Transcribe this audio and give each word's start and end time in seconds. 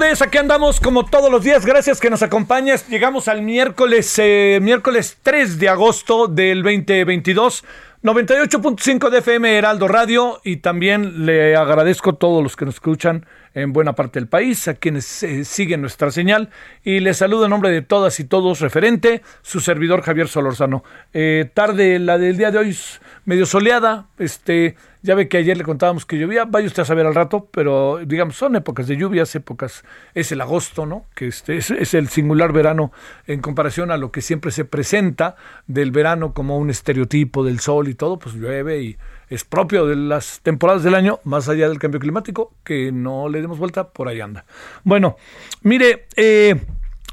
Tardes, 0.00 0.22
aquí 0.22 0.38
andamos 0.38 0.80
como 0.80 1.04
todos 1.04 1.30
los 1.30 1.44
días, 1.44 1.66
gracias 1.66 2.00
que 2.00 2.08
nos 2.08 2.22
acompañes. 2.22 2.88
Llegamos 2.88 3.28
al 3.28 3.42
miércoles, 3.42 4.14
eh, 4.18 4.58
miércoles 4.62 5.18
3 5.22 5.58
de 5.58 5.68
agosto 5.68 6.26
del 6.26 6.62
2022. 6.62 7.64
98.5 8.02 9.10
de 9.10 9.18
FM 9.18 9.58
Heraldo 9.58 9.86
Radio 9.86 10.40
y 10.42 10.56
también 10.56 11.26
le 11.26 11.54
agradezco 11.54 12.10
a 12.10 12.16
todos 12.16 12.42
los 12.42 12.56
que 12.56 12.64
nos 12.64 12.76
escuchan 12.76 13.26
en 13.52 13.74
buena 13.74 13.94
parte 13.94 14.18
del 14.18 14.26
país, 14.26 14.68
a 14.68 14.74
quienes 14.74 15.22
eh, 15.22 15.44
siguen 15.44 15.82
nuestra 15.82 16.10
señal 16.10 16.48
y 16.82 17.00
les 17.00 17.18
saludo 17.18 17.44
en 17.44 17.50
nombre 17.50 17.70
de 17.70 17.82
todas 17.82 18.18
y 18.18 18.24
todos 18.24 18.60
referente, 18.60 19.20
su 19.42 19.60
servidor 19.60 20.00
Javier 20.00 20.28
Solorzano. 20.28 20.82
Eh, 21.12 21.50
tarde, 21.52 21.98
la 21.98 22.16
del 22.16 22.38
día 22.38 22.50
de 22.50 22.56
hoy 22.56 22.70
es 22.70 23.02
medio 23.26 23.44
soleada, 23.44 24.06
este, 24.18 24.76
ya 25.02 25.14
ve 25.14 25.28
que 25.28 25.38
ayer 25.38 25.56
le 25.56 25.64
contábamos 25.64 26.04
que 26.04 26.18
llovía, 26.18 26.44
vaya 26.44 26.66
usted 26.66 26.82
a 26.82 26.86
saber 26.86 27.06
al 27.06 27.14
rato, 27.14 27.48
pero 27.50 28.00
digamos, 28.04 28.36
son 28.36 28.56
épocas 28.56 28.86
de 28.86 28.96
lluvias, 28.96 29.34
épocas, 29.34 29.84
es 30.14 30.30
el 30.32 30.40
agosto, 30.40 30.84
¿no? 30.84 31.06
Que 31.14 31.28
este 31.28 31.56
es, 31.56 31.94
el 31.94 32.08
singular 32.08 32.52
verano 32.52 32.92
en 33.26 33.40
comparación 33.40 33.90
a 33.90 33.96
lo 33.96 34.12
que 34.12 34.20
siempre 34.20 34.50
se 34.50 34.64
presenta 34.64 35.36
del 35.66 35.90
verano 35.90 36.34
como 36.34 36.58
un 36.58 36.68
estereotipo 36.68 37.44
del 37.44 37.60
sol 37.60 37.88
y 37.88 37.94
todo, 37.94 38.18
pues 38.18 38.34
llueve 38.34 38.82
y 38.82 38.96
es 39.30 39.44
propio 39.44 39.86
de 39.86 39.96
las 39.96 40.40
temporadas 40.40 40.82
del 40.82 40.94
año, 40.94 41.20
más 41.24 41.48
allá 41.48 41.68
del 41.68 41.78
cambio 41.78 42.00
climático, 42.00 42.52
que 42.64 42.92
no 42.92 43.28
le 43.28 43.40
demos 43.40 43.58
vuelta, 43.58 43.88
por 43.88 44.08
ahí 44.08 44.20
anda. 44.20 44.44
Bueno, 44.84 45.16
mire, 45.62 46.06
eh, 46.16 46.60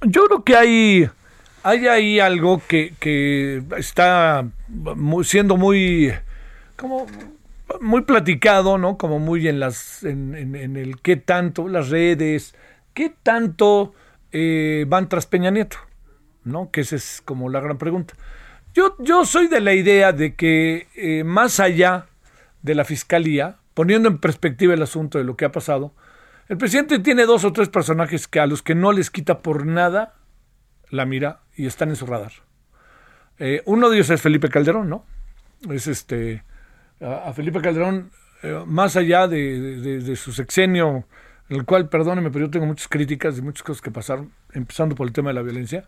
yo 0.01 0.25
creo 0.25 0.43
que 0.43 0.55
hay, 0.55 1.09
hay 1.63 1.87
ahí 1.87 2.19
algo 2.19 2.61
que, 2.67 2.95
que 2.99 3.63
está 3.77 4.45
siendo 5.23 5.57
muy, 5.57 6.11
como 6.75 7.05
muy 7.81 8.01
platicado, 8.01 8.77
¿no? 8.77 8.97
Como 8.97 9.19
muy 9.19 9.47
en 9.47 9.59
las, 9.59 10.03
en, 10.03 10.55
el 10.55 11.01
qué 11.01 11.17
tanto, 11.17 11.67
las 11.67 11.89
redes, 11.89 12.55
qué 12.93 13.13
tanto 13.23 13.93
eh, 14.31 14.85
van 14.87 15.09
tras 15.09 15.25
Peña 15.25 15.51
Nieto, 15.51 15.77
¿no? 16.43 16.71
Que 16.71 16.81
esa 16.81 16.95
es 16.95 17.21
como 17.23 17.49
la 17.49 17.59
gran 17.59 17.77
pregunta. 17.77 18.15
Yo, 18.73 18.95
yo 18.99 19.25
soy 19.25 19.47
de 19.47 19.59
la 19.59 19.73
idea 19.73 20.13
de 20.13 20.35
que 20.35 20.87
eh, 20.95 21.23
más 21.23 21.59
allá 21.59 22.07
de 22.61 22.75
la 22.75 22.85
fiscalía, 22.85 23.57
poniendo 23.73 24.09
en 24.09 24.19
perspectiva 24.19 24.73
el 24.73 24.81
asunto 24.81 25.17
de 25.17 25.23
lo 25.23 25.35
que 25.35 25.45
ha 25.45 25.51
pasado, 25.51 25.93
el 26.47 26.57
presidente 26.57 26.99
tiene 26.99 27.25
dos 27.25 27.43
o 27.43 27.51
tres 27.51 27.69
personajes 27.69 28.27
que 28.27 28.39
a 28.39 28.47
los 28.47 28.61
que 28.61 28.75
no 28.75 28.91
les 28.91 29.09
quita 29.09 29.41
por 29.41 29.65
nada 29.65 30.15
la 30.89 31.05
mira 31.05 31.41
y 31.55 31.65
están 31.65 31.89
en 31.89 31.95
su 31.95 32.05
radar. 32.05 32.31
Eh, 33.39 33.61
uno 33.65 33.89
de 33.89 33.97
ellos 33.97 34.09
es 34.09 34.21
Felipe 34.21 34.49
Calderón, 34.49 34.89
¿no? 34.89 35.05
Es 35.69 35.87
este 35.87 36.43
a, 37.01 37.31
Felipe 37.33 37.61
Calderón, 37.61 38.11
eh, 38.43 38.63
más 38.65 38.95
allá 38.95 39.27
de, 39.27 40.01
de- 40.01 40.15
su 40.15 40.31
sexenio, 40.31 41.05
el 41.49 41.65
cual, 41.65 41.89
perdóneme, 41.89 42.29
pero 42.31 42.45
yo 42.45 42.51
tengo 42.51 42.65
muchas 42.65 42.87
críticas 42.87 43.35
de 43.35 43.41
muchas 43.41 43.63
cosas 43.63 43.81
que 43.81 43.91
pasaron, 43.91 44.31
empezando 44.53 44.95
por 44.95 45.07
el 45.07 45.13
tema 45.13 45.29
de 45.29 45.35
la 45.35 45.41
violencia, 45.41 45.87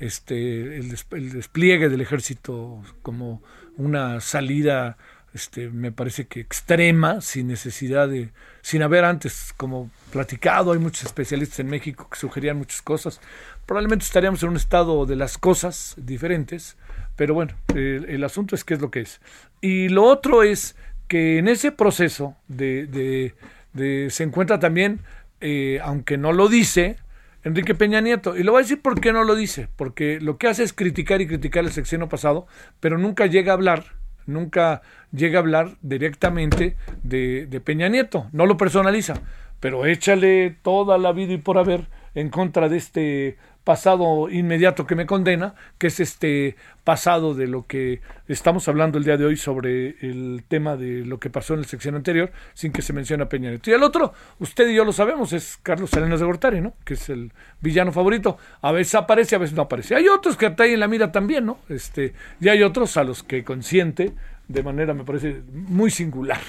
este, 0.00 0.78
el, 0.78 0.96
el 1.12 1.32
despliegue 1.32 1.88
del 1.88 2.00
ejército 2.00 2.82
como 3.02 3.42
una 3.76 4.20
salida, 4.20 4.96
este, 5.34 5.68
me 5.68 5.92
parece 5.92 6.26
que 6.26 6.40
extrema, 6.40 7.20
sin 7.20 7.48
necesidad 7.48 8.08
de, 8.08 8.30
sin 8.62 8.82
haber 8.82 9.04
antes 9.04 9.52
como 9.56 9.90
platicado, 10.12 10.72
hay 10.72 10.78
muchos 10.78 11.04
especialistas 11.04 11.60
en 11.60 11.68
México 11.68 12.08
que 12.10 12.18
sugerían 12.18 12.56
muchas 12.56 12.82
cosas, 12.82 13.20
probablemente 13.66 14.04
estaríamos 14.04 14.42
en 14.42 14.50
un 14.50 14.56
estado 14.56 15.06
de 15.06 15.16
las 15.16 15.38
cosas 15.38 15.94
diferentes, 15.96 16.76
pero 17.16 17.34
bueno, 17.34 17.54
el, 17.74 18.22
asunto 18.24 18.54
es 18.54 18.64
qué 18.64 18.74
es 18.74 18.80
lo 18.80 18.90
que 18.90 19.00
es. 19.00 19.20
Y 19.60 19.88
lo 19.88 20.04
otro 20.04 20.42
es 20.42 20.76
que 21.08 21.38
en 21.38 21.48
ese 21.48 21.72
proceso 21.72 22.36
de, 22.48 22.86
de- 22.86 23.34
de- 23.72 24.10
se 24.10 24.24
encuentra 24.24 24.58
también, 24.58 25.00
eh, 25.40 25.80
aunque 25.82 26.16
no 26.18 26.32
lo 26.32 26.48
dice, 26.48 26.96
Enrique 27.44 27.74
Peña 27.74 28.00
Nieto. 28.00 28.36
Y 28.36 28.42
lo 28.42 28.52
voy 28.52 28.60
a 28.60 28.62
decir 28.62 28.80
por 28.80 29.00
qué 29.00 29.12
no 29.12 29.22
lo 29.24 29.34
dice. 29.34 29.68
Porque 29.76 30.18
lo 30.20 30.38
que 30.38 30.48
hace 30.48 30.62
es 30.62 30.72
criticar 30.72 31.20
y 31.20 31.26
criticar 31.26 31.64
el 31.64 31.72
sexenio 31.72 32.08
pasado, 32.08 32.46
pero 32.80 32.96
nunca 32.98 33.26
llega 33.26 33.52
a 33.52 33.54
hablar, 33.56 33.84
nunca 34.26 34.80
llega 35.12 35.38
a 35.38 35.42
hablar 35.42 35.76
directamente 35.82 36.76
de, 37.02 37.46
de 37.46 37.60
Peña 37.60 37.88
Nieto. 37.88 38.28
No 38.32 38.46
lo 38.46 38.56
personaliza. 38.56 39.20
Pero 39.60 39.86
échale 39.86 40.56
toda 40.62 40.98
la 40.98 41.12
vida 41.12 41.34
y 41.34 41.38
por 41.38 41.58
haber 41.58 41.86
en 42.14 42.28
contra 42.28 42.68
de 42.68 42.76
este 42.76 43.36
pasado 43.64 44.28
inmediato 44.28 44.86
que 44.86 44.94
me 44.94 45.06
condena, 45.06 45.54
que 45.78 45.86
es 45.86 45.98
este 45.98 46.54
pasado 46.84 47.34
de 47.34 47.46
lo 47.46 47.66
que 47.66 48.02
estamos 48.28 48.68
hablando 48.68 48.98
el 48.98 49.04
día 49.04 49.16
de 49.16 49.24
hoy 49.24 49.38
sobre 49.38 49.96
el 50.00 50.44
tema 50.46 50.76
de 50.76 51.04
lo 51.06 51.18
que 51.18 51.30
pasó 51.30 51.54
en 51.54 51.60
el 51.60 51.66
sección 51.66 51.94
anterior, 51.94 52.30
sin 52.52 52.72
que 52.72 52.82
se 52.82 52.92
mencione 52.92 53.22
a 53.22 53.28
Peña 53.28 53.48
Nieto. 53.48 53.70
Y 53.70 53.72
el 53.72 53.82
otro, 53.82 54.12
usted 54.38 54.68
y 54.68 54.74
yo 54.74 54.84
lo 54.84 54.92
sabemos, 54.92 55.32
es 55.32 55.58
Carlos 55.62 55.90
Salinas 55.90 56.20
de 56.20 56.26
Gortari, 56.26 56.60
¿no? 56.60 56.74
Que 56.84 56.94
es 56.94 57.08
el 57.08 57.32
villano 57.62 57.90
favorito. 57.90 58.36
A 58.60 58.70
veces 58.70 58.96
aparece, 58.96 59.34
a 59.34 59.38
veces 59.38 59.56
no 59.56 59.62
aparece. 59.62 59.94
Hay 59.94 60.08
otros 60.08 60.36
que 60.36 60.50
traen 60.50 60.74
en 60.74 60.80
la 60.80 60.88
mira 60.88 61.10
también, 61.10 61.46
¿no? 61.46 61.58
Este, 61.70 62.12
y 62.40 62.50
hay 62.50 62.62
otros 62.62 62.98
a 62.98 63.04
los 63.04 63.22
que 63.22 63.44
consiente 63.44 64.12
de 64.46 64.62
manera, 64.62 64.92
me 64.92 65.04
parece, 65.04 65.40
muy 65.52 65.90
singular, 65.90 66.40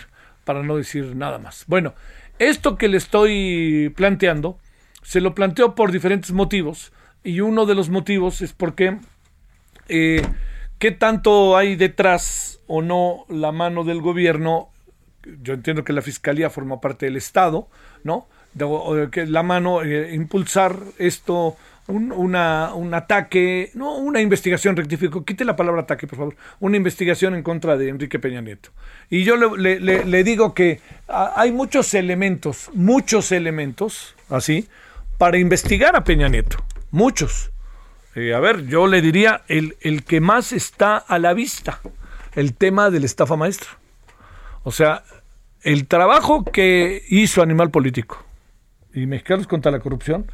para 0.43 0.63
no 0.63 0.75
decir 0.75 1.15
nada 1.15 1.39
más. 1.39 1.63
Bueno, 1.67 1.93
esto 2.39 2.77
que 2.77 2.89
le 2.89 2.97
estoy 2.97 3.93
planteando, 3.95 4.59
se 5.05 5.21
lo 5.21 5.35
planteo 5.35 5.75
por 5.75 5.91
diferentes 5.91 6.31
motivos 6.31 6.91
y 7.23 7.39
uno 7.41 7.65
de 7.67 7.75
los 7.75 7.89
motivos 7.89 8.41
es 8.41 8.53
porque 8.53 8.97
eh, 9.87 10.21
qué 10.79 10.91
tanto 10.91 11.55
hay 11.55 11.75
detrás 11.75 12.59
o 12.67 12.81
no 12.81 13.25
la 13.29 13.51
mano 13.51 13.83
del 13.83 14.01
gobierno. 14.01 14.69
Yo 15.43 15.53
entiendo 15.53 15.83
que 15.83 15.93
la 15.93 16.01
fiscalía 16.01 16.49
forma 16.49 16.81
parte 16.81 17.05
del 17.05 17.17
Estado, 17.17 17.67
¿no? 18.03 18.27
De- 18.53 19.09
que 19.11 19.25
la 19.27 19.43
mano 19.43 19.83
eh, 19.83 20.13
impulsar 20.15 20.77
esto, 20.97 21.55
un, 21.87 22.11
una, 22.11 22.73
un 22.73 22.93
ataque, 22.93 23.69
no, 23.75 23.97
una 23.97 24.21
investigación, 24.21 24.75
rectifico, 24.75 25.23
quite 25.23 25.45
la 25.45 25.55
palabra 25.55 25.81
ataque, 25.81 26.07
por 26.07 26.17
favor, 26.17 26.35
una 26.59 26.77
investigación 26.77 27.35
en 27.35 27.43
contra 27.43 27.77
de 27.77 27.89
Enrique 27.89 28.17
Peña 28.17 28.41
Nieto. 28.41 28.69
Y 29.09 29.23
yo 29.23 29.35
le, 29.37 29.79
le- 29.79 30.23
digo 30.23 30.53
que 30.55 30.79
ah, 31.09 31.33
hay 31.35 31.51
muchos 31.51 31.93
elementos, 31.93 32.69
muchos 32.73 33.31
elementos, 33.31 34.15
así, 34.29 34.67
para 35.17 35.37
investigar 35.37 35.95
a 35.95 36.03
Peña 36.03 36.27
Nieto, 36.27 36.57
muchos. 36.91 37.51
Eh, 38.15 38.33
a 38.33 38.39
ver, 38.39 38.65
yo 38.67 38.87
le 38.87 39.01
diría 39.01 39.43
el, 39.47 39.77
el 39.81 40.03
que 40.03 40.21
más 40.21 40.53
está 40.53 40.97
a 40.97 41.19
la 41.19 41.33
vista, 41.33 41.81
el 42.33 42.55
tema 42.55 42.89
de 42.89 42.99
la 42.99 43.05
estafa 43.05 43.35
maestra. 43.35 43.69
O 44.63 44.71
sea, 44.71 45.03
el 45.61 45.87
trabajo 45.87 46.43
que 46.45 47.03
hizo 47.09 47.41
Animal 47.41 47.71
Político 47.71 48.23
y 48.93 49.05
Mexicanos 49.05 49.47
contra 49.47 49.71
la 49.71 49.79
Corrupción, 49.79 50.31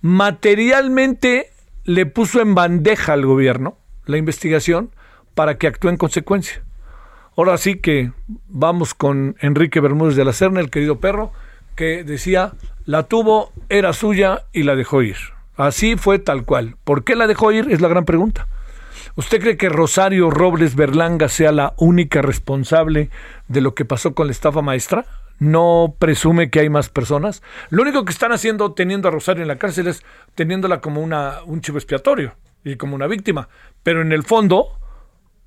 materialmente 0.00 1.50
le 1.84 2.06
puso 2.06 2.40
en 2.40 2.54
bandeja 2.54 3.12
al 3.12 3.26
gobierno 3.26 3.78
la 4.06 4.16
investigación 4.16 4.90
para 5.34 5.58
que 5.58 5.66
actúe 5.66 5.88
en 5.88 5.96
consecuencia. 5.96 6.62
Ahora 7.36 7.58
sí 7.58 7.76
que 7.76 8.12
vamos 8.46 8.94
con 8.94 9.36
Enrique 9.40 9.80
Bermúdez 9.80 10.14
de 10.16 10.24
la 10.24 10.32
Serna, 10.32 10.60
el 10.60 10.70
querido 10.70 11.00
perro, 11.00 11.32
que 11.74 12.04
decía, 12.04 12.52
la 12.86 13.04
tuvo, 13.04 13.52
era 13.68 13.92
suya 13.92 14.44
y 14.52 14.62
la 14.62 14.76
dejó 14.76 15.02
ir. 15.02 15.16
Así 15.56 15.96
fue 15.96 16.18
tal 16.18 16.44
cual. 16.44 16.76
¿Por 16.84 17.04
qué 17.04 17.16
la 17.16 17.26
dejó 17.26 17.52
ir? 17.52 17.70
Es 17.70 17.80
la 17.80 17.88
gran 17.88 18.04
pregunta. 18.04 18.48
¿Usted 19.16 19.40
cree 19.40 19.56
que 19.56 19.68
Rosario 19.68 20.30
Robles 20.30 20.74
Berlanga 20.74 21.28
sea 21.28 21.52
la 21.52 21.74
única 21.76 22.20
responsable 22.20 23.10
de 23.46 23.60
lo 23.60 23.74
que 23.74 23.84
pasó 23.84 24.14
con 24.14 24.26
la 24.26 24.32
estafa 24.32 24.60
maestra? 24.60 25.06
¿No 25.38 25.94
presume 25.98 26.50
que 26.50 26.60
hay 26.60 26.68
más 26.68 26.88
personas? 26.88 27.42
Lo 27.70 27.82
único 27.82 28.04
que 28.04 28.12
están 28.12 28.32
haciendo 28.32 28.72
teniendo 28.72 29.08
a 29.08 29.12
Rosario 29.12 29.42
en 29.42 29.48
la 29.48 29.58
cárcel 29.58 29.86
es 29.86 30.02
teniéndola 30.34 30.80
como 30.80 31.00
una, 31.00 31.42
un 31.44 31.60
chivo 31.60 31.78
expiatorio 31.78 32.34
y 32.64 32.76
como 32.76 32.96
una 32.96 33.06
víctima. 33.06 33.48
Pero 33.84 34.02
en 34.02 34.12
el 34.12 34.24
fondo, 34.24 34.78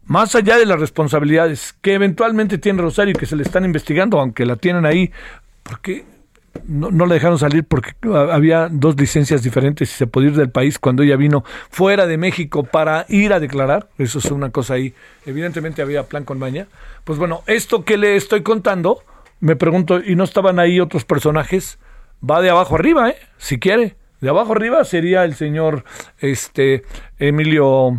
más 0.05 0.33
allá 0.35 0.57
de 0.57 0.65
las 0.65 0.79
responsabilidades 0.79 1.75
que 1.81 1.93
eventualmente 1.93 2.57
tiene 2.57 2.81
Rosario 2.81 3.11
y 3.11 3.19
que 3.19 3.25
se 3.25 3.35
le 3.35 3.43
están 3.43 3.65
investigando, 3.65 4.19
aunque 4.19 4.45
la 4.45 4.55
tienen 4.55 4.85
ahí, 4.85 5.11
porque 5.63 6.05
no, 6.65 6.91
no 6.91 7.05
la 7.05 7.15
dejaron 7.15 7.39
salir 7.39 7.63
porque 7.63 7.93
había 8.13 8.69
dos 8.69 8.99
licencias 8.99 9.43
diferentes 9.43 9.91
y 9.91 9.93
se 9.93 10.07
podía 10.07 10.29
ir 10.29 10.35
del 10.35 10.49
país 10.49 10.79
cuando 10.79 11.03
ella 11.03 11.15
vino 11.15 11.43
fuera 11.69 12.07
de 12.07 12.17
México 12.17 12.63
para 12.63 13.05
ir 13.09 13.33
a 13.33 13.39
declarar. 13.39 13.89
Eso 13.97 14.19
es 14.19 14.25
una 14.31 14.49
cosa 14.49 14.75
ahí. 14.75 14.93
Evidentemente 15.25 15.81
había 15.81 16.03
plan 16.03 16.23
con 16.23 16.39
maña. 16.39 16.67
Pues 17.03 17.19
bueno, 17.19 17.43
esto 17.47 17.83
que 17.83 17.97
le 17.97 18.15
estoy 18.15 18.43
contando, 18.43 19.03
me 19.39 19.55
pregunto, 19.55 19.99
¿y 20.03 20.15
no 20.15 20.23
estaban 20.23 20.59
ahí 20.59 20.79
otros 20.79 21.05
personajes? 21.05 21.79
Va 22.27 22.41
de 22.41 22.49
abajo 22.49 22.75
arriba, 22.75 23.09
¿eh? 23.09 23.17
Si 23.37 23.59
quiere. 23.59 23.95
De 24.21 24.29
abajo 24.29 24.53
arriba 24.53 24.83
sería 24.83 25.23
el 25.25 25.35
señor 25.35 25.83
este 26.19 26.83
Emilio 27.19 27.97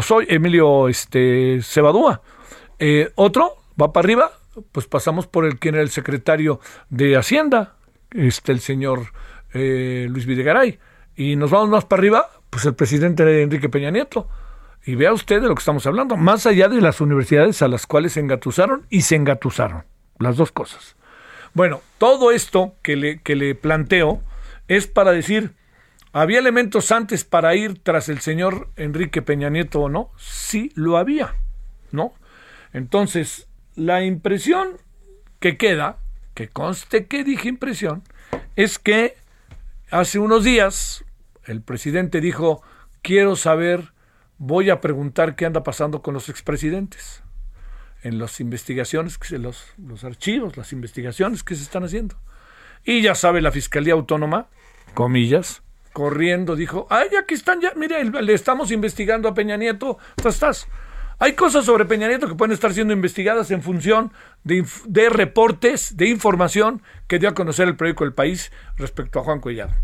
soy 0.00 0.26
Emilio 0.28 0.88
este 0.88 1.60
Cebadúa. 1.62 2.22
Eh, 2.78 3.10
otro 3.16 3.56
va 3.80 3.92
para 3.92 4.04
arriba, 4.04 4.32
pues 4.72 4.86
pasamos 4.86 5.26
por 5.26 5.44
el 5.44 5.58
quien 5.58 5.74
era 5.74 5.82
el 5.82 5.90
secretario 5.90 6.60
de 6.88 7.16
Hacienda, 7.16 7.74
este, 8.10 8.52
el 8.52 8.60
señor 8.60 9.12
eh, 9.52 10.06
Luis 10.10 10.26
Videgaray. 10.26 10.78
Y 11.16 11.36
nos 11.36 11.50
vamos 11.50 11.68
más 11.68 11.84
para 11.84 12.00
arriba, 12.00 12.30
pues 12.50 12.64
el 12.64 12.74
presidente 12.74 13.42
Enrique 13.42 13.68
Peña 13.68 13.90
Nieto. 13.90 14.28
Y 14.84 14.94
vea 14.94 15.12
usted 15.12 15.42
de 15.42 15.48
lo 15.48 15.54
que 15.54 15.60
estamos 15.60 15.86
hablando, 15.86 16.16
más 16.16 16.46
allá 16.46 16.68
de 16.68 16.80
las 16.80 17.00
universidades 17.00 17.60
a 17.60 17.68
las 17.68 17.86
cuales 17.86 18.12
se 18.12 18.20
engatusaron 18.20 18.86
y 18.88 19.02
se 19.02 19.16
engatusaron, 19.16 19.84
las 20.18 20.36
dos 20.36 20.52
cosas. 20.52 20.96
Bueno, 21.52 21.82
todo 21.98 22.32
esto 22.32 22.74
que 22.82 22.96
le, 22.96 23.20
que 23.20 23.36
le 23.36 23.54
planteo 23.54 24.22
es 24.68 24.86
para 24.86 25.12
decir, 25.12 25.52
¿había 26.12 26.38
elementos 26.38 26.92
antes 26.92 27.24
para 27.24 27.54
ir 27.56 27.82
tras 27.82 28.08
el 28.08 28.20
señor 28.20 28.68
Enrique 28.76 29.20
Peña 29.20 29.50
Nieto 29.50 29.80
o 29.80 29.88
no? 29.90 30.12
Sí, 30.16 30.72
lo 30.74 30.96
había, 30.96 31.34
¿no? 31.92 32.14
Entonces, 32.72 33.48
la 33.74 34.02
impresión 34.02 34.78
que 35.40 35.56
queda 35.56 35.98
que 36.40 36.48
conste 36.48 37.04
que 37.04 37.22
dije 37.22 37.50
impresión, 37.50 38.02
es 38.56 38.78
que 38.78 39.14
hace 39.90 40.18
unos 40.18 40.42
días 40.42 41.04
el 41.44 41.60
presidente 41.60 42.22
dijo, 42.22 42.62
quiero 43.02 43.36
saber, 43.36 43.92
voy 44.38 44.70
a 44.70 44.80
preguntar 44.80 45.36
qué 45.36 45.44
anda 45.44 45.62
pasando 45.62 46.00
con 46.00 46.14
los 46.14 46.30
expresidentes 46.30 47.22
en 48.02 48.18
las 48.18 48.40
investigaciones, 48.40 49.18
los, 49.32 49.66
los 49.76 50.02
archivos, 50.04 50.56
las 50.56 50.72
investigaciones 50.72 51.42
que 51.42 51.54
se 51.56 51.62
están 51.62 51.84
haciendo. 51.84 52.16
Y 52.84 53.02
ya 53.02 53.14
sabe 53.14 53.42
la 53.42 53.52
Fiscalía 53.52 53.92
Autónoma, 53.92 54.46
comillas, 54.94 55.62
corriendo, 55.92 56.56
dijo, 56.56 56.86
ay, 56.88 57.08
aquí 57.22 57.34
están 57.34 57.60
ya, 57.60 57.74
mire, 57.76 58.02
le 58.02 58.32
estamos 58.32 58.70
investigando 58.70 59.28
a 59.28 59.34
Peña 59.34 59.58
Nieto, 59.58 59.98
estás, 60.16 60.34
estás. 60.36 60.68
Hay 61.22 61.34
cosas 61.34 61.66
sobre 61.66 61.84
Peña 61.84 62.08
Nieto 62.08 62.26
que 62.28 62.34
pueden 62.34 62.54
estar 62.54 62.72
siendo 62.72 62.94
investigadas 62.94 63.50
en 63.50 63.60
función 63.60 64.10
de, 64.42 64.64
reportes, 65.10 65.98
de 65.98 66.08
información 66.08 66.80
que 67.08 67.18
dio 67.18 67.28
a 67.28 67.34
conocer 67.34 67.68
el 67.68 67.76
periódico 67.76 68.04
El 68.04 68.14
País 68.14 68.50
respecto 68.78 69.18
a 69.18 69.22
Juan 69.22 69.40
Cuellado, 69.40 69.74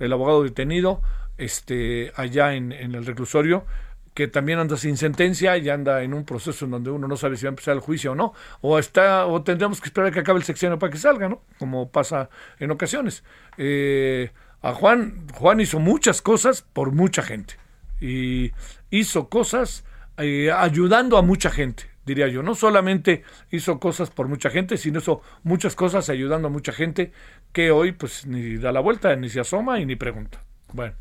el 0.00 0.12
abogado 0.12 0.42
detenido 0.42 1.00
este, 1.38 2.10
allá 2.16 2.54
en, 2.54 2.72
el 2.72 3.06
reclusorio, 3.06 3.66
que 4.14 4.26
también 4.26 4.58
anda 4.58 4.76
sin 4.76 4.96
sentencia 4.96 5.56
y 5.58 5.68
anda 5.68 6.02
en 6.02 6.12
un 6.12 6.24
proceso 6.24 6.64
en 6.64 6.72
donde 6.72 6.90
uno 6.90 7.06
no 7.06 7.16
sabe 7.16 7.36
si 7.36 7.44
va 7.44 7.50
a 7.50 7.52
empezar 7.52 7.74
el 7.74 7.80
juicio 7.80 8.10
o 8.10 8.14
no, 8.16 8.34
o 8.60 8.76
está, 8.76 9.26
o 9.26 9.44
tendremos 9.44 9.80
que 9.80 9.86
esperar 9.86 10.08
a 10.08 10.12
que 10.12 10.18
acabe 10.18 10.40
el 10.40 10.44
sexenio 10.44 10.76
para 10.80 10.90
que 10.90 10.98
salga, 10.98 11.28
¿no? 11.28 11.40
Como 11.60 11.88
pasa 11.92 12.30
en 12.58 12.72
ocasiones. 12.72 13.22
Eh, 13.58 14.32
a 14.60 14.74
Juan, 14.74 15.28
Juan 15.34 15.60
hizo 15.60 15.78
muchas 15.78 16.20
cosas 16.20 16.62
por 16.62 16.90
mucha 16.90 17.22
gente 17.22 17.54
y 18.00 18.50
hizo 18.90 19.28
cosas 19.28 19.84
eh, 20.20 20.50
ayudando 20.52 21.16
a 21.16 21.22
mucha 21.22 21.50
gente, 21.50 21.84
diría 22.04 22.28
yo. 22.28 22.42
No 22.42 22.54
solamente 22.54 23.24
hizo 23.50 23.78
cosas 23.80 24.10
por 24.10 24.28
mucha 24.28 24.50
gente, 24.50 24.76
sino 24.76 24.98
hizo 24.98 25.22
muchas 25.42 25.74
cosas 25.74 26.08
ayudando 26.08 26.48
a 26.48 26.50
mucha 26.50 26.72
gente 26.72 27.12
que 27.52 27.70
hoy 27.70 27.92
pues 27.92 28.26
ni 28.26 28.56
da 28.56 28.72
la 28.72 28.80
vuelta, 28.80 29.14
ni 29.16 29.28
se 29.28 29.40
asoma 29.40 29.80
y 29.80 29.86
ni 29.86 29.96
pregunta. 29.96 30.42
Bueno, 30.72 30.94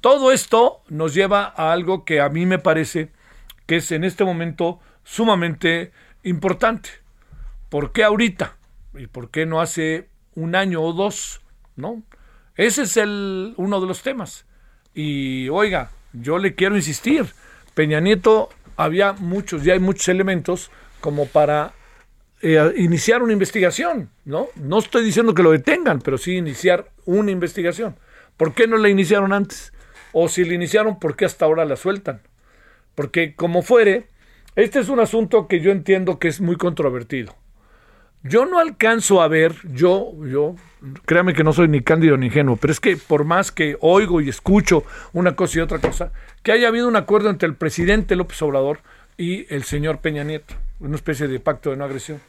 todo 0.00 0.32
esto 0.32 0.82
nos 0.88 1.14
lleva 1.14 1.52
a 1.56 1.72
algo 1.72 2.04
que 2.04 2.20
a 2.20 2.28
mí 2.28 2.46
me 2.46 2.58
parece 2.58 3.10
que 3.66 3.76
es 3.76 3.90
en 3.92 4.04
este 4.04 4.24
momento 4.24 4.80
sumamente 5.04 5.92
importante. 6.22 6.90
¿Por 7.68 7.92
qué 7.92 8.04
ahorita? 8.04 8.56
¿Y 8.94 9.06
por 9.06 9.30
qué 9.30 9.46
no 9.46 9.60
hace 9.60 10.08
un 10.34 10.54
año 10.54 10.82
o 10.82 10.92
dos? 10.92 11.42
¿No? 11.74 12.02
Ese 12.54 12.82
es 12.82 12.96
el, 12.96 13.54
uno 13.56 13.80
de 13.80 13.86
los 13.86 14.02
temas. 14.02 14.46
Y 14.94 15.48
oiga, 15.50 15.90
yo 16.12 16.38
le 16.38 16.54
quiero 16.54 16.76
insistir, 16.76 17.26
Peña 17.76 18.00
Nieto 18.00 18.48
había 18.78 19.12
muchos, 19.12 19.62
ya 19.62 19.74
hay 19.74 19.80
muchos 19.80 20.08
elementos 20.08 20.70
como 21.02 21.26
para 21.26 21.74
eh, 22.40 22.72
iniciar 22.78 23.22
una 23.22 23.34
investigación, 23.34 24.08
¿no? 24.24 24.48
No 24.54 24.78
estoy 24.78 25.04
diciendo 25.04 25.34
que 25.34 25.42
lo 25.42 25.50
detengan, 25.50 26.00
pero 26.00 26.16
sí 26.16 26.36
iniciar 26.38 26.90
una 27.04 27.32
investigación. 27.32 27.96
¿Por 28.38 28.54
qué 28.54 28.66
no 28.66 28.78
la 28.78 28.88
iniciaron 28.88 29.34
antes? 29.34 29.74
O 30.12 30.30
si 30.30 30.46
la 30.46 30.54
iniciaron, 30.54 30.98
¿por 30.98 31.16
qué 31.16 31.26
hasta 31.26 31.44
ahora 31.44 31.66
la 31.66 31.76
sueltan? 31.76 32.22
Porque 32.94 33.34
como 33.34 33.60
fuere, 33.60 34.06
este 34.54 34.78
es 34.78 34.88
un 34.88 34.98
asunto 34.98 35.46
que 35.46 35.60
yo 35.60 35.70
entiendo 35.70 36.18
que 36.18 36.28
es 36.28 36.40
muy 36.40 36.56
controvertido. 36.56 37.36
Yo 38.22 38.44
no 38.44 38.58
alcanzo 38.58 39.22
a 39.22 39.28
ver, 39.28 39.54
yo, 39.72 40.12
yo, 40.26 40.56
créame 41.04 41.32
que 41.32 41.44
no 41.44 41.52
soy 41.52 41.68
ni 41.68 41.82
cándido 41.82 42.16
ni 42.16 42.26
ingenuo, 42.26 42.56
pero 42.56 42.72
es 42.72 42.80
que 42.80 42.96
por 42.96 43.24
más 43.24 43.52
que 43.52 43.76
oigo 43.80 44.20
y 44.20 44.28
escucho 44.28 44.84
una 45.12 45.36
cosa 45.36 45.58
y 45.58 45.60
otra 45.62 45.78
cosa, 45.78 46.12
que 46.42 46.52
haya 46.52 46.68
habido 46.68 46.88
un 46.88 46.96
acuerdo 46.96 47.30
entre 47.30 47.48
el 47.48 47.54
presidente 47.54 48.16
López 48.16 48.40
Obrador 48.42 48.80
y 49.16 49.52
el 49.54 49.64
señor 49.64 49.98
Peña 49.98 50.24
Nieto, 50.24 50.54
una 50.80 50.96
especie 50.96 51.28
de 51.28 51.40
pacto 51.40 51.70
de 51.70 51.76
no 51.76 51.84
agresión. 51.84 52.20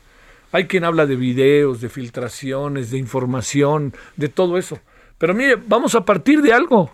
Hay 0.51 0.67
quien 0.67 0.85
habla 0.85 1.05
de 1.05 1.15
videos, 1.15 1.81
de 1.81 1.89
filtraciones, 1.89 2.91
de 2.91 2.97
información, 2.97 3.93
de 4.15 4.29
todo 4.29 4.57
eso. 4.57 4.79
Pero 5.17 5.33
mire, 5.33 5.55
vamos 5.55 5.95
a 5.95 6.05
partir 6.05 6.41
de 6.41 6.53
algo. 6.53 6.91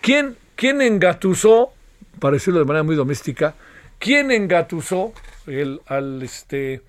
¿Quién, 0.00 0.36
quién 0.56 0.82
engatusó, 0.82 1.72
para 2.18 2.34
decirlo 2.34 2.58
de 2.58 2.64
manera 2.64 2.82
muy 2.82 2.96
doméstica, 2.96 3.54
quién 3.98 4.30
engatusó 4.30 5.12
el, 5.46 5.80
al, 5.86 6.22
este, 6.22 6.82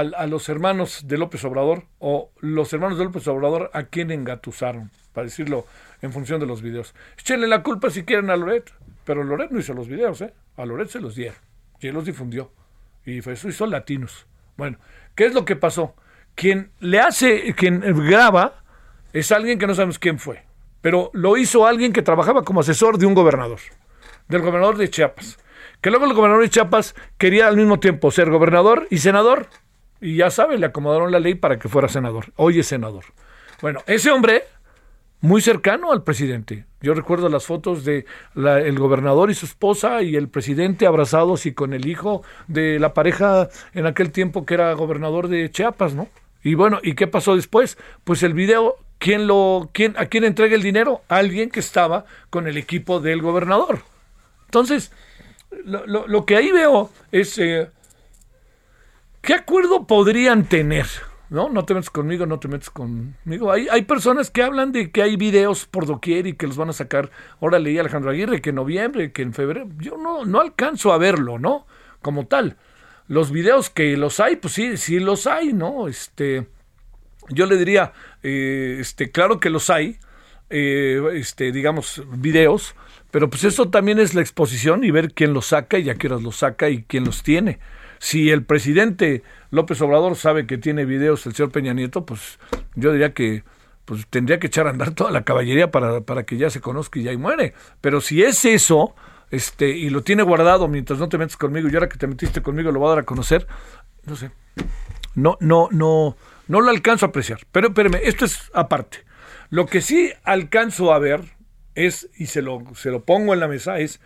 a 0.00 0.26
los 0.26 0.48
hermanos 0.48 1.02
de 1.06 1.18
López 1.18 1.44
Obrador 1.44 1.84
o 1.98 2.30
los 2.40 2.72
hermanos 2.72 2.98
de 2.98 3.04
López 3.04 3.26
Obrador 3.28 3.70
a 3.72 3.84
quién 3.84 4.10
engatusaron, 4.10 4.90
para 5.12 5.26
decirlo 5.26 5.66
en 6.02 6.12
función 6.12 6.40
de 6.40 6.46
los 6.46 6.62
videos. 6.62 6.94
Échenle 7.18 7.46
la 7.46 7.62
culpa 7.62 7.90
si 7.90 8.04
quieren 8.04 8.30
a 8.30 8.36
Loret, 8.36 8.72
pero 9.04 9.24
Loret 9.24 9.50
no 9.50 9.60
hizo 9.60 9.74
los 9.74 9.88
videos, 9.88 10.20
¿eh? 10.20 10.32
A 10.56 10.64
Loret 10.64 10.88
se 10.88 11.00
los 11.00 11.14
dieron 11.14 11.38
y 11.80 11.88
él 11.88 11.94
los 11.94 12.04
difundió. 12.04 12.50
Y 13.04 13.18
eso 13.18 13.48
hizo 13.48 13.66
latinos. 13.66 14.26
Bueno, 14.56 14.78
¿qué 15.14 15.26
es 15.26 15.34
lo 15.34 15.44
que 15.44 15.56
pasó? 15.56 15.94
Quien 16.34 16.70
le 16.80 17.00
hace, 17.00 17.54
quien 17.54 17.80
graba, 18.08 18.62
es 19.12 19.32
alguien 19.32 19.58
que 19.58 19.66
no 19.66 19.74
sabemos 19.74 19.98
quién 19.98 20.18
fue, 20.18 20.44
pero 20.80 21.10
lo 21.14 21.36
hizo 21.36 21.66
alguien 21.66 21.92
que 21.92 22.02
trabajaba 22.02 22.44
como 22.44 22.60
asesor 22.60 22.98
de 22.98 23.06
un 23.06 23.14
gobernador, 23.14 23.60
del 24.28 24.42
gobernador 24.42 24.76
de 24.76 24.90
Chiapas. 24.90 25.38
Que 25.80 25.90
luego 25.90 26.06
el 26.06 26.14
gobernador 26.14 26.42
de 26.42 26.50
Chiapas 26.50 26.94
quería 27.18 27.48
al 27.48 27.56
mismo 27.56 27.80
tiempo 27.80 28.10
ser 28.10 28.30
gobernador 28.30 28.86
y 28.90 28.98
senador. 28.98 29.48
Y 30.00 30.16
ya 30.16 30.30
sabe, 30.30 30.58
le 30.58 30.66
acomodaron 30.66 31.10
la 31.10 31.20
ley 31.20 31.34
para 31.34 31.58
que 31.58 31.68
fuera 31.68 31.88
senador. 31.88 32.32
Hoy 32.36 32.60
es 32.60 32.66
senador. 32.66 33.04
Bueno, 33.62 33.80
ese 33.86 34.10
hombre, 34.10 34.44
muy 35.20 35.40
cercano 35.40 35.92
al 35.92 36.02
presidente. 36.02 36.66
Yo 36.80 36.94
recuerdo 36.94 37.28
las 37.28 37.46
fotos 37.46 37.84
de 37.84 38.04
el 38.36 38.78
gobernador 38.78 39.30
y 39.30 39.34
su 39.34 39.46
esposa 39.46 40.02
y 40.02 40.16
el 40.16 40.28
presidente 40.28 40.86
abrazados 40.86 41.46
y 41.46 41.52
con 41.52 41.72
el 41.72 41.86
hijo 41.86 42.22
de 42.46 42.78
la 42.78 42.94
pareja 42.94 43.48
en 43.74 43.86
aquel 43.86 44.12
tiempo 44.12 44.44
que 44.44 44.54
era 44.54 44.72
gobernador 44.74 45.28
de 45.28 45.50
Chiapas, 45.50 45.94
¿no? 45.94 46.08
Y 46.44 46.54
bueno, 46.54 46.78
¿y 46.82 46.94
qué 46.94 47.06
pasó 47.06 47.34
después? 47.34 47.76
Pues 48.04 48.22
el 48.22 48.34
video, 48.34 48.76
¿quién 48.98 49.26
lo, 49.26 49.70
quién, 49.72 49.94
¿a 49.98 50.06
quién 50.06 50.22
entrega 50.22 50.54
el 50.54 50.62
dinero? 50.62 51.02
Alguien 51.08 51.50
que 51.50 51.60
estaba 51.60 52.04
con 52.30 52.46
el 52.46 52.56
equipo 52.56 53.00
del 53.00 53.20
gobernador. 53.20 53.80
Entonces, 54.44 54.92
lo, 55.64 56.24
que 56.24 56.36
ahí 56.36 56.52
veo 56.52 56.90
es 57.10 57.38
eh, 57.38 57.68
¿qué 59.26 59.34
acuerdo 59.34 59.88
podrían 59.88 60.44
tener? 60.44 60.86
No, 61.28 61.48
no 61.48 61.64
te 61.64 61.74
metes 61.74 61.90
conmigo, 61.90 62.24
no 62.26 62.38
te 62.38 62.46
metes 62.46 62.70
conmigo. 62.70 63.50
Hay, 63.50 63.66
hay 63.68 63.82
personas 63.82 64.30
que 64.30 64.44
hablan 64.44 64.70
de 64.70 64.92
que 64.92 65.02
hay 65.02 65.16
videos 65.16 65.66
por 65.66 65.84
doquier 65.84 66.28
y 66.28 66.34
que 66.34 66.46
los 66.46 66.56
van 66.56 66.70
a 66.70 66.72
sacar. 66.72 67.10
Ahora 67.40 67.58
leí 67.58 67.76
Alejandro 67.76 68.10
Aguirre 68.10 68.40
que 68.40 68.50
en 68.50 68.56
noviembre, 68.56 69.10
que 69.10 69.22
en 69.22 69.34
febrero. 69.34 69.68
Yo 69.78 69.96
no, 69.96 70.24
no 70.24 70.40
alcanzo 70.40 70.92
a 70.92 70.98
verlo, 70.98 71.40
¿no? 71.40 71.66
Como 72.00 72.26
tal. 72.26 72.56
Los 73.08 73.32
videos 73.32 73.68
que 73.68 73.96
los 73.96 74.20
hay, 74.20 74.36
pues 74.36 74.54
sí, 74.54 74.76
sí 74.76 75.00
los 75.00 75.26
hay, 75.26 75.52
¿no? 75.52 75.88
Este, 75.88 76.46
yo 77.28 77.46
le 77.46 77.56
diría, 77.56 77.92
eh, 78.22 78.78
este, 78.78 79.10
claro 79.10 79.40
que 79.40 79.50
los 79.50 79.70
hay, 79.70 79.98
eh, 80.50 81.02
este, 81.14 81.50
digamos, 81.50 82.00
videos, 82.16 82.76
pero 83.10 83.28
pues 83.28 83.42
eso 83.42 83.70
también 83.70 83.98
es 83.98 84.14
la 84.14 84.20
exposición 84.20 84.84
y 84.84 84.92
ver 84.92 85.12
quién 85.12 85.32
los 85.32 85.46
saca 85.46 85.78
y 85.78 85.90
a 85.90 85.96
qué 85.96 86.06
horas 86.06 86.22
los 86.22 86.36
saca 86.36 86.68
y 86.68 86.84
quién 86.84 87.04
los 87.04 87.24
tiene. 87.24 87.58
Si 87.98 88.30
el 88.30 88.44
presidente 88.44 89.22
López 89.50 89.80
Obrador 89.80 90.16
sabe 90.16 90.46
que 90.46 90.58
tiene 90.58 90.84
videos 90.84 91.26
el 91.26 91.34
señor 91.34 91.52
Peña 91.52 91.72
Nieto, 91.72 92.04
pues 92.06 92.38
yo 92.74 92.92
diría 92.92 93.14
que 93.14 93.44
pues 93.86 94.06
tendría 94.08 94.38
que 94.40 94.48
echar 94.48 94.66
a 94.66 94.70
andar 94.70 94.90
toda 94.90 95.10
la 95.12 95.24
caballería 95.24 95.70
para, 95.70 96.00
para 96.00 96.24
que 96.24 96.36
ya 96.36 96.50
se 96.50 96.60
conozca 96.60 96.98
y 96.98 97.04
ya 97.04 97.12
y 97.12 97.16
muere. 97.16 97.54
Pero 97.80 98.00
si 98.00 98.22
es 98.22 98.44
eso, 98.44 98.94
este, 99.30 99.70
y 99.70 99.90
lo 99.90 100.02
tiene 100.02 100.24
guardado 100.24 100.68
mientras 100.68 100.98
no 100.98 101.08
te 101.08 101.18
metes 101.18 101.36
conmigo, 101.36 101.68
y 101.68 101.74
ahora 101.74 101.88
que 101.88 101.96
te 101.96 102.08
metiste 102.08 102.42
conmigo 102.42 102.72
lo 102.72 102.80
va 102.80 102.88
a 102.88 102.90
dar 102.90 102.98
a 103.00 103.04
conocer, 103.04 103.46
no 104.04 104.16
sé. 104.16 104.32
No, 105.14 105.38
no, 105.40 105.68
no, 105.70 106.16
no 106.48 106.60
lo 106.60 106.70
alcanzo 106.70 107.06
a 107.06 107.08
apreciar. 107.10 107.40
Pero 107.52 107.68
espérame, 107.68 108.00
esto 108.02 108.24
es 108.24 108.50
aparte. 108.52 109.04
Lo 109.50 109.66
que 109.66 109.80
sí 109.80 110.12
alcanzo 110.24 110.92
a 110.92 110.98
ver 110.98 111.22
es, 111.76 112.08
y 112.16 112.26
se 112.26 112.42
lo, 112.42 112.64
se 112.74 112.90
lo 112.90 113.04
pongo 113.04 113.34
en 113.34 113.40
la 113.40 113.48
mesa, 113.48 113.78
es 113.78 114.00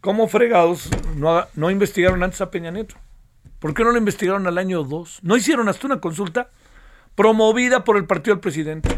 cómo 0.00 0.28
fregados 0.28 0.90
no, 1.16 1.44
no 1.54 1.70
investigaron 1.70 2.22
antes 2.22 2.40
a 2.40 2.50
Peña 2.50 2.70
Nieto. 2.70 2.96
¿Por 3.58 3.74
qué 3.74 3.84
no 3.84 3.92
lo 3.92 3.98
investigaron 3.98 4.46
al 4.46 4.58
año 4.58 4.82
2? 4.82 5.20
¿No 5.22 5.36
hicieron 5.36 5.68
hasta 5.68 5.86
una 5.86 6.00
consulta 6.00 6.50
promovida 7.14 7.84
por 7.84 7.96
el 7.96 8.06
partido 8.06 8.34
del 8.34 8.40
presidente? 8.40 8.88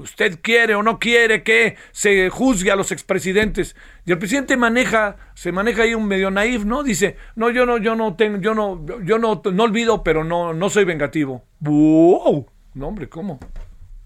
usted 0.00 0.40
quiere 0.42 0.74
o 0.74 0.82
no 0.82 0.98
quiere 0.98 1.42
que 1.42 1.76
se 1.92 2.28
juzgue 2.30 2.70
a 2.70 2.76
los 2.76 2.92
expresidentes. 2.92 3.76
Y 4.04 4.12
el 4.12 4.18
presidente 4.18 4.56
maneja, 4.56 5.16
se 5.34 5.52
maneja 5.52 5.82
ahí 5.82 5.94
un 5.94 6.06
medio 6.06 6.30
naif, 6.30 6.64
¿no? 6.64 6.82
Dice, 6.82 7.16
no, 7.34 7.50
yo 7.50 7.66
no, 7.66 7.78
yo 7.78 7.94
no 7.96 8.14
tengo, 8.14 8.38
yo 8.38 8.54
no, 8.54 8.84
yo 9.02 9.18
no, 9.18 9.42
no 9.52 9.62
olvido, 9.62 10.02
pero 10.02 10.24
no, 10.24 10.52
no 10.52 10.70
soy 10.70 10.84
vengativo. 10.84 11.44
¡Wow! 11.60 12.46
No, 12.74 12.88
hombre, 12.88 13.08
¿cómo? 13.08 13.38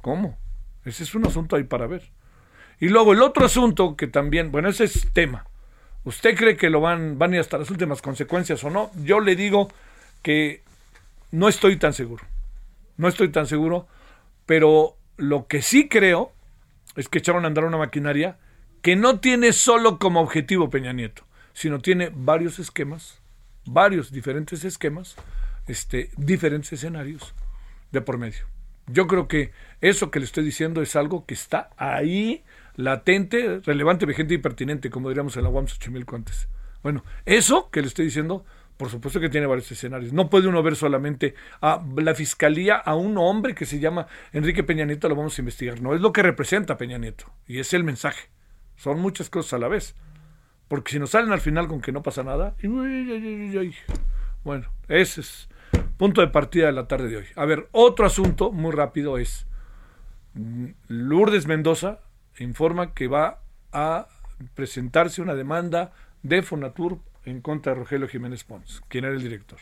¿Cómo? 0.01 0.39
Ese 0.85 1.03
es 1.03 1.15
un 1.15 1.27
asunto 1.27 1.57
ahí 1.57 1.65
para 1.65 1.87
ver. 1.87 2.11
Y 2.79 2.89
luego 2.89 3.13
el 3.13 3.23
otro 3.23 3.45
asunto 3.45 3.97
que 3.97 4.07
también, 4.07 4.51
bueno, 4.51 4.69
ese 4.69 4.85
es 4.85 5.13
tema. 5.13 5.47
¿Usted 6.05 6.37
cree 6.37 6.57
que 6.57 6.71
lo 6.71 6.81
van, 6.81 7.19
van 7.19 7.33
a 7.33 7.35
ir 7.37 7.41
hasta 7.41 7.59
las 7.59 7.71
últimas 7.71 8.01
consecuencias 8.01 8.63
o 8.65 8.71
no? 8.71 8.91
Yo 9.05 9.21
le 9.21 9.37
digo 9.37 9.71
que 10.23 10.63
no 11.31 11.49
estoy 11.49 11.77
tan 11.77 11.93
seguro. 11.93 12.25
No 12.97 13.09
estoy 13.09 13.31
tan 13.31 13.47
seguro, 13.47 13.87
pero 14.47 14.97
lo 15.17 15.47
que 15.47 15.63
sí 15.63 15.89
creo 15.89 16.33
es 16.97 17.09
que 17.09 17.19
echaron 17.19 17.45
a 17.45 17.49
andar 17.49 17.65
una 17.65 17.79
maquinaria 17.79 18.39
que 18.83 18.97
no 18.97 19.21
tiene 19.21 19.53
solo 19.53 19.99
como 19.99 20.21
objetivo 20.21 20.71
Peña 20.71 20.93
Nieto, 20.93 21.25
sino 21.53 21.81
tiene 21.81 22.11
varios 22.15 22.59
esquemas, 22.59 23.21
varios 23.67 24.11
diferentes 24.11 24.65
esquemas, 24.65 25.17
este, 25.67 26.11
diferentes 26.17 26.73
escenarios 26.73 27.35
de 27.93 28.01
por 28.01 28.19
medio. 28.19 28.47
Yo 28.87 29.07
creo 29.07 29.29
que 29.29 29.53
eso 29.81 30.11
que 30.11 30.19
le 30.19 30.25
estoy 30.25 30.45
diciendo 30.45 30.83
es 30.83 30.97
algo 30.97 31.27
que 31.27 31.35
está 31.35 31.71
ahí, 31.77 32.43
latente, 32.81 33.61
relevante, 33.65 34.07
vigente 34.07 34.35
y 34.35 34.39
pertinente, 34.39 34.91
como 34.91 35.09
diríamos 35.09 35.37
en 35.37 35.45
la 35.45 35.51
UAM 35.51 35.69
Xochimilco. 35.69 36.19
Bueno, 36.83 37.05
eso 37.25 37.71
que 37.71 37.83
le 37.83 37.89
estoy 37.89 38.07
diciendo 38.07 38.45
por 38.81 38.89
supuesto 38.89 39.21
que 39.21 39.29
tiene 39.29 39.47
varios 39.47 39.71
escenarios. 39.71 40.15
No 40.15 40.31
puede 40.31 40.49
uno 40.49 40.63
ver 40.63 40.75
solamente 40.75 41.35
a 41.61 41.85
la 41.97 42.15
fiscalía, 42.15 42.77
a 42.77 42.95
un 42.95 43.19
hombre 43.19 43.55
que 43.55 43.67
se 43.67 43.79
llama 43.79 44.07
Enrique 44.33 44.65
Peña 44.65 44.87
Nieto, 44.87 45.07
lo 45.07 45.15
vamos 45.15 45.39
a 45.39 45.43
investigar. 45.43 45.83
No 45.83 45.95
es 45.95 46.01
lo 46.01 46.15
que 46.15 46.23
representa 46.23 46.79
Peña 46.79 46.97
Nieto. 46.97 47.27
Y 47.47 47.59
es 47.59 47.75
el 47.75 47.85
mensaje. 47.85 48.31
Son 48.77 48.99
muchas 48.99 49.29
cosas 49.29 49.53
a 49.53 49.59
la 49.59 49.69
vez. 49.69 49.97
Porque 50.67 50.93
si 50.93 50.99
nos 50.99 51.11
salen 51.11 51.31
al 51.31 51.43
final 51.43 51.69
con 51.69 51.83
que 51.83 51.93
no 51.93 52.03
pasa 52.03 52.23
nada. 52.23 52.55
Bueno, 54.45 54.73
ese 54.89 55.21
es 55.21 55.51
punto 55.99 56.23
de 56.23 56.29
partida 56.29 56.65
de 56.65 56.73
la 56.73 56.89
tarde 56.89 57.11
de 57.11 57.19
hoy. 57.19 57.27
A 57.37 57.45
ver, 57.45 57.69
otro 57.73 58.07
asunto 58.07 58.51
muy 58.51 58.73
rápido 58.73 59.19
es. 59.19 59.47
Mm, 60.33 60.69
Lourdes 60.89 61.47
Mendoza 61.47 62.01
informa 62.45 62.95
que 62.95 63.09
va 63.09 63.41
a 63.73 64.09
presentarse 64.55 65.23
una 65.23 65.35
demanda 65.35 65.93
de 66.23 66.43
Fonatur 66.43 66.99
en 67.25 67.41
contra 67.41 67.73
de 67.73 67.81
Rogelio 67.81 68.09
Jiménez 68.09 68.45
Pons, 68.45 68.83
quien 68.89 69.05
era 69.05 69.15
el 69.15 69.23
director. 69.23 69.59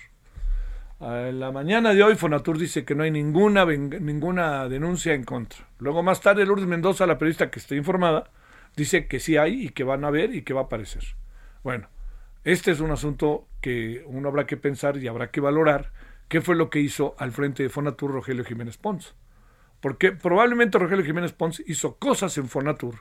En 1.00 1.38
la 1.38 1.52
mañana 1.52 1.94
de 1.94 2.02
hoy, 2.02 2.16
Fonatur 2.16 2.58
dice 2.58 2.84
que 2.84 2.94
no 2.94 3.04
hay 3.04 3.10
ninguna, 3.10 3.64
ninguna 3.64 4.68
denuncia 4.68 5.14
en 5.14 5.24
contra. 5.24 5.66
Luego, 5.78 6.02
más 6.02 6.20
tarde, 6.20 6.44
Lourdes 6.44 6.66
Mendoza, 6.66 7.06
la 7.06 7.18
periodista 7.18 7.50
que 7.50 7.60
está 7.60 7.76
informada, 7.76 8.30
dice 8.76 9.06
que 9.06 9.20
sí 9.20 9.36
hay 9.36 9.66
y 9.66 9.68
que 9.68 9.84
van 9.84 10.04
a 10.04 10.10
ver 10.10 10.34
y 10.34 10.42
que 10.42 10.54
va 10.54 10.62
a 10.62 10.64
aparecer. 10.64 11.04
Bueno, 11.62 11.88
este 12.44 12.72
es 12.72 12.80
un 12.80 12.90
asunto 12.90 13.46
que 13.60 14.02
uno 14.06 14.28
habrá 14.28 14.46
que 14.46 14.56
pensar 14.56 14.96
y 14.96 15.06
habrá 15.06 15.30
que 15.30 15.40
valorar 15.40 15.92
qué 16.28 16.40
fue 16.40 16.56
lo 16.56 16.68
que 16.70 16.80
hizo 16.80 17.14
al 17.18 17.30
frente 17.30 17.62
de 17.62 17.68
Fonatur 17.68 18.10
Rogelio 18.10 18.44
Jiménez 18.44 18.76
Pons. 18.76 19.14
Porque 19.80 20.12
probablemente 20.12 20.78
Rogelio 20.78 21.04
Jiménez 21.04 21.32
Pons 21.32 21.62
hizo 21.66 21.96
cosas 21.96 22.36
en 22.38 22.48
Fonatur 22.48 22.96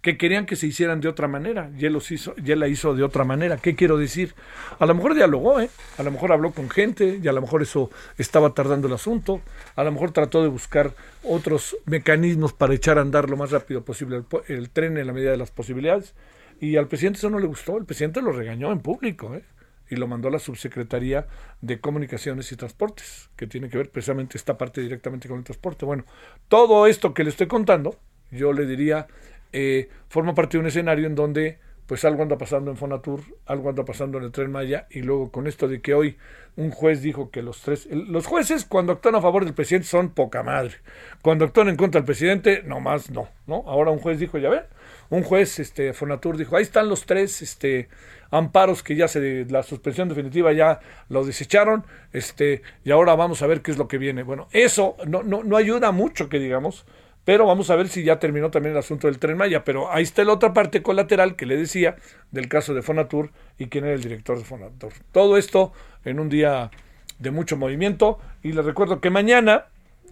que 0.00 0.16
querían 0.16 0.46
que 0.46 0.56
se 0.56 0.66
hicieran 0.66 1.00
de 1.00 1.08
otra 1.08 1.26
manera 1.26 1.70
y 1.76 1.84
él, 1.84 1.92
los 1.92 2.10
hizo, 2.12 2.34
y 2.36 2.54
la 2.54 2.68
hizo 2.68 2.94
de 2.94 3.02
otra 3.02 3.24
manera. 3.24 3.56
¿Qué 3.56 3.74
quiero 3.74 3.96
decir? 3.98 4.34
A 4.78 4.86
lo 4.86 4.94
mejor 4.94 5.14
dialogó, 5.14 5.60
¿eh? 5.60 5.70
a 5.96 6.02
lo 6.02 6.10
mejor 6.12 6.32
habló 6.32 6.52
con 6.52 6.70
gente 6.70 7.18
y 7.22 7.26
a 7.26 7.32
lo 7.32 7.40
mejor 7.40 7.62
eso 7.62 7.90
estaba 8.16 8.54
tardando 8.54 8.86
el 8.86 8.94
asunto, 8.94 9.40
a 9.74 9.82
lo 9.82 9.90
mejor 9.90 10.12
trató 10.12 10.42
de 10.42 10.48
buscar 10.48 10.92
otros 11.24 11.76
mecanismos 11.86 12.52
para 12.52 12.74
echar 12.74 12.98
a 12.98 13.00
andar 13.00 13.28
lo 13.28 13.36
más 13.36 13.50
rápido 13.50 13.84
posible 13.84 14.22
el, 14.46 14.70
tren 14.70 14.98
en 14.98 15.06
la 15.06 15.12
medida 15.12 15.32
de 15.32 15.36
las 15.36 15.50
posibilidades 15.50 16.14
y 16.60 16.76
al 16.76 16.86
presidente 16.86 17.18
eso 17.18 17.30
no 17.30 17.40
le 17.40 17.46
gustó, 17.46 17.76
el 17.76 17.84
presidente 17.84 18.22
lo 18.22 18.32
regañó 18.32 18.70
en 18.72 18.80
público 18.80 19.34
¿eh? 19.34 19.42
Y 19.90 19.96
lo 19.96 20.06
mandó 20.06 20.28
a 20.28 20.30
la 20.30 20.38
subsecretaría 20.38 21.26
de 21.60 21.80
Comunicaciones 21.80 22.50
y 22.52 22.56
Transportes, 22.56 23.30
que 23.36 23.46
tiene 23.46 23.68
que 23.68 23.78
ver 23.78 23.90
precisamente 23.90 24.36
esta 24.36 24.58
parte 24.58 24.80
directamente 24.80 25.28
con 25.28 25.38
el 25.38 25.44
transporte. 25.44 25.84
Bueno, 25.84 26.04
todo 26.48 26.86
esto 26.86 27.14
que 27.14 27.24
le 27.24 27.30
estoy 27.30 27.46
contando, 27.46 27.96
yo 28.30 28.52
le 28.52 28.66
diría 28.66 29.06
eh, 29.52 29.88
forma 30.08 30.34
parte 30.34 30.56
de 30.56 30.60
un 30.60 30.66
escenario 30.66 31.06
en 31.06 31.14
donde 31.14 31.58
pues 31.88 32.04
algo 32.04 32.22
anda 32.22 32.36
pasando 32.36 32.70
en 32.70 32.76
Fonatur, 32.76 33.22
algo 33.46 33.70
anda 33.70 33.82
pasando 33.82 34.18
en 34.18 34.24
el 34.24 34.30
Tren 34.30 34.52
Maya, 34.52 34.86
y 34.90 35.00
luego 35.00 35.32
con 35.32 35.46
esto 35.46 35.68
de 35.68 35.80
que 35.80 35.94
hoy 35.94 36.18
un 36.54 36.70
juez 36.70 37.00
dijo 37.00 37.30
que 37.30 37.40
los 37.40 37.62
tres, 37.62 37.88
los 37.90 38.26
jueces 38.26 38.66
cuando 38.66 38.92
actúan 38.92 39.14
a 39.14 39.22
favor 39.22 39.46
del 39.46 39.54
presidente 39.54 39.88
son 39.88 40.10
poca 40.10 40.42
madre, 40.42 40.74
cuando 41.22 41.46
actúan 41.46 41.68
en 41.68 41.76
contra 41.76 41.98
del 41.98 42.04
presidente, 42.04 42.62
nomás 42.62 43.10
no, 43.10 43.30
¿no? 43.46 43.64
Ahora 43.66 43.90
un 43.90 44.00
juez 44.00 44.18
dijo, 44.18 44.36
ya 44.36 44.50
ven, 44.50 44.64
un 45.10 45.22
juez, 45.22 45.58
este, 45.58 45.92
Fonatur 45.92 46.36
dijo, 46.36 46.56
ahí 46.56 46.62
están 46.62 46.88
los 46.88 47.06
tres, 47.06 47.42
este, 47.42 47.88
amparos 48.30 48.82
que 48.82 48.96
ya 48.96 49.08
se, 49.08 49.46
la 49.46 49.62
suspensión 49.62 50.08
definitiva 50.08 50.52
ya 50.52 50.80
lo 51.08 51.24
desecharon, 51.24 51.84
este, 52.12 52.62
y 52.84 52.90
ahora 52.90 53.14
vamos 53.14 53.42
a 53.42 53.46
ver 53.46 53.62
qué 53.62 53.70
es 53.70 53.78
lo 53.78 53.88
que 53.88 53.98
viene. 53.98 54.22
Bueno, 54.22 54.48
eso 54.52 54.96
no, 55.06 55.22
no, 55.22 55.44
no 55.44 55.56
ayuda 55.56 55.92
mucho 55.92 56.28
que 56.28 56.38
digamos, 56.38 56.84
pero 57.28 57.44
vamos 57.44 57.68
a 57.68 57.76
ver 57.76 57.88
si 57.88 58.04
ya 58.04 58.18
terminó 58.18 58.50
también 58.50 58.72
el 58.72 58.78
asunto 58.78 59.06
del 59.06 59.18
tren 59.18 59.36
Maya. 59.36 59.62
Pero 59.62 59.92
ahí 59.92 60.02
está 60.02 60.24
la 60.24 60.32
otra 60.32 60.54
parte 60.54 60.80
colateral 60.80 61.36
que 61.36 61.44
le 61.44 61.58
decía 61.58 61.96
del 62.30 62.48
caso 62.48 62.72
de 62.72 62.80
Fonatur 62.80 63.32
y 63.58 63.66
quién 63.66 63.84
era 63.84 63.92
el 63.92 64.00
director 64.00 64.38
de 64.38 64.44
Fonatur. 64.44 64.94
Todo 65.12 65.36
esto 65.36 65.74
en 66.06 66.20
un 66.20 66.30
día 66.30 66.70
de 67.18 67.30
mucho 67.30 67.58
movimiento. 67.58 68.18
Y 68.42 68.52
les 68.52 68.64
recuerdo 68.64 69.02
que 69.02 69.10
mañana, 69.10 69.66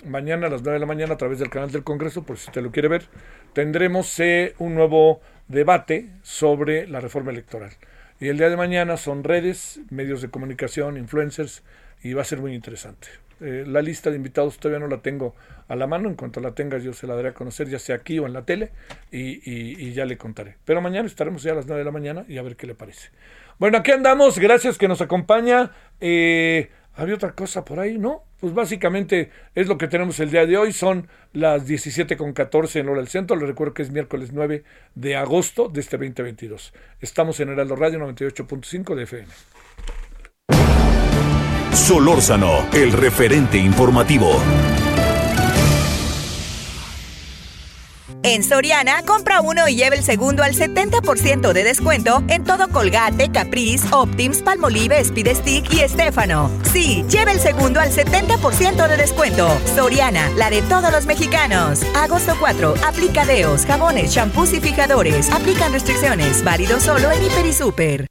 mañana 0.04 0.46
a 0.46 0.50
las 0.50 0.62
9 0.62 0.74
de 0.74 0.80
la 0.80 0.86
mañana 0.86 1.14
a 1.14 1.16
través 1.16 1.38
del 1.38 1.50
canal 1.50 1.70
del 1.70 1.84
Congreso, 1.84 2.22
por 2.22 2.38
si 2.38 2.48
usted 2.48 2.62
lo 2.62 2.70
quiere 2.70 2.88
ver, 2.88 3.04
tendremos 3.52 4.18
eh, 4.20 4.54
un 4.58 4.74
nuevo 4.74 5.20
debate 5.48 6.08
sobre 6.22 6.86
la 6.86 7.00
reforma 7.00 7.30
electoral. 7.30 7.70
Y 8.20 8.28
el 8.28 8.38
día 8.38 8.48
de 8.48 8.56
mañana 8.56 8.96
son 8.96 9.24
redes, 9.24 9.80
medios 9.90 10.22
de 10.22 10.28
comunicación, 10.28 10.96
influencers, 10.96 11.62
y 12.02 12.14
va 12.14 12.22
a 12.22 12.24
ser 12.24 12.40
muy 12.40 12.54
interesante. 12.54 13.08
Eh, 13.40 13.64
la 13.66 13.82
lista 13.82 14.10
de 14.10 14.16
invitados 14.16 14.58
todavía 14.58 14.78
no 14.78 14.88
la 14.88 15.02
tengo 15.02 15.34
a 15.68 15.76
la 15.76 15.86
mano. 15.86 16.08
En 16.08 16.14
cuanto 16.14 16.40
la 16.40 16.52
tenga, 16.52 16.78
yo 16.78 16.92
se 16.92 17.06
la 17.06 17.14
daré 17.14 17.30
a 17.30 17.34
conocer, 17.34 17.68
ya 17.68 17.78
sea 17.78 17.96
aquí 17.96 18.18
o 18.18 18.26
en 18.26 18.32
la 18.32 18.44
tele, 18.44 18.70
y, 19.10 19.92
ya 19.92 20.04
le 20.06 20.16
contaré. 20.16 20.56
Pero 20.64 20.80
mañana 20.80 21.06
estaremos 21.06 21.42
ya 21.42 21.52
a 21.52 21.56
las 21.56 21.66
9 21.66 21.80
de 21.80 21.84
la 21.84 21.90
mañana 21.90 22.24
y 22.28 22.38
a 22.38 22.42
ver 22.42 22.56
qué 22.56 22.66
le 22.66 22.74
parece. 22.74 23.10
Bueno, 23.58 23.78
aquí 23.78 23.92
andamos. 23.92 24.38
Gracias 24.38 24.78
que 24.78 24.88
nos 24.88 25.00
acompaña. 25.00 25.72
Eh, 26.00 26.70
¿Había 26.96 27.14
otra 27.14 27.32
cosa 27.32 27.64
por 27.64 27.78
ahí? 27.78 27.98
¿No? 27.98 28.24
Pues 28.40 28.54
básicamente 28.54 29.30
es 29.54 29.66
lo 29.66 29.76
que 29.76 29.86
tenemos 29.86 30.18
el 30.20 30.30
día 30.30 30.46
de 30.46 30.56
hoy. 30.56 30.72
Son 30.72 31.08
las 31.32 31.68
17.14 31.68 32.80
en 32.80 32.88
hora 32.88 33.00
del 33.00 33.08
centro. 33.08 33.36
Les 33.36 33.46
recuerdo 33.48 33.74
que 33.74 33.82
es 33.82 33.90
miércoles 33.90 34.30
9 34.32 34.64
de 34.94 35.16
agosto 35.16 35.68
de 35.68 35.80
este 35.80 35.98
2022. 35.98 36.72
Estamos 37.00 37.38
en 37.40 37.50
Heraldo 37.50 37.76
Radio 37.76 37.98
98.5 38.00 38.94
de 38.94 39.02
FM. 39.02 39.28
Solórzano, 41.72 42.66
el 42.72 42.92
referente 42.92 43.58
informativo. 43.58 44.40
En 48.22 48.42
Soriana, 48.42 49.02
compra 49.02 49.40
uno 49.40 49.68
y 49.68 49.76
lleva 49.76 49.96
el 49.96 50.04
segundo 50.04 50.42
al 50.42 50.54
70% 50.54 51.52
de 51.52 51.64
descuento 51.64 52.22
en 52.28 52.44
todo 52.44 52.68
Colgate, 52.68 53.30
Caprice, 53.30 53.86
Optims, 53.92 54.42
Palmolive, 54.42 55.00
Speed 55.00 55.36
Stick 55.36 55.72
y 55.72 55.80
Estefano. 55.80 56.50
Sí, 56.72 57.04
lleva 57.08 57.32
el 57.32 57.40
segundo 57.40 57.80
al 57.80 57.90
70% 57.90 58.88
de 58.88 58.96
descuento. 58.96 59.48
Soriana, 59.74 60.28
la 60.36 60.50
de 60.50 60.62
todos 60.62 60.90
los 60.92 61.06
mexicanos. 61.06 61.82
Agosto 61.94 62.34
4, 62.38 62.74
aplica 62.86 63.24
deos, 63.24 63.64
jabones, 63.66 64.12
champús 64.12 64.52
y 64.52 64.60
fijadores. 64.60 65.30
Aplican 65.30 65.72
restricciones. 65.72 66.42
Válido 66.44 66.80
solo 66.80 67.10
en 67.10 67.22
Hiper 67.22 67.46
y 67.46 67.52
Super. 67.52 68.06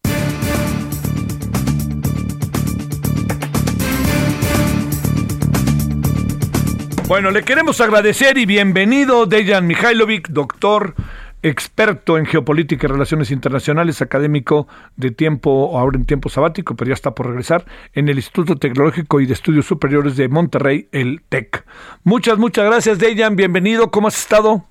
Bueno, 7.16 7.32
le 7.32 7.44
queremos 7.44 7.80
agradecer 7.80 8.38
y 8.38 8.46
bienvenido 8.46 9.26
Dejan 9.26 9.66
Mihailovic, 9.68 10.28
doctor 10.32 10.96
experto 11.44 12.18
en 12.18 12.26
geopolítica 12.26 12.88
y 12.88 12.90
relaciones 12.90 13.32
internacionales, 13.32 14.02
académico 14.02 14.68
de 14.98 15.12
tiempo, 15.12 15.80
ahora 15.80 15.98
en 15.98 16.04
tiempo 16.04 16.28
sabático, 16.28 16.76
pero 16.76 16.90
ya 16.90 16.94
está 16.94 17.16
por 17.16 17.28
regresar, 17.28 17.64
en 17.94 18.10
el 18.10 18.18
Instituto 18.18 18.58
Tecnológico 18.58 19.22
y 19.22 19.28
de 19.28 19.34
Estudios 19.34 19.66
Superiores 19.66 20.18
de 20.18 20.28
Monterrey, 20.28 20.90
el 20.92 21.22
TEC. 21.30 21.64
Muchas, 22.04 22.38
muchas 22.38 22.66
gracias, 22.66 23.00
Dejan. 23.00 23.38
Bienvenido. 23.38 23.92
¿Cómo 23.92 24.10
has 24.10 24.20
estado? 24.20 24.66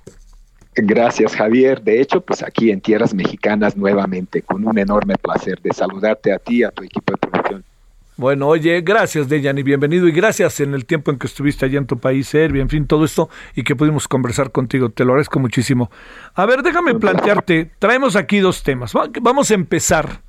Gracias, 0.75 1.35
Javier. 1.35 1.81
De 1.81 1.99
hecho, 1.99 2.21
pues 2.21 2.43
aquí 2.43 2.71
en 2.71 2.83
tierras 2.83 3.15
mexicanas 3.15 3.75
nuevamente, 3.75 4.43
con 4.43 4.69
un 4.69 4.79
enorme 4.79 5.15
placer 5.17 5.63
de 5.63 5.73
saludarte 5.73 6.31
a 6.31 6.39
ti 6.39 6.59
y 6.59 6.65
a 6.65 6.71
tu 6.71 6.85
equipo 6.85 7.11
de 7.11 7.17
producción. 7.17 7.65
Bueno, 8.17 8.47
oye, 8.47 8.81
gracias 8.83 9.29
Dejan 9.29 9.59
y 9.59 9.65
bienvenido 9.65 10.07
y 10.07 10.13
gracias 10.13 10.61
en 10.61 10.73
el 10.73 10.87
tiempo 10.87 11.11
en 11.11 11.19
que 11.19 11.27
estuviste 11.27 11.67
allá 11.67 11.79
en 11.79 11.87
tu 11.87 11.99
país, 11.99 12.29
Serbia, 12.29 12.63
en 12.63 12.69
fin, 12.69 12.87
todo 12.87 13.05
esto 13.05 13.29
y 13.57 13.65
que 13.65 13.75
pudimos 13.75 14.07
conversar 14.07 14.53
contigo. 14.53 14.91
Te 14.91 15.05
lo 15.05 15.13
agradezco 15.13 15.41
muchísimo. 15.41 15.91
A 16.35 16.47
ver, 16.47 16.63
déjame 16.63 16.95
plantearte, 16.95 17.73
traemos 17.81 18.15
aquí 18.15 18.39
dos 18.39 18.63
temas. 18.63 18.93
Vamos 19.21 19.51
a 19.51 19.55
empezar 19.55 20.21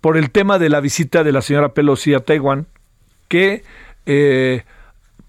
por 0.00 0.16
el 0.16 0.32
tema 0.32 0.58
de 0.58 0.70
la 0.70 0.80
visita 0.80 1.22
de 1.22 1.30
la 1.30 1.40
señora 1.40 1.72
Pelosi 1.72 2.14
a 2.14 2.20
Taiwán, 2.20 2.66
que 3.28 3.62
eh, 4.06 4.64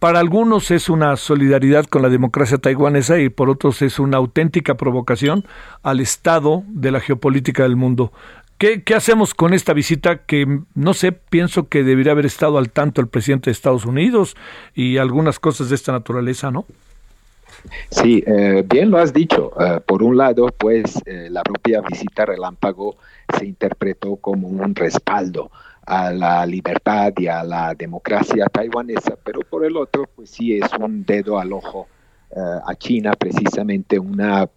para 0.01 0.20
algunos 0.20 0.72
es 0.72 0.89
una 0.89 1.15
solidaridad 1.17 1.86
con 1.86 2.01
la 2.01 2.10
democracia 2.10 2.58
taiwanesa 2.58 3.20
y 3.20 3.29
por 3.29 3.51
otros 3.51 3.84
es 3.84 4.00
una 4.00 4.17
auténtica 4.17 4.74
provocación 4.74 5.46
al 5.84 6.00
estado 6.00 6.63
de 6.70 6.89
la 6.89 7.00
geopolítica 7.00 7.62
del 7.62 7.75
mundo. 7.75 8.12
¿Qué, 8.61 8.83
hacemos 8.95 9.33
con 9.33 9.55
esta 9.55 9.73
visita 9.73 10.17
que, 10.19 10.45
no 10.75 10.93
sé, 10.93 11.13
pienso 11.13 11.67
que 11.67 11.81
debería 11.81 12.11
haber 12.11 12.27
estado 12.27 12.59
al 12.59 12.69
tanto 12.69 13.01
el 13.01 13.07
presidente 13.07 13.49
de 13.49 13.53
Estados 13.53 13.87
Unidos 13.87 14.35
y 14.75 14.97
algunas 14.97 15.39
cosas 15.39 15.69
de 15.69 15.75
esta 15.75 15.91
naturaleza, 15.91 16.51
¿no? 16.51 16.67
Sí, 17.89 18.23
eh, 18.27 18.63
bien 18.63 18.91
lo 18.91 18.99
has 18.99 19.13
dicho. 19.13 19.51
Eh, 19.59 19.79
por 19.83 20.03
un 20.03 20.15
lado, 20.15 20.45
pues 20.55 21.01
eh, 21.07 21.29
la 21.31 21.41
propia 21.41 21.81
visita 21.81 22.23
relámpago 22.23 22.97
se 23.35 23.47
interpretó 23.47 24.17
como 24.17 24.47
un 24.47 24.75
respaldo 24.75 25.49
a 25.87 26.11
la 26.11 26.45
libertad 26.45 27.13
y 27.17 27.25
a 27.25 27.43
la 27.43 27.73
democracia 27.73 28.45
taiwanesa, 28.45 29.17
pero 29.23 29.39
por 29.39 29.65
el 29.65 29.75
otro, 29.75 30.07
pues 30.15 30.29
sí 30.29 30.55
es 30.55 30.69
un 30.79 31.03
dedo 31.03 31.39
al 31.39 31.51
ojo 31.51 31.87
a 32.33 32.75
China, 32.75 33.13
precisamente 33.17 33.97
una 33.99 34.47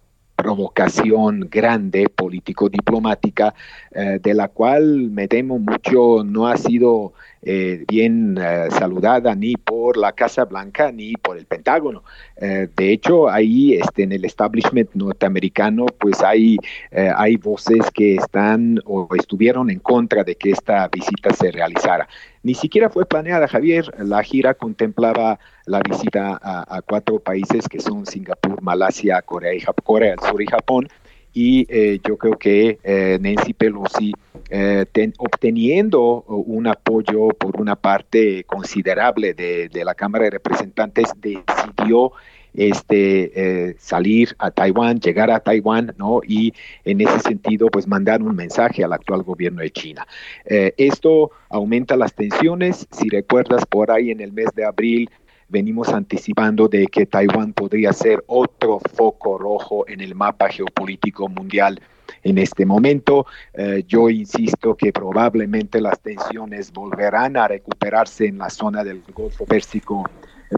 provocación 0.45 1.47
grande 1.49 2.07
político-diplomática, 2.07 3.55
eh, 3.89 4.19
de 4.21 4.33
la 4.35 4.49
cual 4.49 5.09
me 5.09 5.27
temo 5.27 5.57
mucho 5.57 6.23
no 6.23 6.47
ha 6.47 6.55
sido 6.55 7.13
eh, 7.45 7.85
bien 7.87 8.37
eh, 8.41 8.67
saludada 8.71 9.35
ni 9.35 9.55
por 9.55 9.95
la 9.97 10.11
Casa 10.11 10.45
Blanca 10.45 10.91
ni 10.91 11.13
por 11.13 11.37
el 11.37 11.45
Pentágono. 11.45 12.03
de 12.37 12.91
hecho, 12.91 13.29
ahí 13.29 13.75
este, 13.75 14.03
en 14.03 14.11
el 14.11 14.25
establishment 14.25 14.89
norteamericano, 14.93 15.85
pues 15.85 16.21
hay, 16.21 16.57
hay 16.91 17.37
voces 17.37 17.89
que 17.91 18.15
están 18.15 18.81
o 18.85 19.07
estuvieron 19.15 19.69
en 19.69 19.79
contra 19.79 20.23
de 20.23 20.35
que 20.35 20.51
esta 20.51 20.87
visita 20.89 21.33
se 21.33 21.51
realizara. 21.51 22.07
Ni 22.45 22.53
siquiera 22.53 22.91
fue 22.91 23.07
planeada, 23.07 23.47
Javier. 23.47 23.91
La 23.97 24.21
gira 24.21 24.53
contemplaba 24.53 25.39
la 25.65 25.79
visita 25.79 26.39
a, 26.41 26.81
cuatro 26.83 27.19
países 27.19 27.67
que 27.67 27.79
son 27.79 28.05
Singapur, 28.05 28.61
Malasia, 28.61 29.19
Corea, 29.23 29.51
Corea 29.83 30.11
del 30.11 30.19
Sur 30.19 30.41
y 30.41 30.45
Japón. 30.45 30.87
Y 31.35 31.67
eh, 31.69 31.99
yo 32.07 32.17
creo 32.17 32.39
que 32.39 32.79
eh, 32.81 33.19
Nancy 33.21 33.53
Pelosi, 33.53 34.13
eh, 34.49 34.85
obteniendo 35.17 36.23
un 36.23 36.65
apoyo 36.65 37.27
por 37.27 37.59
una 37.59 37.75
parte 37.75 38.45
considerable 38.45 39.33
de, 39.33 39.67
de 39.67 39.83
la 39.83 39.95
Cámara 39.95 40.23
de 40.23 40.29
Representantes, 40.31 41.09
decidió 41.17 42.13
este, 42.55 43.31
eh, 43.69 43.75
salir 43.79 44.33
a 44.39 44.49
Taiwán, 44.49 44.99
llegar 44.99 45.29
a 45.29 45.41
Taiwán, 45.41 45.93
¿no? 45.97 46.21
Y 46.25 46.53
en 46.85 47.01
ese 47.01 47.19
sentido, 47.19 47.67
pues 47.67 47.85
mandar 47.87 48.21
un 48.21 48.35
mensaje 48.35 48.83
al 48.83 48.93
actual 48.93 49.23
gobierno 49.23 49.61
de 49.61 49.71
China. 49.71 50.07
Eh, 50.45 50.73
esto 50.77 51.31
aumenta 51.49 51.97
las 51.97 52.15
tensiones. 52.15 52.87
Si 52.91 53.09
recuerdas, 53.09 53.65
por 53.65 53.91
ahí 53.91 54.11
en 54.11 54.21
el 54.21 54.31
mes 54.31 54.47
de 54.55 54.63
abril 54.63 55.09
venimos 55.47 55.89
anticipando 55.89 56.67
de 56.67 56.87
que 56.87 57.05
Taiwán 57.05 57.53
podría 57.53 57.93
ser 57.93 58.23
otro 58.27 58.79
foco 58.93 59.37
rojo 59.37 59.87
en 59.87 60.01
el 60.01 60.15
mapa 60.15 60.49
geopolítico 60.49 61.27
mundial 61.27 61.79
en 62.23 62.37
este 62.37 62.65
momento. 62.65 63.25
Eh, 63.53 63.83
yo 63.87 64.09
insisto 64.09 64.75
que 64.75 64.91
probablemente 64.91 65.81
las 65.81 65.99
tensiones 65.99 66.71
volverán 66.71 67.37
a 67.37 67.47
recuperarse 67.47 68.25
en 68.25 68.39
la 68.39 68.49
zona 68.49 68.83
del 68.83 69.03
Golfo 69.13 69.45
Pérsico 69.45 70.09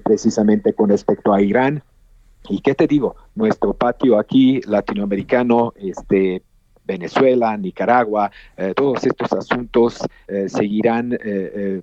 precisamente 0.04 0.74
con 0.74 0.90
respecto 0.90 1.34
a 1.34 1.42
Irán. 1.42 1.84
¿Y 2.50 2.62
qué 2.62 2.76
te 2.76 2.88
digo? 2.88 3.16
Nuestro 3.36 3.74
patio 3.74 4.18
aquí 4.18 4.62
latinoamericano, 4.62 5.74
este, 5.76 6.42
Venezuela, 6.86 7.56
Nicaragua, 7.58 8.32
eh, 8.56 8.74
todos 8.76 9.04
estos 9.06 9.34
asuntos 9.34 10.00
eh, 10.28 10.48
seguirán 10.48 11.18
eh, 11.22 11.82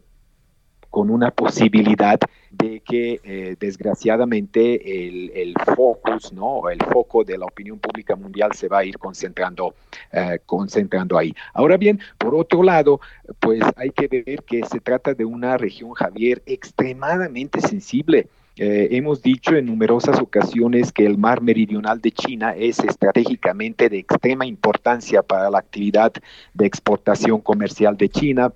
con 0.94 1.10
una 1.10 1.32
posibilidad 1.32 2.20
de 2.52 2.78
que 2.78 3.56
desgraciadamente 3.58 5.08
el, 5.08 5.32
el, 5.34 5.54
focus, 5.74 6.32
¿no? 6.32 6.70
el 6.70 6.78
foco 6.78 7.24
de 7.24 7.36
la 7.36 7.46
opinión 7.46 7.80
pública 7.80 8.14
mundial 8.14 8.52
se 8.52 8.68
va 8.68 8.78
a 8.78 8.84
ir 8.84 8.96
concentrando, 8.96 9.74
concentrando 10.46 11.18
ahí. 11.18 11.34
Ahora 11.52 11.78
bien, 11.78 11.98
por 12.16 12.36
otro 12.36 12.62
lado, 12.62 13.00
pues 13.40 13.60
hay 13.74 13.90
que 13.90 14.06
ver 14.06 14.44
que 14.44 14.64
se 14.66 14.78
trata 14.78 15.14
de 15.14 15.24
una 15.24 15.58
región, 15.58 15.94
Javier, 15.94 16.44
extremadamente 16.46 17.60
sensible. 17.60 18.28
Eh, 18.56 18.88
hemos 18.92 19.20
dicho 19.20 19.56
en 19.56 19.66
numerosas 19.66 20.20
ocasiones 20.20 20.92
que 20.92 21.04
el 21.04 21.18
mar 21.18 21.42
meridional 21.42 22.00
de 22.00 22.12
China 22.12 22.54
es 22.56 22.78
estratégicamente 22.78 23.88
de 23.88 23.98
extrema 23.98 24.46
importancia 24.46 25.24
para 25.24 25.50
la 25.50 25.58
actividad 25.58 26.12
de 26.52 26.66
exportación 26.66 27.40
comercial 27.40 27.96
de 27.96 28.08
China. 28.08 28.52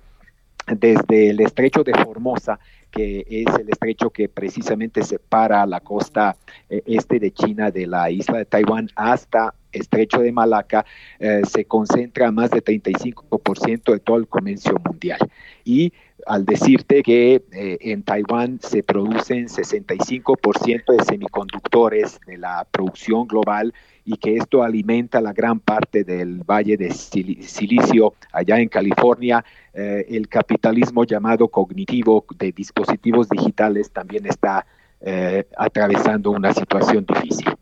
Desde 0.77 1.29
el 1.29 1.39
estrecho 1.41 1.83
de 1.83 1.93
Formosa 1.93 2.59
que 2.91 3.25
es 3.29 3.55
el 3.55 3.69
estrecho 3.69 4.09
que 4.09 4.29
precisamente 4.29 5.03
separa 5.03 5.65
la 5.65 5.79
costa 5.79 6.35
eh, 6.69 6.81
este 6.85 7.19
de 7.19 7.31
China 7.31 7.71
de 7.71 7.87
la 7.87 8.09
isla 8.09 8.39
de 8.39 8.45
Taiwán 8.45 8.89
hasta 8.95 9.53
estrecho 9.71 10.19
de 10.21 10.31
Malaca, 10.31 10.83
eh, 11.19 11.41
se 11.47 11.65
concentra 11.65 12.31
más 12.31 12.49
de 12.49 12.63
35% 12.63 13.91
de 13.91 13.99
todo 13.99 14.17
el 14.17 14.27
comercio 14.27 14.75
mundial. 14.83 15.19
Y 15.63 15.93
al 16.25 16.43
decirte 16.43 17.03
que 17.03 17.43
eh, 17.51 17.77
en 17.81 18.01
Taiwán 18.01 18.59
se 18.61 18.81
producen 18.81 19.47
65% 19.47 20.97
de 20.97 21.03
semiconductores 21.03 22.19
de 22.25 22.37
la 22.37 22.65
producción 22.71 23.27
global 23.27 23.73
y 24.11 24.17
que 24.17 24.37
esto 24.37 24.63
alimenta 24.63 25.21
la 25.21 25.33
gran 25.33 25.59
parte 25.59 26.03
del 26.03 26.43
valle 26.43 26.77
de 26.77 26.91
silicio 26.91 28.15
allá 28.33 28.57
en 28.57 28.67
California, 28.67 29.45
eh, 29.71 30.03
el 30.09 30.27
capitalismo 30.27 31.03
llamado 31.03 31.47
cognitivo 31.47 32.25
de 32.35 32.51
dispositivos 32.51 33.29
digitales 33.29 33.91
también 33.91 34.25
está 34.25 34.65
eh, 34.99 35.45
atravesando 35.55 36.31
una 36.31 36.51
situación 36.53 37.05
difícil. 37.05 37.53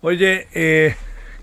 Oye, 0.00 0.48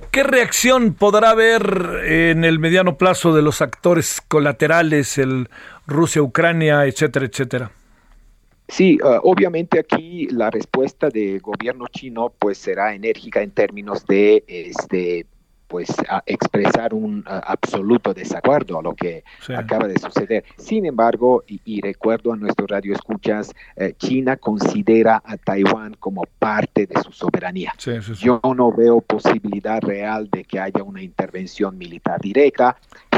¿Qué 0.10 0.24
reacción 0.24 0.96
podrá 0.96 1.30
haber 1.30 2.02
en 2.04 2.44
el 2.44 2.60
mediano 2.60 2.98
plazo 2.98 3.34
de 3.34 3.42
los 3.42 3.62
actores 3.62 4.20
colaterales, 4.28 5.18
el 5.18 5.48
Rusia-Ucrania, 5.88 6.86
etcétera, 6.86 7.28
etcétera? 7.28 7.72
Sí, 8.72 8.98
uh, 9.04 9.20
obviamente 9.24 9.80
aquí 9.80 10.28
la 10.32 10.50
respuesta 10.50 11.10
del 11.10 11.42
gobierno 11.42 11.88
chino 11.90 12.34
pues 12.40 12.58
será 12.58 12.96
enérgica 12.96 13.42
en 13.42 13.52
términos 13.52 14.06
de 14.06 14.46
este 14.48 15.26
pues 15.72 15.90
a 16.10 16.22
expresar 16.26 16.94
un 16.94 17.24
absoluto 17.26 18.14
desacuerdo 18.14 18.78
a 18.78 18.82
lo 18.82 18.94
que 18.94 19.24
acaba 19.56 19.88
de 19.88 19.98
suceder. 19.98 20.44
Sin 20.58 20.86
embargo, 20.86 21.46
y, 21.48 21.80
recuerdo 21.80 22.34
a 22.34 22.36
nuestro 22.36 22.68
radio 22.68 22.94
escuchas, 22.94 23.54
eh, 23.78 23.94
China 23.98 24.36
considera 24.36 25.24
a 25.24 25.38
Taiwán 25.38 25.96
como 25.98 26.24
parte 26.40 26.88
de 26.88 27.02
su 27.02 27.14
soberanía. 27.14 27.72
Yo 28.20 28.42
no 28.54 28.74
veo 28.74 29.00
posibilidad 29.00 29.82
real 29.82 30.30
de 30.30 30.44
que 30.44 30.60
haya 30.60 30.84
una 30.84 31.02
intervención 31.02 31.78
militar 31.78 32.20
directa. 32.20 32.76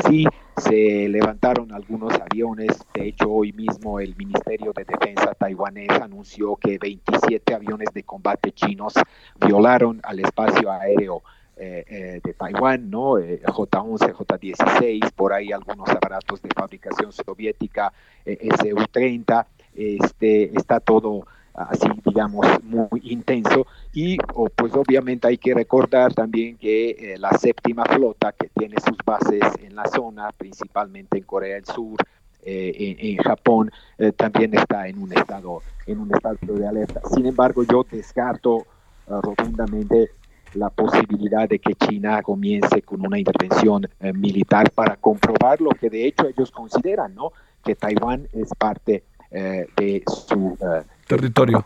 Sí, 0.07 0.27
se 0.57 1.09
levantaron 1.09 1.71
algunos 1.71 2.13
aviones. 2.13 2.79
De 2.93 3.07
hecho, 3.07 3.31
hoy 3.31 3.51
mismo 3.53 3.99
el 3.99 4.15
Ministerio 4.15 4.73
de 4.73 4.85
Defensa 4.85 5.33
taiwanés 5.33 5.89
anunció 5.89 6.55
que 6.57 6.77
27 6.77 7.55
aviones 7.55 7.89
de 7.95 8.03
combate 8.03 8.51
chinos 8.51 8.93
violaron 9.41 9.99
al 10.03 10.19
espacio 10.19 10.71
aéreo 10.71 11.23
eh, 11.55 11.85
eh, 11.87 12.21
de 12.23 12.33
Taiwán, 12.33 12.89
¿no? 12.89 13.13
J-11, 13.13 14.09
eh, 14.09 14.13
J-16, 14.13 15.11
por 15.11 15.33
ahí 15.33 15.51
algunos 15.51 15.87
aparatos 15.87 16.41
de 16.41 16.49
fabricación 16.49 17.11
soviética, 17.11 17.93
SU-30, 18.25 19.45
este, 19.75 20.57
está 20.57 20.79
todo 20.79 21.27
así, 21.53 21.87
digamos, 22.03 22.47
muy 22.63 22.87
intenso. 23.03 23.67
Y 23.93 24.17
pues 24.55 24.73
obviamente 24.73 25.27
hay 25.27 25.37
que 25.37 25.53
recordar 25.53 26.11
también 26.15 26.57
que 26.57 27.15
la 27.19 27.29
séptima 27.37 27.85
flota, 27.85 28.31
que 28.31 28.49
tiene 28.49 28.77
sus 28.79 28.97
bases 29.05 29.43
en 29.61 29.75
la 29.75 29.85
zona, 29.85 30.31
principalmente 30.35 31.19
en 31.19 31.23
Corea 31.23 31.53
del 31.53 31.65
Sur, 31.65 31.97
en, 32.41 33.17
Japón, 33.17 33.71
también 34.17 34.55
está 34.55 34.87
en 34.87 34.97
un 34.97 35.13
estado, 35.13 35.61
en 35.85 35.99
un 35.99 36.15
estado 36.15 36.37
de 36.55 36.67
alerta. 36.67 37.01
Sin 37.13 37.27
embargo, 37.27 37.61
yo 37.63 37.85
descarto 37.91 38.65
rotundamente 39.07 40.09
la 40.55 40.69
posibilidad 40.69 41.47
de 41.47 41.59
que 41.59 41.75
China 41.75 42.21
comience 42.21 42.81
con 42.81 43.05
una 43.05 43.17
intervención 43.17 43.87
eh, 43.99 44.13
militar 44.13 44.71
para 44.71 44.95
comprobar 44.97 45.61
lo 45.61 45.71
que 45.71 45.89
de 45.89 46.05
hecho 46.07 46.27
ellos 46.27 46.51
consideran, 46.51 47.15
¿no? 47.15 47.31
Que 47.63 47.75
Taiwán 47.75 48.27
es 48.33 48.49
parte 48.57 49.03
eh, 49.31 49.67
de 49.75 50.03
su 50.07 50.57
eh, 50.61 50.83
territorio. 51.07 51.65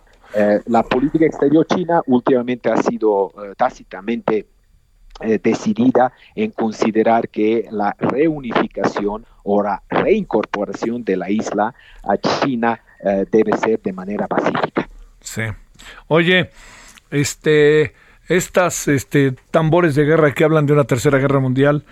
la 0.65 0.84
política 0.84 1.26
exterior 1.26 1.65
china 1.65 2.02
últimamente 2.06 2.69
ha 2.69 2.78
sido 2.78 3.34
tácitamente 3.56 4.45
decidida 5.41 6.12
en 6.36 6.52
considerar 6.52 7.30
que 7.30 7.67
la 7.71 7.95
reunificación 7.97 9.26
o 9.43 9.63
la 9.63 9.82
reincorporación 9.89 11.04
de 11.04 11.17
la 11.17 11.30
isla 11.32 11.73
a 12.04 12.17
China 12.17 12.80
debe 13.32 13.58
ser 13.58 13.82
de 13.82 13.93
manera 13.93 14.28
pacífica. 14.28 14.88
Sí. 15.21 15.43
Oye, 16.08 16.52
este 17.10 17.93
estas 18.28 18.88
este, 18.88 19.34
tambores 19.52 19.96
de 19.96 20.06
guerra 20.06 20.34
que 20.34 20.44
hablan 20.44 20.66
de 20.66 20.74
una 20.74 20.84
tercera 20.84 21.18
guerra 21.18 21.40
mundial, 21.40 21.86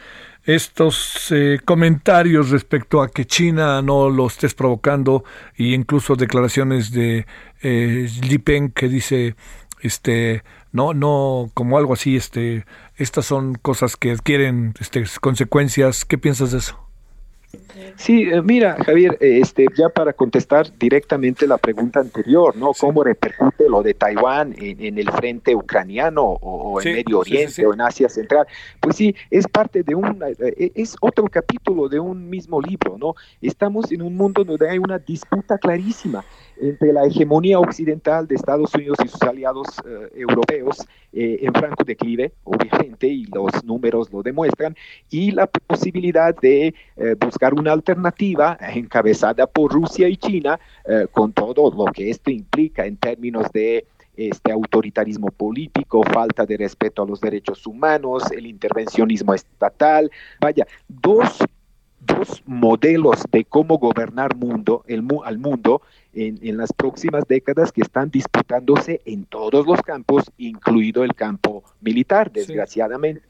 estos 0.46 1.32
eh, 1.32 1.60
comentarios 1.66 2.52
respecto 2.52 3.02
a 3.02 3.10
que 3.10 3.26
China 3.26 3.82
no 3.82 4.10
lo 4.10 4.28
estés 4.28 4.54
provocando 4.54 5.24
e 5.58 5.74
incluso 5.74 6.16
declaraciones 6.16 6.92
de 6.92 7.26
eh, 7.64 8.08
Li 8.22 8.42
que 8.76 8.88
dice 8.88 9.36
este 9.82 10.44
no 10.72 10.94
no 10.94 11.50
como 11.56 11.78
algo 11.80 11.94
así 11.94 12.16
este 12.16 12.66
estas 12.96 13.26
son 13.26 13.56
cosas 13.56 13.98
que 13.98 14.12
adquieren 14.12 14.76
este, 14.80 15.04
consecuencias 15.20 16.06
¿qué 16.06 16.20
piensas 16.20 16.52
de 16.52 16.60
eso? 16.60 16.85
Sí, 17.96 18.24
eh, 18.24 18.42
mira, 18.42 18.78
Javier, 18.84 19.18
eh, 19.20 19.40
este, 19.42 19.66
ya 19.78 19.90
para 19.90 20.14
contestar 20.14 20.68
directamente 20.78 21.48
la 21.48 21.58
pregunta 21.58 22.00
anterior, 22.00 22.56
¿no? 22.56 22.72
¿Cómo 22.74 23.04
repercute 23.04 23.70
lo 23.70 23.84
de 23.84 23.94
Taiwán 23.94 24.56
en, 24.58 24.98
el 24.98 25.12
frente 25.12 25.56
ucraniano 25.56 26.24
o, 26.24 26.82
en 26.82 26.94
Medio 26.94 27.20
Oriente 27.20 27.66
o 27.66 27.74
en 27.74 27.82
Asia 27.82 28.10
Central? 28.10 28.48
Pues 28.80 28.96
sí, 28.96 29.16
es 29.30 29.48
parte 29.48 29.84
de 29.84 29.96
un, 29.96 30.24
eh, 30.40 30.72
es 30.76 30.96
otro 31.02 31.28
capítulo 31.28 31.90
de 31.90 32.00
un 32.00 32.30
mismo 32.30 32.62
libro, 32.62 32.98
¿no? 32.98 33.16
Estamos 33.42 33.92
en 33.92 34.02
un 34.02 34.16
mundo 34.16 34.44
donde 34.44 34.70
hay 34.70 34.78
una 34.78 35.00
disputa 35.00 35.58
clarísima 35.58 36.24
entre 36.62 36.94
la 36.94 37.06
hegemonía 37.06 37.60
occidental 37.60 38.28
de 38.28 38.36
Estados 38.36 38.74
Unidos 38.74 38.98
y 39.04 39.08
sus 39.08 39.22
aliados 39.24 39.68
europeos 40.16 40.86
en 41.12 41.54
franco 41.54 41.84
declive, 41.84 42.34
obviamente, 42.44 43.08
y 43.08 43.26
los 43.26 43.64
números 43.64 44.12
lo 44.12 44.22
demuestran, 44.22 44.76
y 45.10 45.32
la 45.32 45.48
posibilidad 45.48 46.36
de 46.36 46.74
buscar 47.20 47.54
una 47.54 47.72
alternativa 47.72 48.58
encabezada 48.62 49.48
por 49.48 49.72
Rusia 49.72 50.08
y 50.08 50.18
China, 50.18 50.60
eh, 50.88 51.08
con 51.12 51.34
todo 51.34 51.72
lo 51.72 51.92
que 51.92 52.10
esto 52.10 52.30
implica 52.32 52.86
en 52.86 52.98
términos 52.98 53.48
de 53.54 53.86
este 54.16 54.52
autoritarismo 54.52 55.28
político, 55.28 56.04
falta 56.04 56.46
de 56.46 56.58
respeto 56.58 57.04
a 57.04 57.06
los 57.06 57.20
derechos 57.20 57.66
humanos, 57.68 58.24
el 58.32 58.46
intervencionismo 58.46 59.34
estatal, 59.34 60.10
vaya, 60.40 60.66
dos, 60.88 61.40
dos 62.00 62.42
modelos 62.46 63.24
de 63.32 63.44
cómo 63.44 63.78
gobernar 63.78 64.36
mundo, 64.36 64.84
el, 64.88 65.06
al 65.26 65.38
mundo 65.38 65.82
en, 66.16 66.40
en, 66.42 66.58
las 66.58 66.74
próximas 66.74 67.26
décadas 67.28 67.72
que 67.72 67.82
están 67.82 68.10
disputándose 68.10 69.02
en 69.06 69.26
todos 69.26 69.68
los 69.68 69.82
campos, 69.82 70.24
incluido 70.38 71.04
el 71.04 71.14
campo 71.14 71.64
militar, 71.82 72.32
desgraciadamente. 72.32 73.22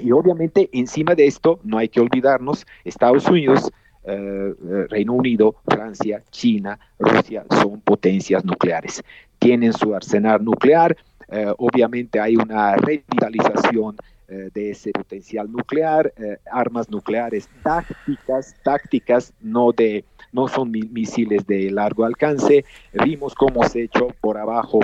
y 0.00 0.12
obviamente 0.12 0.70
encima 0.72 1.14
de 1.14 1.26
esto, 1.26 1.60
no 1.64 1.78
hay 1.78 1.88
que 1.88 2.00
olvidarnos, 2.00 2.66
Estados 2.84 3.28
Unidos, 3.28 3.70
eh, 4.06 4.54
eh, 4.62 4.86
Reino 4.90 5.14
Unido, 5.14 5.56
Francia, 5.66 6.22
China, 6.30 6.78
Rusia 6.98 7.44
son 7.50 7.80
potencias 7.80 8.44
nucleares. 8.44 9.02
Tienen 9.38 9.72
su 9.72 9.94
arsenal 9.94 10.44
nuclear, 10.44 10.96
eh, 11.28 11.52
obviamente 11.56 12.20
hay 12.20 12.36
una 12.36 12.76
revitalización 12.76 13.96
de 14.26 14.70
ese 14.70 14.90
potencial 14.90 15.52
nuclear, 15.52 16.12
armas 16.50 16.88
nucleares 16.88 17.48
tácticas, 17.62 18.56
tácticas, 18.64 19.34
no 19.42 19.70
de 19.70 20.04
no 20.34 20.48
son 20.48 20.70
misiles 20.70 21.46
de 21.46 21.70
largo 21.70 22.04
alcance. 22.04 22.64
Vimos 22.92 23.34
cómo 23.34 23.62
se 23.64 23.84
echó 23.84 24.08
por 24.20 24.36
abajo 24.36 24.80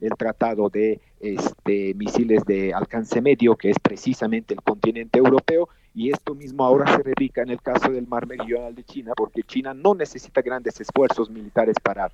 el 0.00 0.10
tratado 0.16 0.70
de 0.70 1.00
este, 1.20 1.94
misiles 1.94 2.44
de 2.44 2.74
alcance 2.74 3.20
medio, 3.20 3.54
que 3.56 3.70
es 3.70 3.78
precisamente 3.78 4.54
el 4.54 4.62
continente 4.62 5.18
europeo, 5.18 5.68
y 5.94 6.10
esto 6.10 6.34
mismo 6.34 6.64
ahora 6.64 6.96
se 6.96 7.02
replica 7.02 7.42
en 7.42 7.50
el 7.50 7.62
caso 7.62 7.90
del 7.92 8.06
mar 8.08 8.26
meridional 8.26 8.74
de 8.74 8.82
China, 8.84 9.12
porque 9.16 9.42
China 9.42 9.74
no 9.74 9.94
necesita 9.94 10.42
grandes 10.42 10.80
esfuerzos 10.80 11.30
militares 11.30 11.76
para 11.80 12.10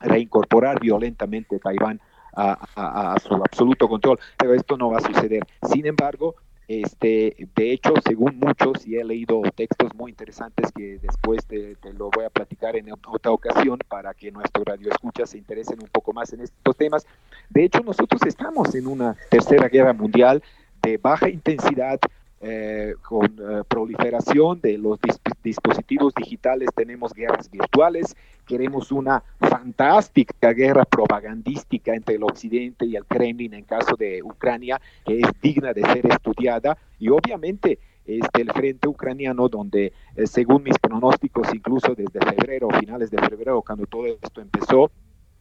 reincorporar 0.00 0.80
violentamente 0.80 1.58
Taiwán 1.58 2.00
a, 2.34 2.58
a, 2.76 3.20
su 3.20 3.34
absoluto 3.34 3.88
control, 3.88 4.18
pero 4.36 4.54
esto 4.54 4.76
no 4.76 4.90
va 4.90 4.98
a 4.98 5.00
suceder. 5.00 5.44
Sin 5.72 5.86
embargo, 5.86 6.34
este, 6.68 7.48
de 7.54 7.72
hecho, 7.72 7.94
según 8.06 8.38
muchos, 8.38 8.86
y 8.86 8.96
he 8.96 9.04
leído 9.04 9.42
textos 9.54 9.94
muy 9.94 10.10
interesantes 10.10 10.70
que 10.72 10.98
después 10.98 11.44
te, 11.46 11.76
lo 11.92 12.10
voy 12.10 12.24
a 12.24 12.30
platicar 12.30 12.76
en 12.76 12.92
otra 12.92 13.32
ocasión 13.32 13.78
para 13.88 14.14
que 14.14 14.30
nuestro 14.30 14.64
radio 14.64 14.90
escucha 14.90 15.26
se 15.26 15.38
interesen 15.38 15.78
un 15.82 15.88
poco 15.88 16.12
más 16.12 16.32
en 16.32 16.40
estos 16.40 16.76
temas. 16.76 17.06
De 17.50 17.64
hecho, 17.64 17.80
nosotros 17.80 18.22
estamos 18.26 18.74
en 18.74 18.86
una 18.86 19.16
tercera 19.28 19.68
guerra 19.68 19.92
mundial 19.92 20.42
de 20.82 20.96
baja 20.96 21.28
intensidad, 21.28 22.00
eh, 22.44 22.96
con 23.02 23.26
eh, 23.26 23.62
proliferación 23.68 24.60
de 24.60 24.76
los 24.76 24.98
dispositivos 25.44 26.12
digitales, 26.14 26.68
tenemos 26.74 27.12
guerras 27.12 27.48
virtuales, 27.48 28.16
queremos 28.46 28.90
una 28.90 29.22
fantástica 29.38 30.52
guerra 30.52 30.84
propagandística 30.84 31.94
entre 31.94 32.16
el 32.16 32.24
Occidente 32.24 32.84
y 32.84 32.96
el 32.96 33.04
Kremlin 33.06 33.54
en 33.54 33.64
caso 33.64 33.94
de 33.96 34.22
Ucrania, 34.24 34.80
que 35.06 35.20
es 35.20 35.28
digna 35.40 35.72
de 35.72 35.82
ser 35.82 36.04
estudiada 36.06 36.76
y 36.98 37.10
obviamente 37.10 37.78
este, 38.04 38.42
el 38.42 38.50
frente 38.50 38.88
ucraniano, 38.88 39.48
donde 39.48 39.92
eh, 40.16 40.26
según 40.26 40.64
mis 40.64 40.76
pronósticos, 40.78 41.54
incluso 41.54 41.94
desde 41.94 42.18
febrero, 42.18 42.68
finales 42.70 43.10
de 43.10 43.18
febrero, 43.18 43.62
cuando 43.62 43.86
todo 43.86 44.06
esto 44.06 44.40
empezó, 44.40 44.90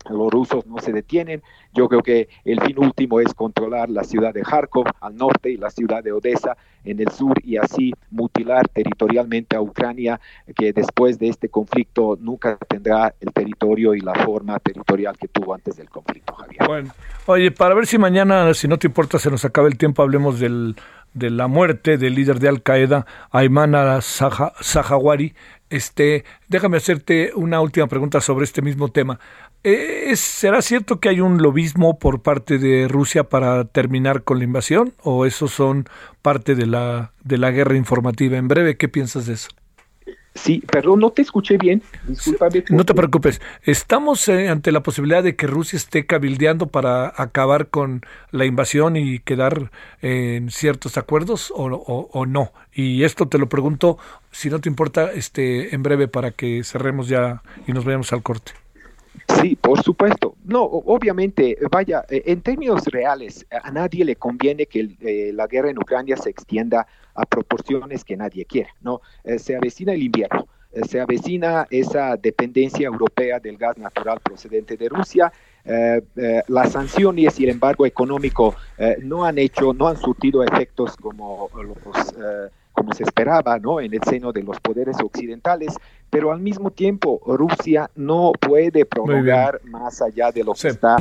los 0.10 0.32
rusos 0.32 0.66
no 0.66 0.80
se 0.80 0.92
detienen. 0.92 1.42
Yo 1.74 1.88
creo 1.88 2.02
que 2.02 2.30
el 2.44 2.62
fin 2.62 2.80
último 2.80 3.20
es 3.20 3.34
controlar 3.34 3.90
la 3.90 4.04
ciudad 4.04 4.34
de 4.34 4.42
Kharkov 4.42 4.86
al 5.00 5.16
norte 5.16 5.52
y 5.52 5.58
la 5.58 5.70
ciudad 5.70 6.04
de 6.04 6.12
Odessa 6.12 6.58
en 6.84 7.00
el 7.00 7.12
sur 7.12 7.36
y 7.44 7.58
así 7.58 7.94
mutilar 8.10 8.68
territorialmente 8.70 9.56
a 9.56 9.62
Ucrania, 9.62 10.20
que 10.56 10.74
después 10.74 11.20
de 11.20 11.30
este 11.30 11.50
conflicto 11.50 12.18
nunca 12.20 12.58
tendrá 12.68 13.14
el 13.20 13.32
territorio 13.32 13.94
y 13.94 14.02
la 14.02 14.16
forma 14.16 14.60
territorial 14.60 15.18
que 15.18 15.28
tuvo 15.28 15.54
antes 15.54 15.78
del 15.78 15.90
conflicto, 15.90 16.34
Javier. 16.34 16.68
Bueno, 16.68 16.92
oye, 17.28 17.52
para 17.52 17.76
ver 17.76 17.86
si 17.86 17.98
mañana, 17.98 18.54
si 18.54 18.68
no 18.68 18.78
te 18.78 18.88
importa, 18.88 19.20
se 19.20 19.30
nos 19.30 19.46
acaba 19.46 19.68
el 19.68 19.78
tiempo, 19.78 20.02
hablemos 20.02 20.40
del, 20.40 20.76
de 21.14 21.30
la 21.30 21.48
muerte 21.48 21.98
del 21.98 22.16
líder 22.16 22.40
de 22.40 22.50
Al 22.50 22.62
Qaeda, 22.62 23.06
Ayman 23.32 23.76
al-Sahawari. 23.76 25.34
Este, 25.72 26.26
déjame 26.50 26.78
hacerte 26.78 27.32
una 27.34 27.62
última 27.62 27.88
pregunta 27.88 28.20
sobre 28.20 28.44
este 28.44 28.62
mismo 28.62 28.90
tema. 28.90 29.20
Eh, 29.64 30.12
¿Será 30.18 30.62
cierto 30.62 31.00
que 31.00 31.08
hay 31.08 31.22
un 31.22 31.42
lobismo 31.42 31.98
por 31.98 32.22
parte 32.22 32.58
de 32.58 32.90
Rusia 32.90 33.24
para 33.24 33.64
terminar 33.66 34.24
con 34.24 34.38
la 34.40 34.44
invasión? 34.44 34.94
¿O 35.02 35.26
esos 35.26 35.52
son 35.52 35.86
parte 36.22 36.56
de 36.56 36.66
la, 36.66 37.14
de 37.24 37.38
la 37.38 37.52
guerra 37.52 37.78
informativa? 37.78 38.38
En 38.38 38.50
breve, 38.50 38.76
¿qué 38.76 38.90
piensas 38.90 39.28
de 39.28 39.34
eso? 39.34 39.50
Sí, 40.34 40.64
perdón, 40.72 41.00
no 41.00 41.10
te 41.10 41.22
escuché 41.22 41.58
bien. 41.58 41.82
Discúlpame. 42.08 42.64
No 42.70 42.86
te 42.86 42.94
preocupes. 42.94 43.42
Estamos 43.64 44.28
eh, 44.30 44.48
ante 44.48 44.72
la 44.72 44.82
posibilidad 44.82 45.22
de 45.24 45.36
que 45.36 45.46
Rusia 45.46 45.76
esté 45.76 46.06
cabildeando 46.06 46.68
para 46.68 47.14
acabar 47.16 47.68
con 47.68 48.02
la 48.32 48.46
invasión 48.46 48.96
y 48.96 49.20
quedar 49.20 49.72
en 50.02 50.50
ciertos 50.50 50.98
acuerdos 50.98 51.52
o, 51.54 51.66
o, 51.66 52.26
no. 52.26 52.54
Y 52.74 53.04
esto 53.04 53.28
te 53.28 53.38
lo 53.38 53.50
pregunto, 53.50 53.98
si 54.32 54.50
no 54.50 54.62
te 54.62 54.70
importa, 54.70 55.12
este, 55.12 55.76
en 55.76 55.84
breve 55.84 56.08
para 56.08 56.32
que 56.32 56.64
cerremos 56.64 57.10
ya 57.10 57.42
y 57.68 57.74
nos 57.74 57.84
vayamos 57.84 58.14
al 58.14 58.24
corte. 58.24 58.54
Sí, 59.40 59.56
por 59.56 59.82
supuesto. 59.82 60.36
No, 60.44 60.64
obviamente, 60.64 61.58
vaya, 61.72 62.04
eh, 62.10 62.24
en 62.26 62.42
términos 62.42 62.86
reales, 62.86 63.46
a 63.50 63.72
nadie 63.72 64.04
le 64.04 64.16
conviene 64.16 64.66
que 64.66 64.90
eh, 65.02 65.32
la 65.34 65.48
guerra 65.48 65.70
en 65.70 65.78
Ucrania 65.78 66.18
se 66.18 66.30
extienda 66.30 66.88
a 67.14 67.26
proporciones 67.26 68.04
que 68.04 68.18
nadie 68.18 68.46
quiere, 68.46 68.70
¿no? 68.82 69.02
Eh, 69.24 69.40
se 69.40 69.56
avecina 69.56 69.94
el 69.94 70.04
invierno, 70.04 70.48
se 70.88 71.02
avecina 71.02 71.68
esa 71.70 72.16
dependencia 72.16 72.88
europea 72.88 73.40
del 73.40 73.58
gas 73.58 73.78
natural 73.78 74.20
procedente 74.22 74.78
de 74.78 74.88
Rusia, 74.88 75.32
las 76.48 76.72
sanciones 76.72 77.38
y 77.40 77.44
el 77.44 77.50
embargo 77.50 77.86
económico 77.86 78.56
no 79.04 79.26
han 79.26 79.38
hecho, 79.38 79.74
no 79.74 79.90
han 79.90 79.98
surtido 79.98 80.42
efectos 80.44 80.96
como 80.96 81.50
los 81.62 81.78
como 82.82 82.94
se 82.94 83.04
esperaba 83.04 83.60
¿no? 83.60 83.80
en 83.80 83.94
el 83.94 84.02
seno 84.02 84.32
de 84.32 84.42
los 84.42 84.60
poderes 84.60 84.98
occidentales, 85.04 85.76
pero 86.10 86.32
al 86.32 86.40
mismo 86.40 86.72
tiempo 86.72 87.22
Rusia 87.28 87.92
no 87.96 88.32
puede 88.40 88.86
prolongar 88.86 89.62
más 89.66 90.02
allá 90.02 90.32
de 90.32 90.44
lo 90.44 90.54
que 90.54 90.70
está 90.70 90.96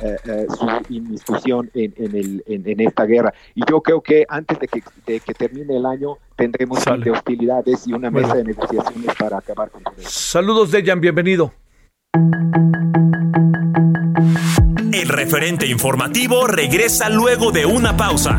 eh, 0.00 0.16
eh, 0.24 0.46
su 0.48 0.66
institución 0.88 1.70
en, 1.74 1.92
el, 2.16 2.42
en, 2.46 2.80
esta 2.80 3.04
guerra. 3.04 3.34
Y 3.54 3.60
yo 3.70 3.82
creo 3.82 4.00
que 4.00 4.24
antes 4.30 4.58
de 4.58 4.66
que, 4.66 4.82
de 5.06 5.20
que 5.20 5.34
termine 5.34 5.76
el 5.76 5.84
año 5.84 6.16
tendremos 6.36 6.82
de 6.84 7.10
hostilidades 7.10 7.86
y 7.86 7.92
una 7.92 8.10
mesa 8.10 8.34
de 8.34 8.44
negociaciones 8.44 9.14
para 9.18 9.36
acabar 9.36 9.70
con 9.70 9.82
todo 9.82 9.94
esto. 9.98 10.08
Saludos, 10.08 10.70
Dejan, 10.70 11.02
bienvenido. 11.02 11.52
El 14.90 15.08
referente 15.10 15.66
informativo 15.66 16.46
regresa 16.46 17.10
luego 17.10 17.52
de 17.52 17.66
una 17.66 17.94
pausa. 17.94 18.38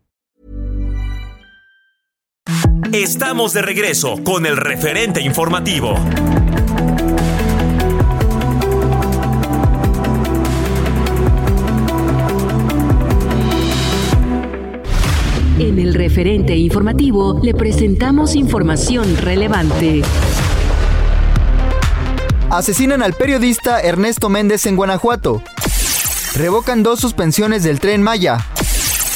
Estamos 2.93 3.53
de 3.53 3.61
regreso 3.61 4.21
con 4.21 4.45
el 4.45 4.57
referente 4.57 5.21
informativo. 5.21 5.95
En 15.57 15.79
el 15.79 15.93
referente 15.93 16.57
informativo 16.57 17.39
le 17.41 17.53
presentamos 17.53 18.35
información 18.35 19.15
relevante. 19.15 20.01
Asesinan 22.49 23.01
al 23.01 23.13
periodista 23.13 23.79
Ernesto 23.79 24.27
Méndez 24.27 24.65
en 24.65 24.75
Guanajuato. 24.75 25.41
Revocan 26.35 26.83
dos 26.83 26.99
suspensiones 26.99 27.63
del 27.63 27.79
tren 27.79 28.03
Maya. 28.03 28.45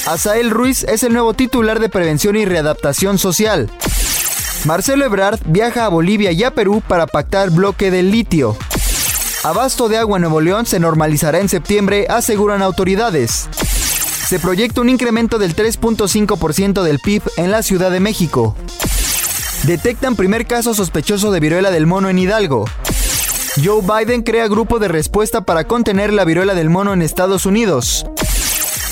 Asael 0.05 0.51
Ruiz 0.51 0.83
es 0.83 1.01
el 1.01 1.13
nuevo 1.13 1.33
titular 1.33 1.79
de 1.79 1.89
Prevención 1.89 2.35
y 2.35 2.45
Readaptación 2.45 3.17
Social. 3.17 3.71
Marcelo 4.65 5.03
Ebrard 5.03 5.39
viaja 5.45 5.85
a 5.85 5.89
Bolivia 5.89 6.31
y 6.31 6.43
a 6.43 6.51
Perú 6.51 6.83
para 6.87 7.07
pactar 7.07 7.49
bloque 7.49 7.89
del 7.89 8.11
litio. 8.11 8.55
Abasto 9.43 9.89
de 9.89 9.97
agua 9.97 10.17
en 10.17 10.21
Nuevo 10.21 10.41
León 10.41 10.67
se 10.67 10.79
normalizará 10.79 11.39
en 11.39 11.49
septiembre, 11.49 12.05
aseguran 12.07 12.61
autoridades. 12.61 13.49
Se 14.27 14.39
proyecta 14.39 14.81
un 14.81 14.89
incremento 14.89 15.39
del 15.39 15.55
3.5% 15.55 16.83
del 16.83 16.99
PIB 16.99 17.23
en 17.37 17.49
la 17.49 17.63
Ciudad 17.63 17.89
de 17.89 17.99
México. 17.99 18.55
Detectan 19.63 20.15
primer 20.15 20.45
caso 20.45 20.75
sospechoso 20.75 21.31
de 21.31 21.39
viruela 21.39 21.71
del 21.71 21.87
mono 21.87 22.09
en 22.09 22.19
Hidalgo. 22.19 22.65
Joe 23.63 23.81
Biden 23.81 24.21
crea 24.21 24.47
grupo 24.47 24.77
de 24.77 24.87
respuesta 24.87 25.41
para 25.41 25.63
contener 25.63 26.13
la 26.13 26.25
viruela 26.25 26.53
del 26.53 26.69
mono 26.69 26.93
en 26.93 27.01
Estados 27.01 27.47
Unidos. 27.47 28.05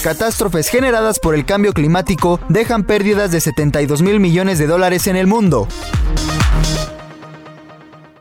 Catástrofes 0.03 0.67
generadas 0.67 1.17
por 1.17 1.33
el 1.33 1.45
cambio 1.45 1.71
climático 1.71 2.37
dejan 2.49 2.83
pérdidas 2.83 3.31
de 3.31 3.39
72 3.39 4.01
mil 4.01 4.19
millones 4.19 4.59
de 4.59 4.67
dólares 4.67 5.07
en 5.07 5.15
el 5.15 5.27
mundo. 5.27 5.65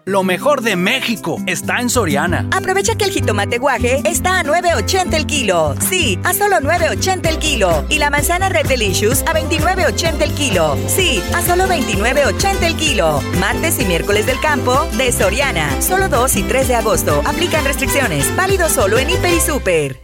Lo 0.04 0.22
mejor 0.22 0.62
de 0.62 0.76
México 0.76 1.38
está 1.46 1.80
en 1.80 1.90
Soriana. 1.90 2.48
Aprovecha 2.52 2.94
que 2.94 3.04
el 3.04 3.10
jitomate 3.10 3.58
guaje 3.58 4.00
está 4.04 4.38
a 4.38 4.44
9.80 4.44 5.14
el 5.14 5.26
kilo. 5.26 5.74
Sí, 5.80 6.20
a 6.22 6.32
solo 6.34 6.58
9.80 6.58 7.26
el 7.28 7.38
kilo. 7.38 7.84
Y 7.88 7.98
la 7.98 8.10
manzana 8.10 8.48
Red 8.48 8.66
Delicious 8.66 9.22
a 9.22 9.34
29.80 9.34 10.22
el 10.22 10.34
kilo. 10.34 10.76
Sí, 10.86 11.20
a 11.34 11.42
solo 11.42 11.66
29.80 11.66 12.62
el 12.62 12.76
kilo. 12.76 13.20
Martes 13.40 13.80
y 13.80 13.86
miércoles 13.86 14.26
del 14.26 14.38
campo 14.40 14.86
de 14.96 15.10
Soriana. 15.10 15.80
Solo 15.82 16.08
2 16.08 16.36
y 16.36 16.42
3 16.44 16.68
de 16.68 16.74
agosto. 16.76 17.22
Aplican 17.24 17.64
restricciones. 17.64 18.34
Válido 18.36 18.68
solo 18.68 18.98
en 18.98 19.10
Hiper 19.10 19.34
y 19.34 19.40
Super. 19.40 20.00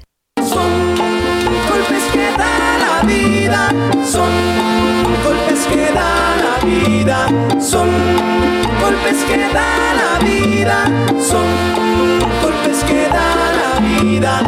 Da 2.38 2.54
la 2.84 3.06
vida. 3.06 3.62
Son 4.14 4.32
golpes 5.24 5.60
que 5.70 5.84
da 5.98 6.12
la 6.44 6.54
vida. 6.64 7.18
Son 7.60 7.88
golpes 8.80 9.24
que 9.24 9.36
da 9.52 9.70
la 10.00 10.18
vida, 10.24 10.84
son 11.20 11.46
golpes 12.42 12.84
que 12.84 13.08
da 13.08 13.28
la 13.60 13.70
vida. 13.86 14.42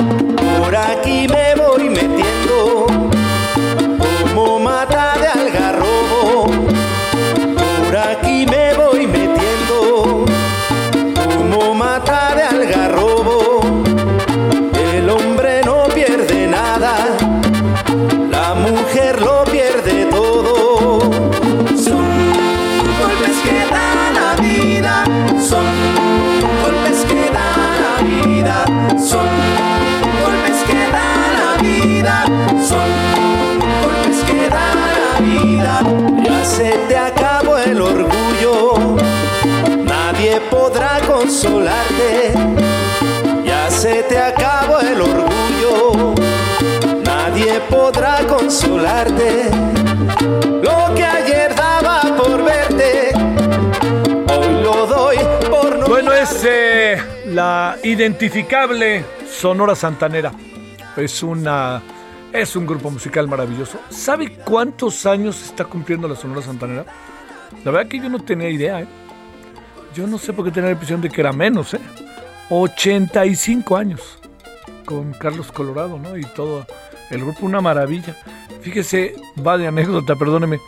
Por 0.59 0.74
aquí 0.74 1.26
me 1.29 1.55
voy 1.62 1.88
metiendo 1.88 2.60
consolarte. 48.50 49.48
Lo 50.60 50.94
que 50.96 51.04
ayer 51.04 51.54
daba 51.54 52.00
por 52.16 52.44
verte 52.44 53.12
bueno, 55.86 56.12
es 56.12 56.44
eh, 56.44 56.96
la 57.26 57.76
identificable 57.84 59.04
Sonora 59.30 59.76
Santanera. 59.76 60.32
Es 60.96 61.22
una 61.22 61.80
es 62.32 62.56
un 62.56 62.66
grupo 62.66 62.90
musical 62.90 63.28
maravilloso. 63.28 63.78
¿Sabe 63.88 64.32
cuántos 64.38 65.06
años 65.06 65.40
está 65.42 65.64
cumpliendo 65.64 66.08
la 66.08 66.16
Sonora 66.16 66.42
Santanera? 66.42 66.86
La 67.64 67.70
verdad 67.70 67.88
que 67.88 68.00
yo 68.00 68.08
no 68.08 68.18
tenía 68.18 68.50
idea, 68.50 68.80
¿eh? 68.80 68.88
Yo 69.94 70.08
no 70.08 70.18
sé 70.18 70.32
por 70.32 70.44
qué 70.44 70.50
tenía 70.50 70.70
la 70.70 70.72
impresión 70.72 71.00
de 71.00 71.08
que 71.08 71.20
era 71.20 71.32
menos, 71.32 71.74
¿eh? 71.74 71.80
85 72.48 73.76
años 73.76 74.18
con 74.84 75.12
Carlos 75.12 75.52
Colorado, 75.52 75.98
¿no? 75.98 76.16
Y 76.16 76.22
todo 76.22 76.66
el 77.11 77.23
grupo, 77.23 77.46
una 77.46 77.61
maravilla. 77.61 78.16
Fíjese, 78.62 79.14
va 79.44 79.59
de 79.59 79.66
anécdota, 79.66 80.16
perdóneme. 80.16 80.61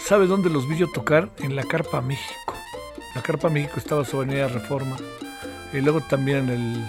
¿Sabe 0.00 0.26
dónde 0.26 0.50
los 0.50 0.68
vi 0.68 0.76
yo 0.76 0.90
tocar? 0.90 1.30
En 1.38 1.56
la 1.56 1.64
Carpa 1.64 2.00
México. 2.00 2.54
La 3.14 3.22
Carpa 3.22 3.48
México 3.48 3.74
estaba 3.76 4.04
sobre 4.04 4.28
Avenida 4.28 4.48
Reforma. 4.48 4.96
Y 5.72 5.80
luego 5.80 6.00
también 6.00 6.48
el 6.48 6.84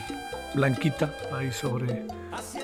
Blanquita, 0.54 1.14
ahí 1.34 1.52
sobre 1.52 2.06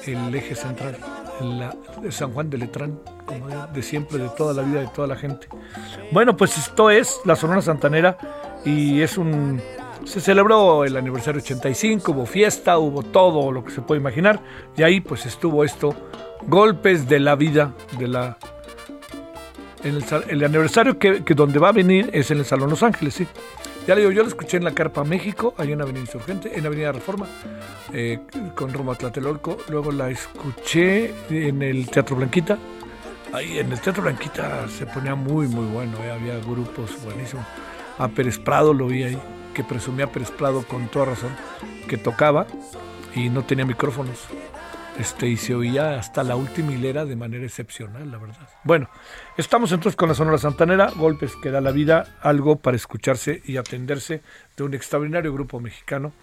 el 0.06 0.36
eje 0.36 0.56
central, 0.56 0.98
en 1.40 1.60
la, 1.60 1.76
San 2.10 2.32
Juan 2.32 2.50
de 2.50 2.58
Letrán, 2.58 3.00
como 3.26 3.48
de, 3.48 3.56
de 3.74 3.82
siempre, 3.82 4.18
de 4.18 4.30
toda 4.30 4.54
la 4.54 4.62
vida, 4.62 4.82
de 4.82 4.88
toda 4.88 5.08
la 5.08 5.16
gente. 5.16 5.48
Bueno, 6.12 6.38
pues 6.38 6.58
esto 6.58 6.90
es 6.90 7.20
la 7.26 7.36
Sonora 7.36 7.62
Santanera 7.62 8.18
y 8.64 9.02
es 9.02 9.18
un... 9.18 9.62
Se 10.06 10.22
celebró 10.22 10.84
el 10.84 10.96
aniversario 10.98 11.42
85, 11.42 12.12
hubo 12.12 12.26
fiesta, 12.28 12.78
hubo 12.78 13.02
todo 13.02 13.52
lo 13.52 13.64
que 13.64 13.72
se 13.72 13.82
puede 13.82 14.00
imaginar 14.00 14.40
y 14.78 14.84
ahí 14.84 15.02
pues 15.02 15.26
estuvo 15.26 15.64
esto, 15.64 15.96
golpes 16.48 17.08
de 17.08 17.20
la 17.20 17.36
vida, 17.36 17.74
de 17.98 18.08
la... 18.08 18.38
el, 19.84 20.44
aniversario 20.44 20.98
que, 20.98 21.24
que 21.24 21.34
donde 21.34 21.60
va 21.60 21.70
a 21.70 21.74
venir 21.74 22.10
es 22.14 22.32
en 22.32 22.40
el 22.40 22.46
Salón 22.46 22.70
Los 22.70 22.84
Ángeles, 22.84 23.14
sí. 23.14 23.28
Ya 23.88 23.94
le 23.94 24.02
digo, 24.02 24.12
yo 24.12 24.24
lo 24.24 24.30
escuché 24.30 24.58
en 24.58 24.64
la 24.64 24.72
Carpa 24.72 25.04
México, 25.04 25.54
ahí 25.58 25.72
en 25.72 25.80
Avenida 25.80 26.02
Insurgente, 26.02 26.58
en 26.58 26.66
Avenida 26.66 26.92
Reforma, 26.92 27.28
eh, 27.94 28.20
con 28.56 28.74
rumbo 28.74 28.94
a 28.94 28.96
Tlatelolco. 28.96 29.58
Luego 29.70 29.92
la 29.92 30.10
escuché 30.10 31.14
en 31.30 31.62
el 31.62 31.88
Teatro 31.88 32.16
Blanquita. 32.16 32.58
Ahí 33.32 33.60
en 33.60 33.72
el 33.72 33.80
Teatro 33.80 34.02
Blanquita 34.02 34.68
se 34.70 34.88
ponía 34.88 35.14
muy, 35.14 35.48
muy 35.48 35.66
bueno, 35.66 35.98
eh, 36.04 36.10
había 36.10 36.40
grupos 36.40 36.98
buenísimos. 37.04 37.46
A 38.00 38.08
Pérez 38.08 38.40
Prado 38.40 38.74
lo 38.74 38.88
vi 38.88 39.04
ahí, 39.04 39.20
que 39.54 39.64
presumía 39.64 40.08
Pérez 40.08 40.32
Prado 40.32 40.64
con 40.64 40.88
toda 40.88 41.06
razón, 41.06 41.30
que 41.88 41.98
tocaba 41.98 42.48
y 43.14 43.30
no 43.30 43.44
tenía 43.44 43.66
micrófonos. 43.66 44.18
Este, 45.00 45.28
y 45.28 45.36
se 45.36 45.54
oía 45.54 46.00
hasta 46.00 46.24
la 46.24 46.36
última 46.36 46.72
hilera 46.72 47.06
de 47.06 47.16
manera 47.16 47.44
excepcional, 47.44 48.10
la 48.10 48.18
verdad. 48.18 48.48
Bueno, 48.64 48.90
estamos 49.38 49.72
entonces 49.72 49.98
con 49.98 50.08
la 50.08 50.16
Sonora 50.16 50.38
Santanera, 50.38 50.90
golpes 50.96 51.36
que 51.36 51.52
da 51.52 51.60
la 51.60 51.72
vida, 51.72 52.16
algo 52.22 52.58
para 52.58 52.78
escucharse 52.78 53.42
y 53.46 53.58
atenderse 53.58 54.22
de 54.56 54.64
un 54.64 54.74
extraordinario 54.74 55.34
grupo 55.34 55.60
mexicano 55.60 56.14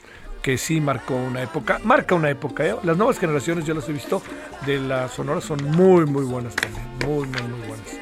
que 0.43 0.59
sí 0.59 0.81
marcó 0.81 1.15
una 1.15 1.43
época, 1.43 1.81
marca 1.85 2.15
una 2.15 2.31
época. 2.31 2.67
¿eh? 2.67 2.75
Las 2.83 2.97
nuevas 2.97 3.19
generaciones, 3.19 3.65
yo 3.65 3.75
las 3.75 3.89
he 3.89 3.93
visto, 3.93 4.23
de 4.67 4.81
la 4.81 5.09
Sonora 5.09 5.41
son 5.41 5.63
muy, 5.65 6.05
muy 6.07 6.25
buenas 6.25 6.57
también, 6.57 6.85
muy, 7.07 7.29
muy, 7.29 7.43
muy 7.43 7.69
buenas. 7.69 8.01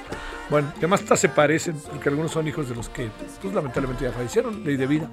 Bueno, 0.49 0.73
además 0.77 1.03
hasta 1.03 1.17
se 1.17 1.29
parecen, 1.29 1.77
porque 1.91 2.09
algunos 2.09 2.33
son 2.33 2.49
hijos 2.49 2.69
de 2.69 2.75
los 2.75 2.89
que, 2.89 3.09
pues 3.41 3.55
lamentablemente 3.55 4.05
ya 4.05 4.13
fallecieron, 4.13 4.65
ley 4.65 4.77
de 4.77 4.87
vida. 4.87 5.09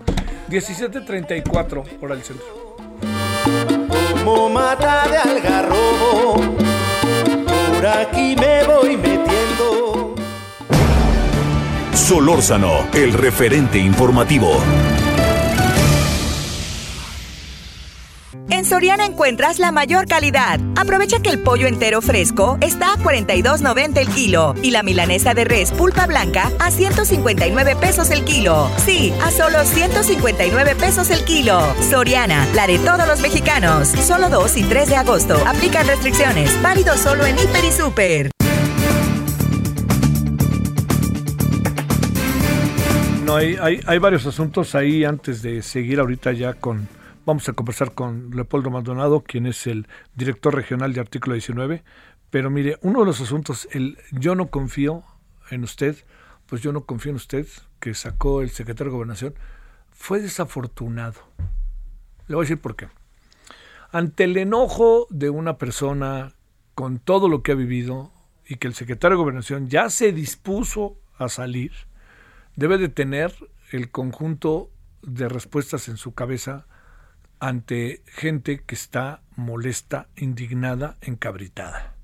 17.34, 0.49 1.99
hora 2.01 2.15
del 2.15 2.23
centro. 2.23 3.86
Como 4.27 4.49
mata 4.49 5.07
de 5.07 5.17
algarrobo. 5.17 6.35
Por 7.73 7.85
aquí 7.85 8.35
me 8.35 8.65
voy 8.65 8.97
metiendo. 8.97 10.15
Solórzano, 11.93 12.87
el 12.93 13.13
referente 13.13 13.79
informativo. 13.79 14.59
En 18.49 18.63
Soriana 18.63 19.05
encuentras 19.05 19.59
la 19.59 19.71
mayor 19.71 20.07
calidad. 20.07 20.59
Aprovecha 20.77 21.19
que 21.19 21.29
el 21.29 21.39
pollo 21.39 21.67
entero 21.67 22.01
fresco 22.01 22.57
está 22.61 22.93
a 22.93 22.97
42.90 22.97 23.97
el 23.97 24.07
kilo 24.07 24.55
y 24.63 24.71
la 24.71 24.83
milanesa 24.83 25.33
de 25.33 25.43
res 25.43 25.71
pulpa 25.71 26.07
blanca 26.07 26.51
a 26.59 26.71
159 26.71 27.75
pesos 27.75 28.09
el 28.09 28.23
kilo. 28.23 28.69
Sí, 28.85 29.13
a 29.21 29.31
solo 29.31 29.63
159 29.65 30.75
pesos 30.75 31.09
el 31.09 31.25
kilo. 31.25 31.59
Soriana, 31.89 32.47
la 32.55 32.67
de 32.67 32.79
todos 32.79 33.05
los 33.05 33.19
mexicanos. 33.19 33.89
Solo 33.89 34.29
2 34.29 34.57
y 34.57 34.63
3 34.63 34.89
de 34.89 34.95
agosto. 34.95 35.35
Aplican 35.45 35.85
restricciones. 35.85 36.49
Válido 36.61 36.95
solo 36.95 37.25
en 37.25 37.35
Hiper 37.37 37.65
y 37.65 37.71
Super. 37.71 38.31
No, 43.25 43.35
hay, 43.35 43.57
hay, 43.61 43.81
hay 43.85 43.99
varios 43.99 44.25
asuntos 44.25 44.73
ahí 44.73 45.03
antes 45.03 45.41
de 45.41 45.61
seguir 45.61 45.99
ahorita 45.99 46.31
ya 46.31 46.53
con... 46.53 46.87
Vamos 47.27 47.49
a 47.49 47.51
conversar 47.51 47.93
con 47.93 48.29
Leopoldo 48.29 48.69
Maldonado, 48.69 49.21
quien 49.21 49.47
es 49.47 49.67
el 49.67 49.85
director 50.15 50.55
regional 50.55 50.93
de 50.93 51.01
Artículo 51.01 51.33
19. 51.33 51.83
Pero 52.29 52.49
mire, 52.49 52.77
uno 52.83 53.01
de 53.01 53.05
los 53.05 53.19
asuntos, 53.19 53.67
el 53.73 53.97
yo 54.13 54.33
no 54.33 54.47
confío 54.47 55.03
en 55.51 55.65
usted, 55.65 55.97
pues 56.45 56.61
yo 56.61 56.71
no 56.71 56.85
confío 56.85 57.09
en 57.09 57.17
usted, 57.17 57.45
que 57.81 57.93
sacó 57.95 58.41
el 58.41 58.49
secretario 58.49 58.91
de 58.91 58.95
Gobernación, 58.95 59.35
fue 59.91 60.21
desafortunado. 60.21 61.19
Le 62.27 62.35
voy 62.35 62.43
a 62.43 62.45
decir 62.45 62.61
por 62.61 62.77
qué. 62.77 62.87
Ante 63.91 64.23
el 64.23 64.37
enojo 64.37 65.05
de 65.09 65.29
una 65.29 65.57
persona 65.57 66.31
con 66.75 66.97
todo 66.97 67.27
lo 67.27 67.43
que 67.43 67.51
ha 67.51 67.55
vivido 67.55 68.13
y 68.47 68.55
que 68.55 68.69
el 68.69 68.73
secretario 68.73 69.17
de 69.17 69.23
Gobernación 69.23 69.67
ya 69.67 69.89
se 69.89 70.13
dispuso 70.13 70.95
a 71.17 71.27
salir, 71.27 71.73
debe 72.55 72.77
de 72.77 72.87
tener 72.87 73.33
el 73.73 73.91
conjunto 73.91 74.71
de 75.01 75.27
respuestas 75.27 75.89
en 75.89 75.97
su 75.97 76.13
cabeza 76.13 76.67
ante 77.39 78.01
gente 78.07 78.63
que 78.65 78.75
está 78.75 79.21
molesta, 79.35 80.07
indignada, 80.15 80.97
encabritada. 81.01 81.95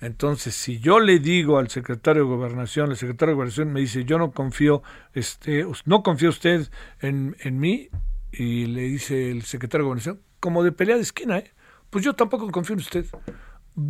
Entonces, 0.00 0.54
si 0.54 0.78
yo 0.78 1.00
le 1.00 1.18
digo 1.18 1.58
al 1.58 1.68
secretario 1.68 2.22
de 2.22 2.28
Gobernación, 2.28 2.90
el 2.90 2.96
secretario 2.96 3.32
de 3.32 3.36
Gobernación 3.36 3.72
me 3.72 3.80
dice, 3.80 4.04
yo 4.04 4.18
no 4.18 4.32
confío, 4.32 4.82
este, 5.14 5.66
no 5.86 6.02
confía 6.02 6.28
usted 6.28 6.68
en, 7.00 7.36
en 7.40 7.58
mí, 7.58 7.88
y 8.30 8.66
le 8.66 8.82
dice 8.82 9.30
el 9.30 9.42
secretario 9.42 9.84
de 9.84 9.88
Gobernación, 9.88 10.20
como 10.40 10.62
de 10.62 10.72
pelea 10.72 10.96
de 10.96 11.02
esquina, 11.02 11.38
¿eh? 11.38 11.52
pues 11.90 12.04
yo 12.04 12.14
tampoco 12.14 12.50
confío 12.50 12.74
en 12.74 12.80
usted. 12.80 13.06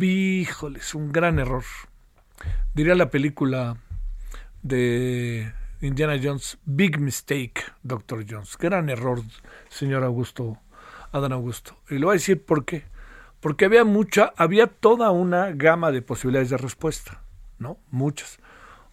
Híjole, 0.01 0.79
es 0.79 0.95
un 0.95 1.11
gran 1.11 1.39
error. 1.39 1.63
Diría 2.73 2.95
la 2.95 3.09
película 3.09 3.77
de 4.61 5.51
Indiana 5.81 6.19
Jones, 6.21 6.57
Big 6.65 6.99
Mistake, 6.99 7.63
Doctor 7.83 8.25
Jones. 8.27 8.57
Gran 8.57 8.89
error, 8.89 9.21
señor 9.69 10.03
Augusto, 10.03 10.57
Adán 11.11 11.33
Augusto. 11.33 11.77
Y 11.89 11.99
le 11.99 12.05
voy 12.05 12.13
a 12.13 12.13
decir 12.13 12.43
por 12.43 12.65
qué. 12.65 12.85
Porque 13.39 13.65
había 13.65 13.83
mucha, 13.83 14.33
había 14.37 14.65
toda 14.67 15.11
una 15.11 15.51
gama 15.51 15.91
de 15.91 16.01
posibilidades 16.01 16.49
de 16.49 16.57
respuesta, 16.57 17.21
¿no? 17.59 17.77
Muchas. 17.91 18.39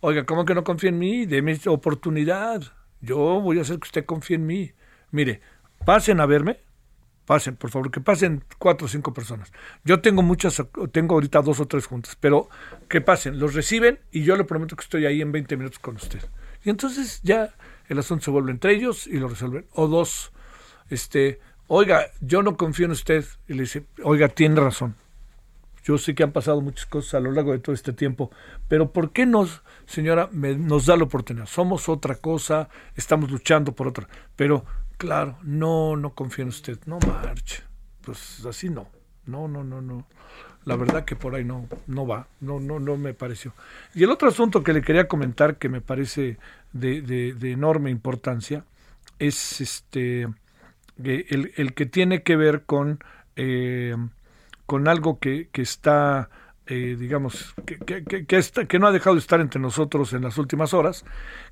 Oiga, 0.01 0.27
¿cómo 0.27 0.44
que 0.44 0.55
no 0.55 0.62
confía 0.62 0.90
en 0.90 0.99
mí? 0.99 1.25
Deme 1.25 1.59
oportunidad. 1.66 2.62
Yo 3.01 3.16
voy 3.40 3.59
a 3.59 3.62
hacer 3.62 3.79
que 3.79 3.87
usted 3.87 4.05
confíe 4.05 4.37
en 4.37 4.47
mí. 4.47 4.73
Mire, 5.11 5.40
pasen 5.87 6.20
a 6.20 6.27
verme, 6.27 6.61
pasen, 7.25 7.57
por 7.57 7.70
favor, 7.70 7.90
que 7.90 8.03
pasen 8.03 8.44
cuatro 8.59 8.85
o 8.85 8.88
cinco 8.88 9.14
personas. 9.14 9.51
Yo 9.85 10.03
tengo 10.03 10.20
muchas, 10.20 10.62
tengo 10.92 11.14
ahorita 11.14 11.40
dos 11.40 11.61
o 11.61 11.66
tres 11.66 11.87
juntas, 11.87 12.16
pero 12.20 12.51
que 12.88 13.01
pasen, 13.01 13.38
los 13.38 13.55
reciben 13.55 14.01
y 14.12 14.25
yo 14.25 14.37
le 14.37 14.44
prometo 14.44 14.77
que 14.77 14.83
estoy 14.83 15.07
ahí 15.07 15.23
en 15.23 15.33
20 15.33 15.57
minutos 15.57 15.79
con 15.79 15.97
usted. 15.97 16.20
Y 16.64 16.70
entonces 16.70 17.20
ya 17.22 17.55
el 17.88 17.98
asunto 17.98 18.24
se 18.24 18.31
vuelve 18.31 18.50
entre 18.50 18.72
ellos 18.74 19.07
y 19.07 19.18
lo 19.18 19.29
resuelven. 19.29 19.66
O 19.72 19.87
dos, 19.88 20.33
este, 20.90 21.40
oiga, 21.66 22.07
yo 22.20 22.42
no 22.42 22.57
confío 22.57 22.87
en 22.87 22.92
usted. 22.92 23.24
Y 23.48 23.55
le 23.55 23.62
dice, 23.62 23.85
oiga, 24.03 24.29
tiene 24.29 24.61
razón. 24.61 24.96
Yo 25.85 25.98
sé 25.98 26.14
que 26.14 26.22
han 26.22 26.33
pasado 26.33 26.62
muchas 26.62 26.87
cosas 26.87 27.14
a 27.14 27.20
lo 27.20 27.31
largo 27.31 27.53
de 27.53 27.59
todo 27.59 27.74
este 27.74 27.92
tiempo, 27.92 28.31
pero 28.68 28.90
¿por 28.90 29.12
qué 29.12 29.27
nos, 29.27 29.62
señora, 29.85 30.31
me- 30.33 30.57
nos 30.57 30.87
da 30.87 30.96
la 30.96 31.05
oportunidad? 31.05 31.44
Somos 31.44 31.90
otra 31.90 32.14
cosa, 32.14 32.70
estamos 32.96 33.31
luchando 33.31 33.72
por 33.72 33.88
otra. 33.88 34.09
Pero, 34.35 34.64
claro, 34.96 35.37
no, 35.42 35.94
no 35.96 36.14
confío 36.14 36.44
en 36.44 36.48
usted. 36.48 36.79
No 36.87 36.98
marche. 37.07 37.64
Pues 38.00 38.44
así 38.46 38.70
no. 38.70 38.88
No, 39.27 39.46
no, 39.46 39.62
no, 39.62 39.83
no. 39.83 40.07
La 40.64 40.77
verdad 40.77 41.05
que 41.05 41.14
por 41.16 41.35
ahí 41.35 41.44
no, 41.44 41.68
no 41.87 42.07
va, 42.07 42.27
no, 42.40 42.59
no, 42.59 42.81
no 42.81 42.96
me 42.96 43.12
pareció. 43.12 43.53
Y 43.94 44.03
el 44.05 44.11
otro 44.11 44.29
asunto 44.29 44.62
que 44.62 44.72
le 44.72 44.81
quería 44.83 45.09
comentar 45.09 45.57
que 45.57 45.68
me 45.68 45.81
parece 45.83 46.38
de, 46.72 47.03
de- 47.03 47.53
enorme 47.53 47.90
importancia 47.90 48.64
es 49.18 49.61
este 49.61 50.27
el, 51.03 51.53
el 51.57 51.74
que 51.74 51.87
tiene 51.87 52.22
que 52.22 52.37
ver 52.37 52.62
con, 52.64 53.00
eh, 53.37 53.94
con 54.66 54.88
algo 54.88 55.18
que, 55.18 55.48
que 55.53 55.62
está, 55.62 56.31
eh, 56.66 56.96
digamos, 56.98 57.55
que, 57.66 57.79
que- 57.79 58.27
que 58.27 58.37
está- 58.38 58.66
que 58.66 58.79
no 58.79 58.87
ha 58.87 58.92
dejado 58.92 59.16
de 59.16 59.20
estar 59.20 59.40
entre 59.40 59.61
nosotros 59.61 60.12
en 60.12 60.22
las 60.22 60.38
últimas 60.38 60.72
horas, 60.72 61.05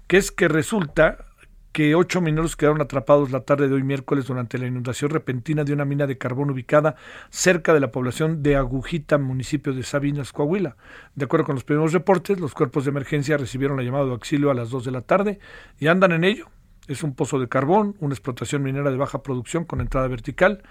que 0.06 0.16
es 0.16 0.30
que 0.30 0.48
resulta 0.48 1.26
que 1.72 1.94
ocho 1.94 2.20
mineros 2.20 2.54
quedaron 2.54 2.82
atrapados 2.82 3.30
la 3.30 3.40
tarde 3.40 3.68
de 3.68 3.74
hoy 3.74 3.82
miércoles 3.82 4.26
durante 4.26 4.58
la 4.58 4.66
inundación 4.66 5.10
repentina 5.10 5.64
de 5.64 5.72
una 5.72 5.84
mina 5.84 6.06
de 6.06 6.18
carbón 6.18 6.50
ubicada 6.50 6.96
cerca 7.30 7.72
de 7.72 7.80
la 7.80 7.90
población 7.90 8.42
de 8.42 8.56
Agujita, 8.56 9.16
municipio 9.16 9.72
de 9.72 9.82
Sabinas, 9.82 10.32
Coahuila. 10.32 10.76
De 11.14 11.24
acuerdo 11.24 11.46
con 11.46 11.54
los 11.54 11.64
primeros 11.64 11.92
reportes, 11.92 12.38
los 12.38 12.52
cuerpos 12.52 12.84
de 12.84 12.90
emergencia 12.90 13.38
recibieron 13.38 13.78
la 13.78 13.82
llamada 13.82 14.04
de 14.04 14.12
auxilio 14.12 14.50
a 14.50 14.54
las 14.54 14.70
dos 14.70 14.84
de 14.84 14.90
la 14.90 15.00
tarde 15.00 15.40
y 15.78 15.86
andan 15.86 16.12
en 16.12 16.24
ello. 16.24 16.48
Es 16.88 17.02
un 17.02 17.14
pozo 17.14 17.38
de 17.38 17.48
carbón, 17.48 17.96
una 18.00 18.14
explotación 18.14 18.62
minera 18.62 18.90
de 18.90 18.96
baja 18.96 19.22
producción 19.22 19.64
con 19.64 19.80
entrada 19.80 20.08
vertical. 20.08 20.62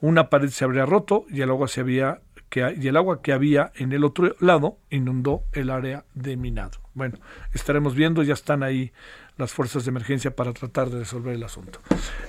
Una 0.00 0.28
pared 0.28 0.48
se 0.48 0.64
habría 0.64 0.86
roto 0.86 1.26
y 1.28 1.40
el 1.40 1.50
agua 1.50 1.68
se 1.68 1.80
había 1.80 2.20
que 2.48 2.74
y 2.80 2.88
el 2.88 2.96
agua 2.96 3.20
que 3.20 3.32
había 3.32 3.72
en 3.76 3.92
el 3.92 4.04
otro 4.04 4.34
lado 4.40 4.78
inundó 4.90 5.42
el 5.52 5.70
área 5.70 6.04
de 6.14 6.36
minado. 6.36 6.78
Bueno, 6.94 7.18
estaremos 7.52 7.94
viendo, 7.94 8.22
ya 8.22 8.34
están 8.34 8.62
ahí 8.62 8.92
las 9.38 9.52
fuerzas 9.52 9.84
de 9.84 9.90
emergencia 9.90 10.32
para 10.32 10.52
tratar 10.52 10.90
de 10.90 10.98
resolver 10.98 11.34
el 11.34 11.42
asunto. 11.42 11.78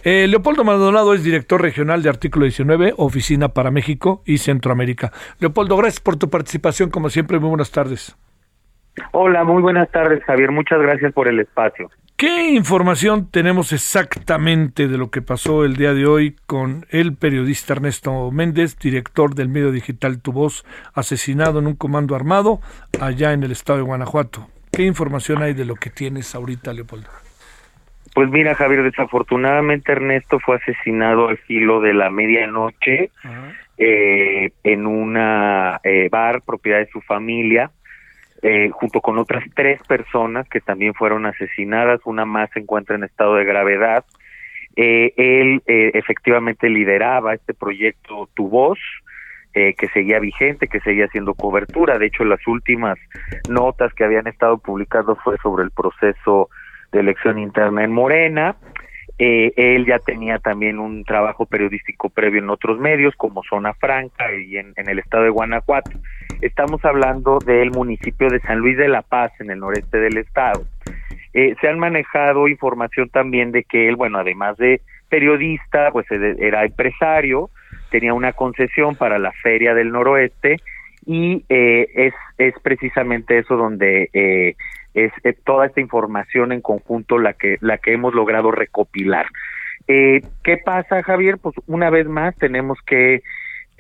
Eh, 0.04 0.28
Leopoldo 0.28 0.64
Maldonado 0.64 1.14
es 1.14 1.24
director 1.24 1.62
regional 1.62 2.02
de 2.02 2.10
Artículo 2.10 2.46
19, 2.46 2.94
Oficina 2.98 3.50
para 3.50 3.72
México 3.72 4.22
y 4.26 4.38
Centroamérica. 4.38 5.12
Leopoldo, 5.40 5.76
gracias 5.76 6.00
por 6.00 6.16
tu 6.16 6.30
participación, 6.30 6.90
como 6.90 7.10
siempre, 7.10 7.40
muy 7.40 7.50
buenas 7.50 7.72
tardes. 7.72 8.16
Hola, 9.12 9.44
muy 9.44 9.62
buenas 9.62 9.90
tardes, 9.92 10.24
Javier. 10.24 10.52
Muchas 10.52 10.80
gracias 10.82 11.14
por 11.14 11.28
el 11.28 11.40
espacio. 11.40 11.90
¿Qué 12.16 12.52
información 12.52 13.30
tenemos 13.32 13.72
exactamente 13.72 14.90
de 14.90 14.98
lo 14.98 15.10
que 15.10 15.22
pasó 15.22 15.64
el 15.64 15.78
día 15.78 15.94
de 15.94 16.06
hoy 16.06 16.36
con 16.48 16.86
el 16.90 17.16
periodista 17.16 17.74
Ernesto 17.74 18.30
Méndez, 18.30 18.78
director 18.78 19.36
del 19.36 19.48
medio 19.48 19.72
digital 19.72 20.22
Tu 20.22 20.34
Voz, 20.34 20.66
asesinado 20.94 21.60
en 21.60 21.68
un 21.68 21.76
comando 21.76 22.16
armado 22.16 22.60
allá 23.00 23.32
en 23.32 23.44
el 23.44 23.52
estado 23.52 23.80
de 23.80 23.86
Guanajuato? 23.86 24.50
¿Qué 24.80 24.86
información 24.86 25.44
hay 25.44 25.54
de 25.54 25.66
lo 25.66 25.76
que 25.76 25.90
tienes 25.90 26.34
ahorita, 26.34 26.72
Leopoldo? 26.72 27.10
Pues 28.16 28.30
mira, 28.30 28.56
Javier, 28.56 28.82
desafortunadamente 28.84 29.92
Ernesto 29.92 30.40
fue 30.40 30.56
asesinado 30.56 31.28
al 31.28 31.38
filo 31.38 31.82
de 31.82 31.94
la 31.94 32.10
medianoche 32.10 33.12
eh, 33.78 34.52
en 34.64 34.88
una 34.88 35.82
eh, 35.84 36.08
bar 36.10 36.44
propiedad 36.44 36.78
de 36.80 36.88
su 36.88 37.02
familia 37.02 37.72
eh, 38.42 38.70
junto 38.72 39.02
con 39.02 39.18
otras 39.18 39.44
tres 39.54 39.82
personas 39.84 40.48
que 40.48 40.62
también 40.62 40.94
fueron 40.94 41.26
asesinadas, 41.26 42.00
una 42.06 42.24
más 42.24 42.50
se 42.52 42.62
encuentra 42.62 42.96
en 42.96 43.04
estado 43.04 43.36
de 43.36 43.44
gravedad. 43.44 44.06
Eh, 44.78 45.12
él 45.18 45.62
eh, 45.68 45.92
efectivamente 45.94 46.70
lideraba 46.70 47.34
este 47.34 47.54
proyecto 47.54 48.30
Tu 48.34 48.48
Voz, 48.48 48.80
que 49.54 49.88
seguía 49.94 50.20
vigente, 50.20 50.68
que 50.68 50.80
seguía 50.80 51.06
haciendo 51.06 51.34
cobertura. 51.34 51.98
De 51.98 52.06
hecho, 52.06 52.24
las 52.24 52.46
últimas 52.48 52.98
notas 53.50 53.94
que 53.94 54.04
habían 54.04 54.28
estado 54.28 54.58
publicando 54.58 55.16
fue 55.16 55.38
sobre 55.38 55.64
el 55.64 55.72
proceso 55.72 56.50
de 56.92 57.00
elección 57.00 57.40
interna 57.40 57.84
en 57.84 57.92
Morena. 57.92 58.56
él 59.18 59.86
ya 59.86 60.00
tenía 60.00 60.40
también 60.40 60.80
un 60.80 61.04
trabajo 61.04 61.46
periodístico 61.46 62.10
previo 62.10 62.40
en 62.40 62.50
otros 62.50 62.80
medios, 62.80 63.16
como 63.18 63.44
Zona 63.44 63.74
Franca 63.74 64.34
y 64.34 64.58
en 64.58 64.74
el 64.76 65.00
estado 65.00 65.24
de 65.24 65.30
Guanajuato. 65.30 65.92
Estamos 66.42 66.84
hablando 66.86 67.40
del 67.40 67.72
municipio 67.72 68.30
de 68.30 68.40
San 68.40 68.60
Luis 68.60 68.78
de 68.78 68.88
la 68.88 69.02
Paz, 69.02 69.34
en 69.42 69.52
el 69.52 69.60
noreste 69.60 69.98
del 69.98 70.18
estado. 70.18 70.64
Eh, 71.34 71.54
se 71.60 71.68
han 71.68 71.78
manejado 71.78 72.48
información 72.48 73.10
también 73.10 73.52
de 73.52 73.64
que 73.66 73.90
él, 73.90 73.98
bueno, 73.98 74.20
además 74.20 74.58
de 74.58 74.82
periodista, 75.10 75.92
pues 75.92 76.08
era 76.12 76.64
empresario, 76.64 77.50
tenía 77.90 78.14
una 78.14 78.34
concesión 78.34 78.96
para 78.96 79.20
la 79.20 79.32
Feria 79.32 79.74
del 79.74 79.92
Noroeste 79.92 80.58
y 81.06 81.44
eh, 81.50 81.88
es, 81.96 82.14
es 82.38 82.54
precisamente 82.62 83.38
eso 83.40 83.56
donde 83.56 84.10
eh, 84.14 84.56
es 84.94 85.12
toda 85.44 85.66
esta 85.66 85.82
información 85.82 86.52
en 86.52 86.62
conjunto 86.62 87.18
la 87.18 87.34
que, 87.34 87.58
la 87.62 87.78
que 87.78 87.94
hemos 87.94 88.14
logrado 88.14 88.52
recopilar. 88.52 89.28
¿Qué 89.88 90.58
pasa, 90.64 91.02
Javier? 91.02 91.40
Pues 91.40 91.56
una 91.66 91.90
vez 91.90 92.08
más 92.08 92.36
tenemos 92.36 92.78
que 92.86 93.24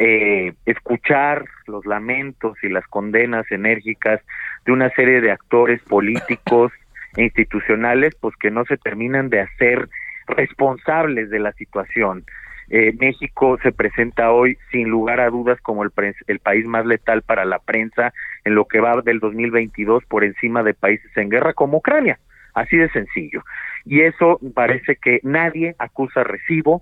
eh, 0.02 0.54
escuchar 0.66 1.44
los 1.68 1.86
lamentos 1.86 2.58
y 2.64 2.70
las 2.70 2.88
condenas 2.88 3.46
enérgicas 3.52 4.22
de 4.66 4.72
una 4.72 4.90
serie 4.92 5.20
de 5.20 5.30
actores 5.30 5.82
políticos 5.82 6.72
e 7.18 7.24
institucionales, 7.24 8.16
pues 8.16 8.34
que 8.38 8.50
no 8.50 8.64
se 8.64 8.78
terminan 8.78 9.30
de 9.30 9.42
hacer 9.42 9.90
responsables 10.26 11.30
de 11.30 11.40
la 11.40 11.52
situación. 11.52 12.24
Eh, 12.70 12.94
México 13.00 13.58
se 13.64 13.72
presenta 13.72 14.32
hoy 14.32 14.58
sin 14.72 14.90
lugar 14.90 15.20
a 15.20 15.30
dudas 15.30 15.60
como 15.62 15.84
el, 15.84 15.92
el 16.28 16.40
país 16.40 16.66
más 16.66 16.86
letal 16.86 17.24
para 17.24 17.46
la 17.46 17.60
prensa 17.60 18.14
en 18.44 18.56
lo 18.56 18.66
que 18.66 18.80
va 18.80 19.02
del 19.02 19.20
2022 19.20 20.04
por 20.06 20.24
encima 20.24 20.64
de 20.64 20.74
países 20.74 21.16
en 21.18 21.30
guerra 21.30 21.54
como 21.54 21.78
Ucrania. 21.78 22.20
Así 22.54 22.78
de 22.78 22.90
sencillo. 22.90 23.44
Y 23.86 24.02
eso 24.02 24.40
parece 24.54 24.98
que 24.98 25.20
nadie 25.24 25.76
acusa 25.80 26.24
recibo, 26.24 26.82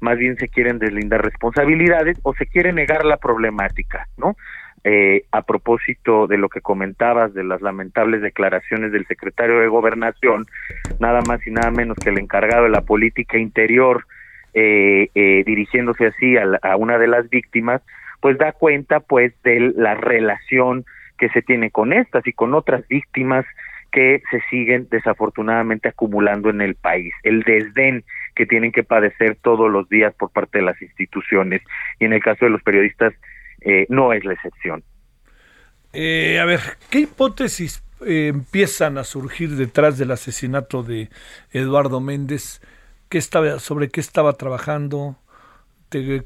más 0.00 0.18
bien 0.18 0.36
se 0.36 0.48
quieren 0.48 0.78
deslindar 0.78 1.22
responsabilidades 1.22 2.18
o 2.22 2.34
se 2.34 2.46
quiere 2.46 2.72
negar 2.72 3.04
la 3.04 3.16
problemática, 3.16 4.06
¿no? 4.16 4.36
Eh, 4.84 5.24
a 5.32 5.42
propósito 5.42 6.28
de 6.28 6.38
lo 6.38 6.48
que 6.48 6.60
comentabas 6.60 7.34
de 7.34 7.42
las 7.42 7.60
lamentables 7.60 8.22
declaraciones 8.22 8.92
del 8.92 9.04
secretario 9.06 9.58
de 9.58 9.66
Gobernación, 9.66 10.46
nada 11.00 11.22
más 11.26 11.44
y 11.44 11.50
nada 11.50 11.72
menos 11.72 11.96
que 11.96 12.10
el 12.10 12.18
encargado 12.18 12.64
de 12.64 12.70
la 12.70 12.82
política 12.82 13.36
interior, 13.36 14.06
eh, 14.56 15.10
eh, 15.14 15.44
dirigiéndose 15.44 16.06
así 16.06 16.36
a, 16.38 16.44
a, 16.62 16.76
una 16.76 16.96
de 16.96 17.06
las 17.06 17.28
víctimas, 17.28 17.82
pues 18.20 18.38
da 18.38 18.52
cuenta 18.52 19.00
pues 19.00 19.34
de 19.42 19.72
la 19.76 19.94
relación 19.94 20.86
que 21.18 21.28
se 21.28 21.42
tiene 21.42 21.70
con 21.70 21.92
estas 21.92 22.26
y 22.26 22.32
con 22.32 22.54
otras 22.54 22.88
víctimas 22.88 23.44
que 23.92 24.22
se 24.30 24.40
siguen 24.50 24.88
desafortunadamente 24.90 25.88
acumulando 25.88 26.48
en 26.48 26.62
el 26.62 26.74
país. 26.74 27.12
El 27.22 27.42
desdén 27.42 28.02
que 28.34 28.46
tienen 28.46 28.72
que 28.72 28.82
padecer 28.82 29.36
todos 29.42 29.70
los 29.70 29.88
días 29.90 30.14
por 30.14 30.30
parte 30.30 30.58
de 30.58 30.64
las 30.64 30.80
instituciones 30.80 31.62
y 31.98 32.06
en 32.06 32.14
el 32.14 32.22
caso 32.22 32.46
de 32.46 32.50
los 32.50 32.62
periodistas 32.62 33.12
eh, 33.60 33.86
no 33.90 34.14
es 34.14 34.24
la 34.24 34.32
excepción. 34.32 34.82
Eh, 35.92 36.38
a 36.40 36.46
ver, 36.46 36.60
¿qué 36.90 37.00
hipótesis 37.00 37.82
eh, 38.06 38.28
empiezan 38.28 38.98
a 38.98 39.04
surgir 39.04 39.50
detrás 39.50 39.98
del 39.98 40.10
asesinato 40.10 40.82
de 40.82 41.08
Eduardo 41.52 42.00
Méndez? 42.00 42.60
¿Qué 43.08 43.18
estaba, 43.18 43.58
¿Sobre 43.58 43.88
qué 43.88 44.00
estaba 44.00 44.32
trabajando? 44.34 45.16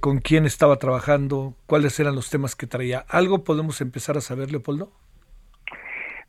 ¿Con 0.01 0.18
quién 0.18 0.47
estaba 0.47 0.76
trabajando? 0.76 1.55
¿Cuáles 1.66 2.01
eran 2.01 2.14
los 2.14 2.31
temas 2.31 2.57
que 2.57 2.66
traía? 2.66 3.05
¿Algo 3.09 3.45
podemos 3.45 3.81
empezar 3.81 4.16
a 4.16 4.20
saber, 4.20 4.51
Leopoldo? 4.51 4.91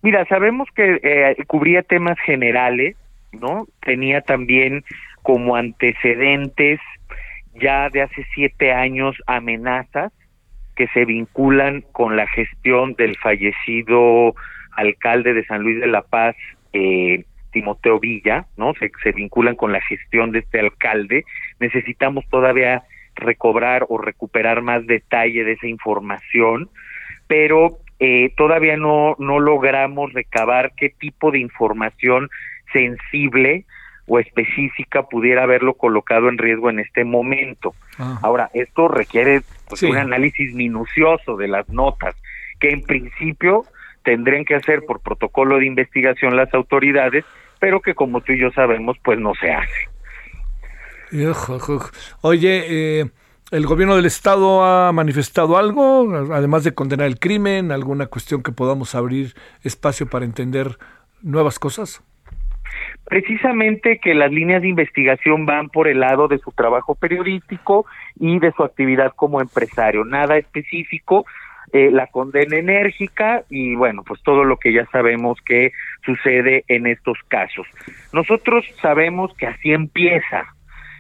Mira, 0.04 0.26
sabemos 0.26 0.68
que 0.76 1.36
cubría 1.48 1.84
temas 1.84 2.20
generales, 2.26 2.98
¿no? 3.32 3.68
Tenía 3.82 4.22
también 4.22 4.84
como 5.22 5.56
antecedentes 5.56 6.80
ya 7.54 7.90
de 7.90 8.02
hace 8.02 8.26
siete 8.34 8.74
años 8.74 9.16
amenazas 9.28 10.12
que 10.76 10.88
se 10.90 11.06
vinculan 11.06 11.82
con 11.92 12.16
la 12.16 12.28
gestión 12.28 12.94
del 12.94 13.18
fallecido 13.18 14.34
alcalde 14.72 15.34
de 15.34 15.46
San 15.46 15.64
Luis 15.64 15.80
de 15.80 15.88
la 15.88 16.02
Paz, 16.02 16.36
eh, 16.74 17.26
Timoteo 17.52 18.00
Villa, 18.00 18.46
¿no? 18.58 18.74
Se, 18.76 18.92
se 19.04 19.12
vinculan 19.12 19.56
con 19.56 19.72
la 19.72 19.82
gestión 19.82 20.32
de 20.32 20.40
este 20.40 20.60
alcalde. 20.60 21.26
Necesitamos 21.60 22.28
todavía 22.30 22.84
recobrar 23.16 23.86
o 23.90 23.98
recuperar 23.98 24.62
más 24.62 24.86
detalle 24.88 25.44
de 25.44 25.54
esa 25.54 25.68
información, 25.68 26.70
pero 27.28 27.78
eh, 28.00 28.34
todavía 28.36 28.78
no, 28.78 29.16
no 29.20 29.40
logramos 29.40 30.12
recabar 30.14 30.72
qué 30.76 30.90
tipo 30.90 31.32
de 31.32 31.40
información 31.40 32.30
sensible 32.74 33.66
o 34.08 34.20
específica 34.20 35.04
pudiera 35.04 35.44
haberlo 35.44 35.76
colocado 35.76 36.30
en 36.30 36.38
riesgo 36.38 36.70
en 36.70 36.80
este 36.80 37.04
momento. 37.04 37.76
Ah. 37.98 38.20
Ahora, 38.24 38.50
esto 38.54 38.88
requiere 38.88 39.42
pues, 39.70 39.84
un 39.84 39.98
análisis 39.98 40.54
minucioso 40.54 41.38
de 41.38 41.48
las 41.48 41.70
notas, 41.70 42.16
que 42.60 42.72
en 42.72 42.82
principio 42.82 43.66
tendrían 44.04 44.46
que 44.46 44.56
hacer 44.56 44.84
por 44.86 45.02
protocolo 45.02 45.58
de 45.58 45.66
investigación 45.66 46.36
las 46.36 46.54
autoridades, 46.54 47.26
pero 47.60 47.82
que 47.82 47.94
como 47.94 48.22
tú 48.22 48.34
y 48.34 48.40
yo 48.40 48.52
sabemos, 48.52 48.98
pues 49.04 49.20
no 49.20 49.34
se 49.36 49.52
hace. 49.52 49.90
Oye, 52.22 52.64
eh, 53.02 53.06
¿el 53.52 53.66
gobierno 53.66 53.96
del 53.96 54.06
estado 54.06 54.64
ha 54.64 54.92
manifestado 54.92 55.58
algo, 55.58 56.34
además 56.34 56.64
de 56.64 56.74
condenar 56.74 57.08
el 57.08 57.20
crimen, 57.20 57.72
alguna 57.72 58.08
cuestión 58.08 58.44
que 58.44 58.52
podamos 58.52 58.96
abrir 58.96 59.34
espacio 59.64 60.08
para 60.08 60.26
entender 60.26 60.78
nuevas 61.22 61.60
cosas? 61.60 62.04
precisamente 63.06 64.00
que 64.00 64.14
las 64.14 64.32
líneas 64.32 64.62
de 64.62 64.70
investigación 64.70 65.46
van 65.46 65.70
por 65.70 65.88
el 65.88 66.00
lado 66.00 66.28
de 66.28 66.38
su 66.38 66.52
trabajo 66.52 66.96
periodístico 66.96 67.86
y 68.20 68.40
de 68.40 68.52
su 68.54 68.64
actividad 68.64 69.12
como 69.16 69.42
empresario, 69.42 70.06
nada 70.06 70.38
específico, 70.38 71.26
eh, 71.74 71.90
la 71.92 72.08
condena 72.08 72.58
enérgica 72.58 73.44
y 73.50 73.76
bueno, 73.76 74.04
pues 74.04 74.22
todo 74.24 74.44
lo 74.44 74.58
que 74.58 74.74
ya 74.74 74.86
sabemos 74.88 75.40
que 75.46 75.72
sucede 76.06 76.66
en 76.68 76.88
estos 76.88 77.18
casos. 77.28 77.68
Nosotros 78.12 78.66
sabemos 78.82 79.34
que 79.36 79.48
así 79.48 79.72
empieza, 79.72 80.54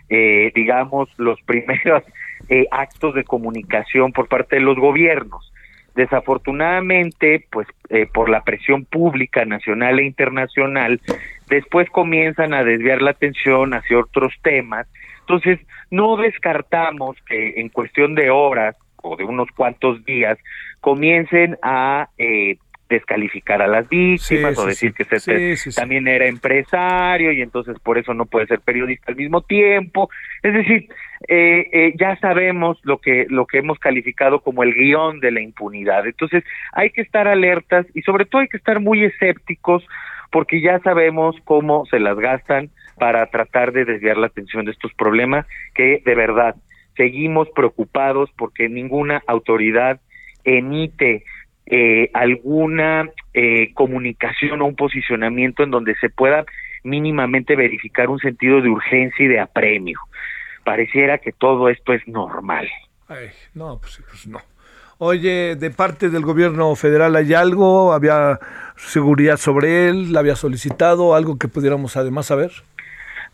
eh, 0.09 0.51
digamos, 0.55 1.09
los 1.17 1.41
primeros 1.45 2.03
eh, 2.49 2.67
actos 2.71 3.15
de 3.15 3.23
comunicación 3.23 4.11
por 4.11 4.27
parte 4.27 4.57
de 4.57 4.61
los 4.61 4.77
gobiernos. 4.77 5.51
Desafortunadamente, 5.95 7.45
pues 7.51 7.67
eh, 7.89 8.07
por 8.11 8.29
la 8.29 8.43
presión 8.43 8.85
pública 8.85 9.43
nacional 9.45 9.99
e 9.99 10.05
internacional, 10.05 11.01
después 11.49 11.89
comienzan 11.89 12.53
a 12.53 12.63
desviar 12.63 13.01
la 13.01 13.11
atención 13.11 13.73
hacia 13.73 13.99
otros 13.99 14.33
temas. 14.41 14.87
Entonces, 15.19 15.59
no 15.89 16.15
descartamos 16.15 17.17
que 17.27 17.59
en 17.59 17.69
cuestión 17.69 18.15
de 18.15 18.29
horas 18.29 18.77
o 19.01 19.15
de 19.15 19.23
unos 19.23 19.49
cuantos 19.55 20.03
días 20.05 20.37
comiencen 20.79 21.57
a 21.61 22.09
eh, 22.17 22.57
descalificar 22.91 23.61
a 23.61 23.67
las 23.67 23.87
víctimas 23.89 24.57
o 24.59 24.65
decir 24.65 24.93
que 24.93 25.05
se 25.05 25.71
también 25.73 26.07
era 26.07 26.27
empresario 26.27 27.31
y 27.31 27.41
entonces 27.41 27.79
por 27.79 27.97
eso 27.97 28.13
no 28.13 28.25
puede 28.25 28.47
ser 28.47 28.59
periodista 28.59 29.05
al 29.11 29.15
mismo 29.15 29.41
tiempo. 29.41 30.09
Es 30.43 30.53
decir, 30.53 30.89
eh, 31.27 31.69
eh, 31.71 31.93
ya 31.97 32.17
sabemos 32.17 32.77
lo 32.83 32.99
que 32.99 33.25
lo 33.29 33.47
que 33.47 33.59
hemos 33.59 33.79
calificado 33.79 34.41
como 34.41 34.63
el 34.63 34.73
guion 34.73 35.21
de 35.21 35.31
la 35.31 35.41
impunidad. 35.41 36.05
Entonces 36.05 36.43
hay 36.73 36.91
que 36.91 37.01
estar 37.01 37.27
alertas 37.27 37.87
y 37.95 38.01
sobre 38.01 38.25
todo 38.25 38.41
hay 38.41 38.49
que 38.49 38.57
estar 38.57 38.79
muy 38.79 39.03
escépticos 39.05 39.83
porque 40.29 40.61
ya 40.61 40.79
sabemos 40.79 41.35
cómo 41.45 41.85
se 41.85 41.99
las 41.99 42.17
gastan 42.17 42.69
para 42.99 43.25
tratar 43.27 43.71
de 43.71 43.85
desviar 43.85 44.17
la 44.17 44.27
atención 44.27 44.65
de 44.65 44.71
estos 44.71 44.93
problemas 44.93 45.45
que 45.73 46.01
de 46.05 46.15
verdad 46.15 46.55
seguimos 46.95 47.49
preocupados 47.49 48.29
porque 48.37 48.69
ninguna 48.69 49.23
autoridad 49.27 49.99
emite 50.43 51.23
eh, 51.65 52.09
alguna 52.13 53.09
eh, 53.33 53.73
comunicación 53.73 54.61
o 54.61 54.65
un 54.65 54.75
posicionamiento 54.75 55.63
en 55.63 55.71
donde 55.71 55.95
se 55.95 56.09
pueda 56.09 56.45
mínimamente 56.83 57.55
verificar 57.55 58.09
un 58.09 58.19
sentido 58.19 58.61
de 58.61 58.69
urgencia 58.69 59.25
y 59.25 59.27
de 59.27 59.39
apremio. 59.39 59.99
Pareciera 60.63 61.19
que 61.19 61.31
todo 61.31 61.69
esto 61.69 61.93
es 61.93 62.07
normal. 62.07 62.67
No, 63.53 63.79
pues, 63.79 64.01
pues 64.09 64.27
no. 64.27 64.39
Oye, 64.97 65.55
de 65.55 65.71
parte 65.71 66.09
del 66.09 66.21
gobierno 66.23 66.75
federal 66.75 67.15
hay 67.15 67.33
algo, 67.33 67.91
había 67.91 68.39
seguridad 68.77 69.37
sobre 69.37 69.89
él, 69.89 70.13
la 70.13 70.19
había 70.19 70.35
solicitado, 70.35 71.15
algo 71.15 71.39
que 71.39 71.47
pudiéramos 71.47 71.97
además 71.97 72.27
saber. 72.27 72.51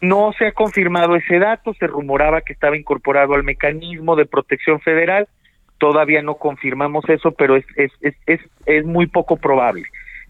No 0.02 0.32
se 0.38 0.48
ha 0.48 0.52
confirmado 0.52 1.16
ese 1.16 1.39
dato, 1.39 1.74
se 1.74 1.88
rumoraba 1.88 2.41
que 2.41 2.54
estaba 2.54 2.78
incorporado 2.78 3.34
al 3.34 3.43
mecanismo 3.43 4.16
de 4.16 4.26
protección 4.26 4.80
federal, 4.80 5.28
todavía 5.80 6.22
no 6.22 6.36
confirmamos 6.36 7.08
eso, 7.10 7.32
pero 7.32 7.56
es, 7.56 7.66
es, 7.76 7.91
es, 8.02 8.41
es, 8.66 8.86
muy 8.86 9.08
poco 9.08 9.38
probable. 9.38 9.84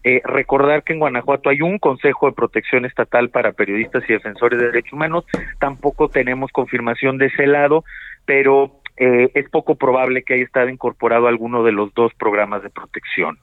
Eh, 0.04 0.22
recordar 0.24 0.84
que 0.84 0.92
en 0.92 1.00
Guanajuato 1.00 1.50
hay 1.50 1.60
un 1.60 1.78
Consejo 1.78 2.26
de 2.26 2.32
Protección 2.32 2.84
Estatal 2.84 3.30
para 3.30 3.52
Periodistas 3.52 4.04
y 4.08 4.12
Defensores 4.12 4.58
de 4.58 4.66
Derechos 4.66 4.92
Humanos, 4.92 5.24
tampoco 5.58 6.08
tenemos 6.08 6.50
confirmación 6.52 7.18
de 7.18 7.26
ese 7.26 7.46
lado, 7.46 7.84
pero 8.24 8.80
eh, 8.96 9.30
es 9.34 9.48
poco 9.50 9.74
probable 9.74 10.22
que 10.22 10.34
haya 10.34 10.44
estado 10.44 10.68
incorporado 10.68 11.26
alguno 11.26 11.62
de 11.62 11.72
los 11.72 11.92
dos 11.94 12.12
programas 12.14 12.62
de 12.62 12.70
protección. 12.70 13.38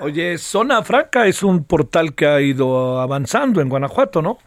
Oye, 0.00 0.38
Zona 0.38 0.82
Franca 0.82 1.26
es 1.26 1.42
un 1.42 1.64
portal 1.64 2.14
que 2.14 2.26
ha 2.26 2.40
ido 2.40 3.00
avanzando 3.00 3.60
en 3.60 3.68
Guanajuato, 3.68 4.22
¿no? 4.22 4.38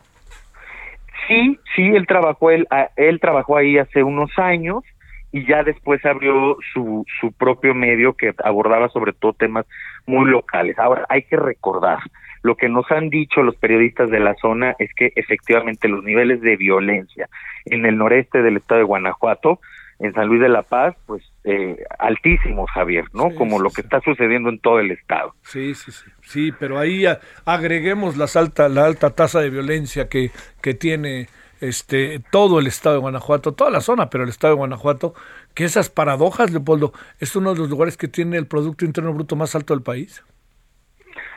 Sí, 1.28 1.59
sí, 1.76 1.88
él 1.88 2.05
trabajó, 2.07 2.51
él, 2.51 2.67
él 2.95 3.19
trabajó 3.19 3.57
ahí 3.57 3.78
hace 3.78 4.03
unos 4.03 4.32
años 4.38 4.84
y 5.32 5.45
ya 5.47 5.63
después 5.63 6.05
abrió 6.05 6.57
su, 6.74 7.05
su 7.19 7.32
propio 7.32 7.74
medio 7.74 8.13
que 8.13 8.34
abordaba 8.43 8.89
sobre 8.89 9.13
todo 9.13 9.34
temas 9.34 9.65
muy 10.05 10.30
locales. 10.30 10.78
Ahora, 10.78 11.05
hay 11.09 11.24
que 11.24 11.38
recordar, 11.38 11.99
lo 12.43 12.55
que 12.55 12.69
nos 12.69 12.89
han 12.91 13.09
dicho 13.09 13.41
los 13.41 13.55
periodistas 13.55 14.09
de 14.09 14.19
la 14.19 14.36
zona 14.36 14.76
es 14.78 14.93
que 14.93 15.11
efectivamente 15.15 15.88
los 15.88 16.03
niveles 16.03 16.41
de 16.41 16.55
violencia 16.57 17.30
en 17.65 17.86
el 17.86 17.97
noreste 17.97 18.43
del 18.43 18.57
estado 18.57 18.80
de 18.80 18.86
Guanajuato, 18.86 19.59
en 20.03 20.13
San 20.13 20.27
Luis 20.27 20.41
de 20.41 20.49
la 20.49 20.63
Paz, 20.63 20.95
pues 21.05 21.23
eh, 21.45 21.77
altísimos, 21.97 22.69
Javier, 22.71 23.05
¿no? 23.13 23.33
Como 23.35 23.57
lo 23.59 23.69
que 23.69 23.79
está 23.79 24.01
sucediendo 24.01 24.49
en 24.49 24.59
todo 24.59 24.79
el 24.79 24.91
estado. 24.91 25.33
Sí, 25.43 25.73
sí, 25.75 25.93
sí. 25.93 26.11
Sí, 26.21 26.51
pero 26.59 26.77
ahí 26.77 27.05
agreguemos 27.45 28.17
las 28.17 28.35
alta, 28.35 28.67
la 28.67 28.83
alta 28.83 29.11
tasa 29.11 29.39
de 29.39 29.49
violencia 29.49 30.09
que, 30.09 30.31
que 30.61 30.73
tiene 30.73 31.27
este 31.61 32.19
todo 32.31 32.59
el 32.59 32.67
estado 32.67 32.95
de 32.95 33.01
Guanajuato, 33.01 33.53
toda 33.53 33.71
la 33.71 33.79
zona, 33.79 34.09
pero 34.09 34.25
el 34.25 34.29
estado 34.29 34.55
de 34.55 34.57
Guanajuato, 34.57 35.13
que 35.55 35.63
esas 35.63 35.89
paradojas, 35.89 36.51
Leopoldo, 36.51 36.91
es 37.21 37.37
uno 37.37 37.53
de 37.53 37.59
los 37.59 37.69
lugares 37.69 37.95
que 37.95 38.09
tiene 38.09 38.35
el 38.35 38.45
Producto 38.45 38.83
Interno 38.83 39.13
Bruto 39.13 39.37
más 39.37 39.55
alto 39.55 39.73
del 39.73 39.83
país. 39.83 40.21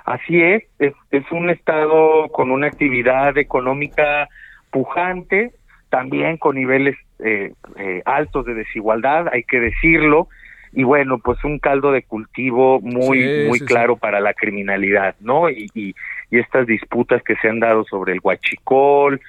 Así 0.04 0.42
es, 0.42 0.64
es, 0.80 0.92
es 1.12 1.24
un 1.30 1.50
estado 1.50 2.30
con 2.32 2.50
una 2.50 2.66
actividad 2.66 3.38
económica 3.38 4.28
pujante, 4.72 5.52
también 5.88 6.36
con 6.36 6.56
niveles 6.56 6.96
eh, 7.18 7.52
eh, 7.76 8.02
altos 8.04 8.46
de 8.46 8.54
desigualdad, 8.54 9.28
hay 9.32 9.44
que 9.44 9.60
decirlo, 9.60 10.28
y 10.72 10.84
bueno, 10.84 11.18
pues 11.18 11.42
un 11.44 11.58
caldo 11.58 11.90
de 11.92 12.02
cultivo 12.02 12.80
muy, 12.80 13.46
muy 13.48 13.60
claro 13.60 13.96
para 13.96 14.20
la 14.20 14.34
criminalidad, 14.34 15.16
¿no? 15.20 15.48
Y, 15.48 15.68
y, 15.74 15.94
estas 16.30 16.66
disputas 16.66 17.22
que 17.22 17.36
se 17.36 17.48
han 17.48 17.60
dado 17.60 17.84
sobre 17.84 18.12
el 18.12 18.20
huachicol, 18.22 19.20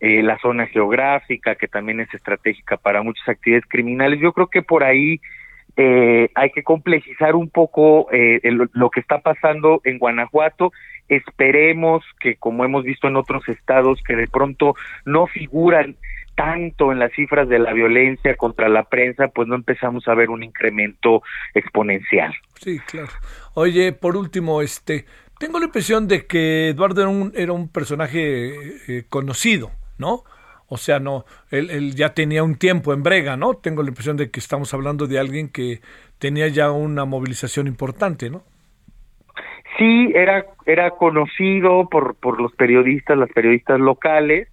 eh, 0.00 0.22
la 0.22 0.38
zona 0.38 0.66
geográfica, 0.66 1.54
que 1.54 1.68
también 1.68 2.00
es 2.00 2.12
estratégica 2.12 2.76
para 2.76 3.02
muchas 3.02 3.28
actividades 3.28 3.66
criminales. 3.68 4.20
Yo 4.20 4.32
creo 4.32 4.48
que 4.48 4.62
por 4.62 4.82
ahí 4.84 5.20
eh, 5.76 6.28
hay 6.34 6.50
que 6.50 6.62
complejizar 6.62 7.34
un 7.34 7.48
poco 7.48 8.08
eh, 8.10 8.40
lo 8.72 8.90
que 8.90 9.00
está 9.00 9.20
pasando 9.20 9.80
en 9.84 9.98
Guanajuato. 9.98 10.72
Esperemos 11.08 12.04
que, 12.20 12.36
como 12.36 12.64
hemos 12.64 12.84
visto 12.84 13.08
en 13.08 13.16
otros 13.16 13.48
estados, 13.48 14.02
que 14.02 14.16
de 14.16 14.26
pronto 14.26 14.74
no 15.04 15.26
figuran 15.26 15.96
tanto 16.36 16.92
en 16.92 16.98
las 16.98 17.12
cifras 17.12 17.48
de 17.48 17.58
la 17.58 17.72
violencia 17.72 18.36
contra 18.36 18.68
la 18.68 18.84
prensa, 18.84 19.28
pues 19.28 19.48
no 19.48 19.54
empezamos 19.56 20.06
a 20.06 20.14
ver 20.14 20.30
un 20.30 20.44
incremento 20.44 21.22
exponencial. 21.54 22.32
Sí, 22.60 22.78
claro. 22.80 23.08
Oye, 23.54 23.92
por 23.92 24.16
último, 24.16 24.62
este, 24.62 25.06
tengo 25.38 25.58
la 25.58 25.64
impresión 25.64 26.06
de 26.06 26.26
que 26.26 26.68
Eduardo 26.68 27.00
era 27.00 27.10
un, 27.10 27.32
era 27.34 27.52
un 27.52 27.68
personaje 27.68 28.52
eh, 28.86 29.04
conocido, 29.08 29.70
¿no? 29.98 30.22
O 30.68 30.76
sea, 30.76 30.98
no, 30.98 31.24
él, 31.50 31.70
él, 31.70 31.94
ya 31.94 32.12
tenía 32.12 32.42
un 32.42 32.56
tiempo 32.56 32.92
en 32.92 33.02
brega, 33.02 33.36
¿no? 33.36 33.54
Tengo 33.54 33.82
la 33.82 33.88
impresión 33.88 34.16
de 34.16 34.30
que 34.30 34.40
estamos 34.40 34.74
hablando 34.74 35.06
de 35.06 35.18
alguien 35.18 35.48
que 35.48 35.80
tenía 36.18 36.48
ya 36.48 36.70
una 36.70 37.04
movilización 37.04 37.66
importante, 37.66 38.30
¿no? 38.30 38.42
Sí, 39.78 40.12
era, 40.14 40.46
era 40.64 40.90
conocido 40.90 41.88
por, 41.88 42.16
por 42.16 42.40
los 42.40 42.52
periodistas, 42.52 43.16
las 43.16 43.30
periodistas 43.30 43.78
locales, 43.78 44.48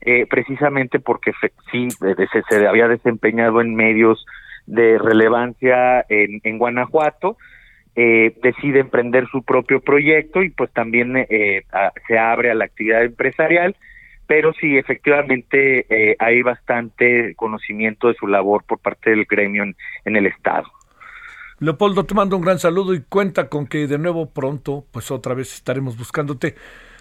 eh, 0.00 0.26
precisamente 0.26 1.00
porque 1.00 1.32
sí 1.70 1.88
se, 1.90 2.42
se, 2.48 2.66
había 2.66 2.88
desempeñado 2.88 3.60
en 3.60 3.74
medios 3.74 4.24
de 4.66 4.98
relevancia 4.98 6.04
en, 6.08 6.40
en 6.44 6.58
Guanajuato, 6.58 7.36
eh, 8.00 8.36
decide 8.42 8.78
emprender 8.78 9.26
su 9.28 9.42
propio 9.42 9.80
proyecto 9.80 10.42
y 10.42 10.50
pues 10.50 10.70
también 10.72 11.16
eh, 11.16 11.64
se 12.06 12.18
abre 12.18 12.50
a 12.50 12.54
la 12.54 12.66
actividad 12.66 13.02
empresarial, 13.02 13.74
pero 14.28 14.52
sí, 14.52 14.76
efectivamente 14.76 15.86
eh, 15.88 16.14
hay 16.20 16.42
bastante 16.42 17.34
conocimiento 17.34 18.06
de 18.06 18.14
su 18.14 18.28
labor 18.28 18.62
por 18.62 18.78
parte 18.78 19.10
del 19.10 19.24
gremio 19.24 19.64
en, 19.64 19.74
en 20.04 20.16
el 20.16 20.26
Estado. 20.26 20.70
Leopoldo, 21.58 22.04
te 22.04 22.14
mando 22.14 22.36
un 22.36 22.42
gran 22.42 22.60
saludo 22.60 22.94
y 22.94 23.02
cuenta 23.02 23.48
con 23.48 23.66
que 23.66 23.88
de 23.88 23.98
nuevo 23.98 24.30
pronto, 24.30 24.84
pues 24.92 25.10
otra 25.10 25.34
vez 25.34 25.52
estaremos 25.54 25.98
buscándote 25.98 26.54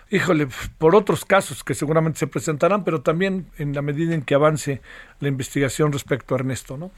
híjole, 0.10 0.48
por 0.78 0.96
otros 0.96 1.26
casos 1.26 1.64
que 1.64 1.74
seguramente 1.74 2.20
se 2.20 2.28
presentarán, 2.28 2.84
pero 2.84 3.02
también 3.02 3.48
en 3.58 3.74
la 3.74 3.82
medida 3.82 4.14
en 4.14 4.22
que 4.22 4.36
avance 4.36 4.82
la 5.20 5.28
investigación 5.28 5.92
respecto 5.92 6.36
a 6.36 6.40
Ernesto, 6.40 6.78
¿no? 6.78 6.92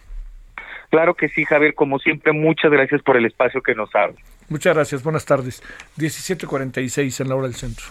Claro 0.90 1.14
que 1.14 1.30
sí, 1.30 1.46
Javier, 1.46 1.76
como 1.76 2.00
siempre, 2.00 2.34
muchas 2.34 2.72
gracias 2.72 3.02
por 3.04 3.16
el 3.16 3.26
espacio 3.26 3.62
que 3.62 3.76
nos 3.76 3.94
abre. 3.96 4.16
Muchas 4.50 4.74
gracias, 4.76 5.04
buenas 5.04 5.26
tardes. 5.26 5.62
17:46 5.98 7.22
en 7.22 7.30
la 7.30 7.36
hora 7.36 7.48
del 7.48 7.56
centro. 7.56 7.86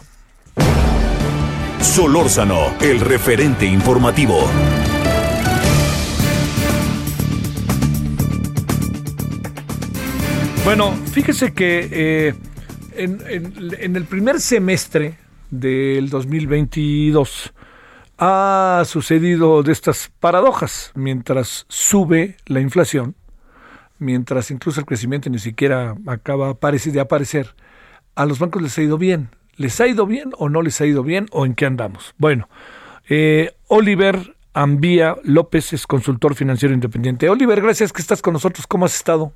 Solórzano, 1.81 2.75
el 2.81 3.01
referente 3.01 3.67
informativo. 3.67 4.51
Bueno, 10.65 10.93
fíjese 11.13 11.55
que 11.55 11.89
eh, 11.91 12.35
en, 12.99 13.97
el 13.97 14.05
primer 14.05 14.41
semestre 14.41 15.17
del 15.51 16.11
2022 16.11 17.53
ha 18.19 18.83
sucedido 18.85 19.63
de 19.63 19.73
estas 19.73 20.11
paradojas. 20.21 20.93
Mientras 20.95 21.67
sube 21.69 22.37
la 22.47 22.61
inflación, 22.61 23.15
mientras 23.99 24.51
incluso 24.51 24.81
el 24.81 24.87
crecimiento 24.87 25.31
ni 25.31 25.39
siquiera 25.39 25.95
acaba 26.07 26.57
de 26.59 27.01
aparecer, 27.01 27.55
a 28.15 28.27
los 28.27 28.39
bancos 28.39 28.63
les 28.63 28.77
ha 28.79 28.83
ido 28.83 28.99
bien. 28.99 29.31
¿Les 29.57 29.81
ha 29.81 29.87
ido 29.87 30.07
bien 30.07 30.31
o 30.37 30.49
no 30.49 30.63
les 30.63 30.81
ha 30.81 30.87
ido 30.87 31.03
bien 31.03 31.27
o 31.31 31.47
en 31.47 31.55
qué 31.55 31.67
andamos? 31.67 32.15
Bueno, 32.19 32.49
eh, 33.09 33.53
Oliver 33.69 34.37
Ambía 34.55 35.17
López 35.23 35.73
es 35.73 35.87
consultor 35.87 36.35
financiero 36.35 36.75
independiente. 36.75 37.29
Oliver, 37.29 37.61
gracias 37.61 37.93
que 37.93 38.03
estás 38.03 38.23
con 38.23 38.33
nosotros. 38.33 38.67
¿Cómo 38.67 38.87
has 38.87 38.95
estado? 38.95 39.33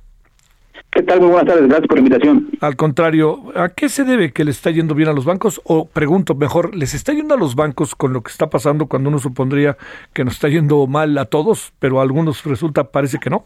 ¿Qué 0.91 1.01
tal? 1.01 1.19
Muy 1.21 1.29
buenas 1.29 1.47
tardes, 1.47 1.67
gracias 1.67 1.87
por 1.87 1.97
la 1.97 2.03
invitación. 2.03 2.49
Al 2.61 2.75
contrario, 2.75 3.51
¿a 3.55 3.69
qué 3.69 3.89
se 3.89 4.03
debe 4.03 4.31
que 4.31 4.43
le 4.43 4.51
está 4.51 4.69
yendo 4.69 4.93
bien 4.93 5.09
a 5.09 5.13
los 5.13 5.25
bancos? 5.25 5.59
O 5.63 5.85
pregunto 5.85 6.35
mejor, 6.35 6.75
¿les 6.75 6.93
está 6.93 7.13
yendo 7.13 7.33
a 7.33 7.37
los 7.37 7.55
bancos 7.55 7.95
con 7.95 8.13
lo 8.13 8.21
que 8.21 8.31
está 8.31 8.49
pasando 8.49 8.85
cuando 8.85 9.09
uno 9.09 9.19
supondría 9.19 9.77
que 10.13 10.23
nos 10.23 10.35
está 10.35 10.49
yendo 10.49 10.85
mal 10.85 11.17
a 11.17 11.25
todos, 11.25 11.73
pero 11.79 11.99
a 11.99 12.03
algunos 12.03 12.43
resulta, 12.43 12.85
parece 12.85 13.17
que 13.19 13.29
no? 13.29 13.43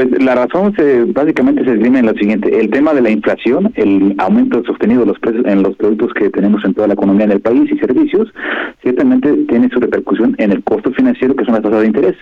Pues 0.00 0.22
la 0.22 0.34
razón 0.34 0.74
se, 0.76 1.04
básicamente 1.04 1.62
se 1.62 1.72
esgrime 1.72 1.98
en 1.98 2.06
lo 2.06 2.14
siguiente, 2.14 2.58
el 2.58 2.70
tema 2.70 2.94
de 2.94 3.02
la 3.02 3.10
inflación, 3.10 3.70
el 3.74 4.14
aumento 4.16 4.64
sostenido 4.64 5.02
de 5.02 5.08
los 5.08 5.18
precios 5.18 5.44
en 5.44 5.62
los 5.62 5.76
productos 5.76 6.14
que 6.14 6.30
tenemos 6.30 6.64
en 6.64 6.72
toda 6.72 6.88
la 6.88 6.94
economía 6.94 7.26
del 7.26 7.42
país 7.42 7.70
y 7.70 7.76
servicios, 7.76 8.32
ciertamente 8.80 9.30
tiene 9.46 9.68
su 9.68 9.78
repercusión 9.78 10.34
en 10.38 10.52
el 10.52 10.64
costo 10.64 10.90
financiero 10.92 11.36
que 11.36 11.44
son 11.44 11.52
las 11.52 11.62
tasas 11.62 11.82
de 11.82 11.86
interés. 11.88 12.16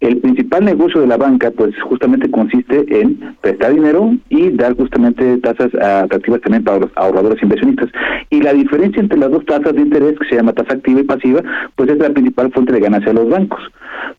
El 0.00 0.16
principal 0.16 0.64
negocio 0.64 1.02
de 1.02 1.08
la 1.08 1.18
banca 1.18 1.50
pues 1.50 1.74
justamente 1.82 2.30
consiste 2.30 2.86
en 2.88 3.36
prestar 3.42 3.74
dinero 3.74 4.14
y 4.30 4.48
dar 4.52 4.74
justamente 4.74 5.36
tasas 5.38 5.74
atractivas 5.74 6.40
también 6.40 6.64
para 6.64 6.78
los 6.78 6.90
ahorradores 6.96 7.42
inversionistas. 7.42 7.90
Y 8.30 8.40
la 8.40 8.54
diferencia 8.54 8.98
entre 8.98 9.18
las 9.18 9.30
dos 9.30 9.44
tasas 9.44 9.74
de 9.74 9.82
interés, 9.82 10.18
que 10.18 10.28
se 10.30 10.36
llama 10.36 10.54
tasa 10.54 10.72
activa 10.72 11.00
y 11.00 11.04
pasiva, 11.04 11.42
pues 11.76 11.90
es 11.90 11.98
la 11.98 12.08
principal 12.08 12.50
fuente 12.50 12.72
de 12.72 12.80
ganancia 12.80 13.12
de 13.12 13.20
los 13.20 13.28
bancos. 13.28 13.60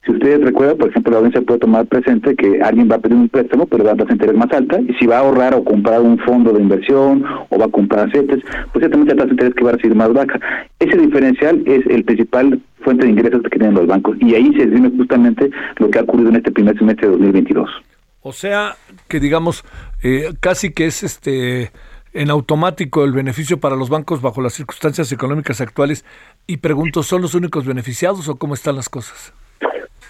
Si 0.05 0.11
ustedes 0.11 0.41
recuerdan, 0.41 0.77
por 0.77 0.89
ejemplo, 0.89 1.11
la 1.11 1.17
audiencia 1.17 1.41
puede 1.41 1.59
tomar 1.59 1.85
presente 1.87 2.35
que 2.35 2.61
alguien 2.61 2.90
va 2.91 2.97
a 2.97 2.99
pedir 2.99 3.15
un 3.15 3.29
préstamo, 3.29 3.65
pero 3.65 3.83
va 3.83 3.91
a 3.91 3.95
tasa 3.95 4.13
interés 4.13 4.35
más 4.35 4.51
alta, 4.51 4.79
y 4.81 4.93
si 4.95 5.07
va 5.07 5.17
a 5.17 5.19
ahorrar 5.19 5.53
o 5.55 5.63
comprar 5.63 6.01
un 6.01 6.17
fondo 6.19 6.51
de 6.51 6.61
inversión 6.61 7.23
o 7.49 7.57
va 7.57 7.65
a 7.65 7.69
comprar 7.69 8.11
CETES, 8.11 8.43
pues 8.71 8.79
ciertamente 8.79 9.15
la 9.15 9.23
tasa 9.23 9.27
de 9.27 9.31
interés 9.33 9.55
que 9.55 9.63
va 9.63 9.69
a 9.71 9.73
recibir 9.73 9.95
más 9.95 10.13
baja. 10.13 10.39
Ese 10.79 10.97
diferencial 10.97 11.63
es 11.65 11.85
el 11.87 12.03
principal 12.03 12.61
fuente 12.81 13.05
de 13.05 13.11
ingresos 13.11 13.41
que 13.43 13.57
tienen 13.57 13.75
los 13.75 13.87
bancos, 13.87 14.17
y 14.19 14.35
ahí 14.35 14.51
se 14.53 14.65
define 14.65 14.91
justamente 14.97 15.49
lo 15.77 15.89
que 15.89 15.99
ha 15.99 16.03
ocurrido 16.03 16.29
en 16.29 16.35
este 16.37 16.51
primer 16.51 16.77
semestre 16.77 17.07
de 17.07 17.13
2022. 17.13 17.69
O 18.23 18.33
sea, 18.33 18.75
que 19.07 19.19
digamos, 19.19 19.63
eh, 20.03 20.33
casi 20.39 20.71
que 20.71 20.85
es 20.85 21.03
este 21.03 21.71
en 22.13 22.29
automático 22.29 23.03
el 23.03 23.13
beneficio 23.13 23.59
para 23.59 23.75
los 23.75 23.89
bancos 23.89 24.21
bajo 24.21 24.41
las 24.41 24.53
circunstancias 24.53 25.11
económicas 25.11 25.61
actuales 25.61 26.05
y 26.45 26.57
pregunto, 26.57 27.03
¿son 27.03 27.21
los 27.21 27.35
únicos 27.35 27.65
beneficiados 27.65 28.27
o 28.27 28.35
cómo 28.35 28.53
están 28.53 28.75
las 28.75 28.89
cosas? 28.89 29.33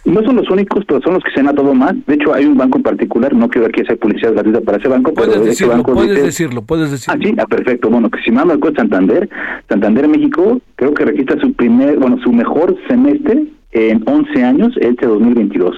No 0.03 0.23
son 0.23 0.37
los 0.37 0.49
únicos, 0.49 0.83
pero 0.87 0.99
son 1.01 1.13
los 1.13 1.23
que 1.23 1.31
se 1.31 1.39
han 1.41 1.49
atado 1.49 1.73
más. 1.73 1.93
De 2.07 2.15
hecho, 2.15 2.33
hay 2.33 2.45
un 2.45 2.57
banco 2.57 2.77
en 2.77 2.83
particular, 2.83 3.33
no 3.33 3.49
quiero 3.49 3.67
aquí 3.67 3.81
hacer 3.81 3.99
publicidad 3.99 4.33
gratuita 4.33 4.61
para 4.61 4.77
ese 4.77 4.87
banco, 4.87 5.13
puedes 5.13 5.33
pero 5.33 5.45
decirlo, 5.45 5.73
banco 5.73 5.93
puedes 5.93 6.23
decirlo, 6.23 6.61
puedes 6.63 6.91
decirlo. 6.91 7.19
Ah, 7.19 7.23
sí, 7.23 7.35
ah, 7.37 7.45
perfecto. 7.45 7.89
Bueno, 7.89 8.09
que 8.09 8.19
si 8.21 8.31
me 8.31 8.41
es 8.41 8.75
Santander, 8.75 9.29
Santander 9.69 10.07
México, 10.07 10.59
creo 10.75 10.93
que 10.93 11.05
registra 11.05 11.39
su 11.39 11.53
primer, 11.53 11.97
bueno, 11.97 12.17
su 12.23 12.31
mejor 12.31 12.75
semestre 12.87 13.45
en 13.72 14.03
11 14.05 14.43
años, 14.43 14.74
este 14.80 15.07
2022. 15.07 15.76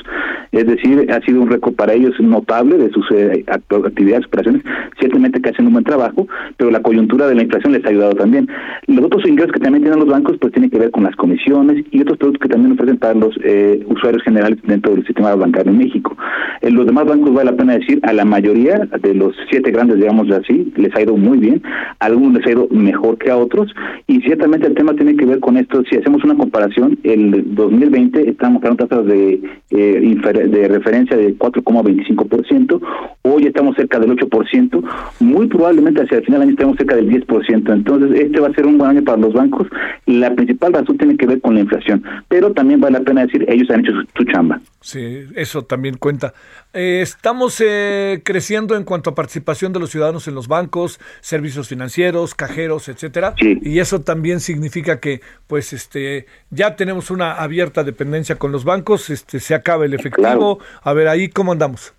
Es 0.51 0.67
decir, 0.67 1.11
ha 1.11 1.19
sido 1.21 1.41
un 1.41 1.49
récord 1.49 1.73
para 1.73 1.93
ellos 1.93 2.13
notable 2.19 2.77
de 2.77 2.91
sus 2.91 3.09
eh, 3.11 3.43
actividades, 3.47 4.27
operaciones, 4.27 4.61
ciertamente 4.99 5.41
que 5.41 5.49
hacen 5.49 5.67
un 5.67 5.73
buen 5.73 5.83
trabajo, 5.83 6.27
pero 6.57 6.69
la 6.69 6.81
coyuntura 6.81 7.27
de 7.27 7.35
la 7.35 7.43
inflación 7.43 7.73
les 7.73 7.83
ha 7.85 7.89
ayudado 7.89 8.13
también. 8.13 8.47
Los 8.87 9.05
otros 9.05 9.27
ingresos 9.27 9.51
que 9.51 9.59
también 9.59 9.83
tienen 9.83 9.99
los 9.99 10.09
bancos, 10.09 10.37
pues 10.39 10.53
tienen 10.53 10.69
que 10.69 10.77
ver 10.77 10.91
con 10.91 11.03
las 11.03 11.15
comisiones 11.15 11.83
y 11.89 12.01
otros 12.01 12.17
productos 12.17 12.41
que 12.41 12.49
también 12.49 12.73
ofrecen 12.73 12.97
para 12.97 13.15
los 13.15 13.35
eh, 13.43 13.83
usuarios 13.87 14.23
generales 14.23 14.59
dentro 14.63 14.93
del 14.93 15.05
sistema 15.05 15.33
bancario 15.35 15.71
en 15.71 15.79
México. 15.79 16.15
En 16.61 16.75
los 16.75 16.85
demás 16.85 17.05
bancos 17.05 17.33
vale 17.33 17.51
la 17.51 17.57
pena 17.57 17.73
decir, 17.73 17.99
a 18.03 18.13
la 18.13 18.25
mayoría 18.25 18.87
de 19.01 19.13
los 19.13 19.35
siete 19.49 19.71
grandes, 19.71 19.97
digamos 19.97 20.29
así, 20.31 20.71
les 20.75 20.95
ha 20.95 21.01
ido 21.01 21.17
muy 21.17 21.39
bien, 21.39 21.61
a 21.99 22.05
algunos 22.05 22.39
les 22.39 22.47
ha 22.47 22.51
ido 22.51 22.67
mejor 22.69 23.17
que 23.17 23.31
a 23.31 23.37
otros, 23.37 23.73
y 24.07 24.21
ciertamente 24.21 24.67
el 24.67 24.75
tema 24.75 24.93
tiene 24.93 25.15
que 25.15 25.25
ver 25.25 25.39
con 25.39 25.57
esto, 25.57 25.83
si 25.89 25.97
hacemos 25.97 26.23
una 26.23 26.35
comparación, 26.35 26.97
el 27.03 27.55
2000 27.55 27.82
2020 27.89 28.29
estamos 28.29 28.61
con 28.61 28.77
tasas 28.77 29.05
de, 29.05 29.41
eh, 29.69 30.47
de 30.47 30.67
referencia 30.67 31.17
de 31.17 31.37
4,25%, 31.37 32.81
hoy 33.23 33.45
estamos 33.45 33.75
cerca 33.75 33.99
del 33.99 34.11
8%, 34.11 34.83
muy 35.19 35.47
probablemente 35.47 36.01
hacia 36.01 36.17
el 36.17 36.25
final 36.25 36.39
del 36.39 36.49
año 36.49 36.55
estemos 36.55 36.77
cerca 36.77 36.95
del 36.95 37.09
10%, 37.09 37.73
entonces 37.73 38.19
este 38.19 38.39
va 38.39 38.47
a 38.47 38.53
ser 38.53 38.65
un 38.65 38.77
buen 38.77 38.91
año 38.91 39.03
para 39.03 39.17
los 39.17 39.33
bancos, 39.33 39.67
la 40.05 40.33
principal 40.35 40.73
razón 40.73 40.97
tiene 40.97 41.17
que 41.17 41.25
ver 41.25 41.41
con 41.41 41.55
la 41.55 41.61
inflación, 41.61 42.03
pero 42.27 42.51
también 42.53 42.79
vale 42.79 42.99
la 42.99 43.05
pena 43.05 43.25
decir, 43.25 43.45
ellos 43.47 43.69
han 43.69 43.81
hecho 43.81 43.93
su, 44.15 44.23
chamba. 44.25 44.59
Sí, 44.81 45.23
eso 45.35 45.63
también 45.63 45.97
cuenta. 45.97 46.33
Eh, 46.73 46.99
estamos 47.01 47.61
eh, 47.65 48.21
creciendo 48.23 48.75
en 48.75 48.83
cuanto 48.83 49.11
a 49.11 49.15
participación 49.15 49.71
de 49.71 49.79
los 49.79 49.91
ciudadanos 49.91 50.27
en 50.27 50.35
los 50.35 50.47
bancos, 50.47 50.99
servicios 51.21 51.69
financieros, 51.69 52.35
cajeros, 52.35 52.89
etcétera, 52.89 53.35
y 53.39 53.79
eso 53.79 54.01
también 54.01 54.39
significa 54.39 54.99
que, 54.99 55.21
pues, 55.47 55.71
este, 55.71 56.25
ya 56.49 56.75
tenemos 56.75 57.11
una 57.11 57.33
abierta 57.33 57.72
dependencia 57.81 58.35
con 58.35 58.51
los 58.51 58.65
bancos, 58.65 59.09
este 59.09 59.39
se 59.39 59.55
acaba 59.55 59.85
el 59.85 59.95
efectivo. 59.95 60.59
A 60.83 60.93
ver, 60.93 61.07
ahí 61.07 61.29
cómo 61.29 61.53
andamos. 61.53 61.93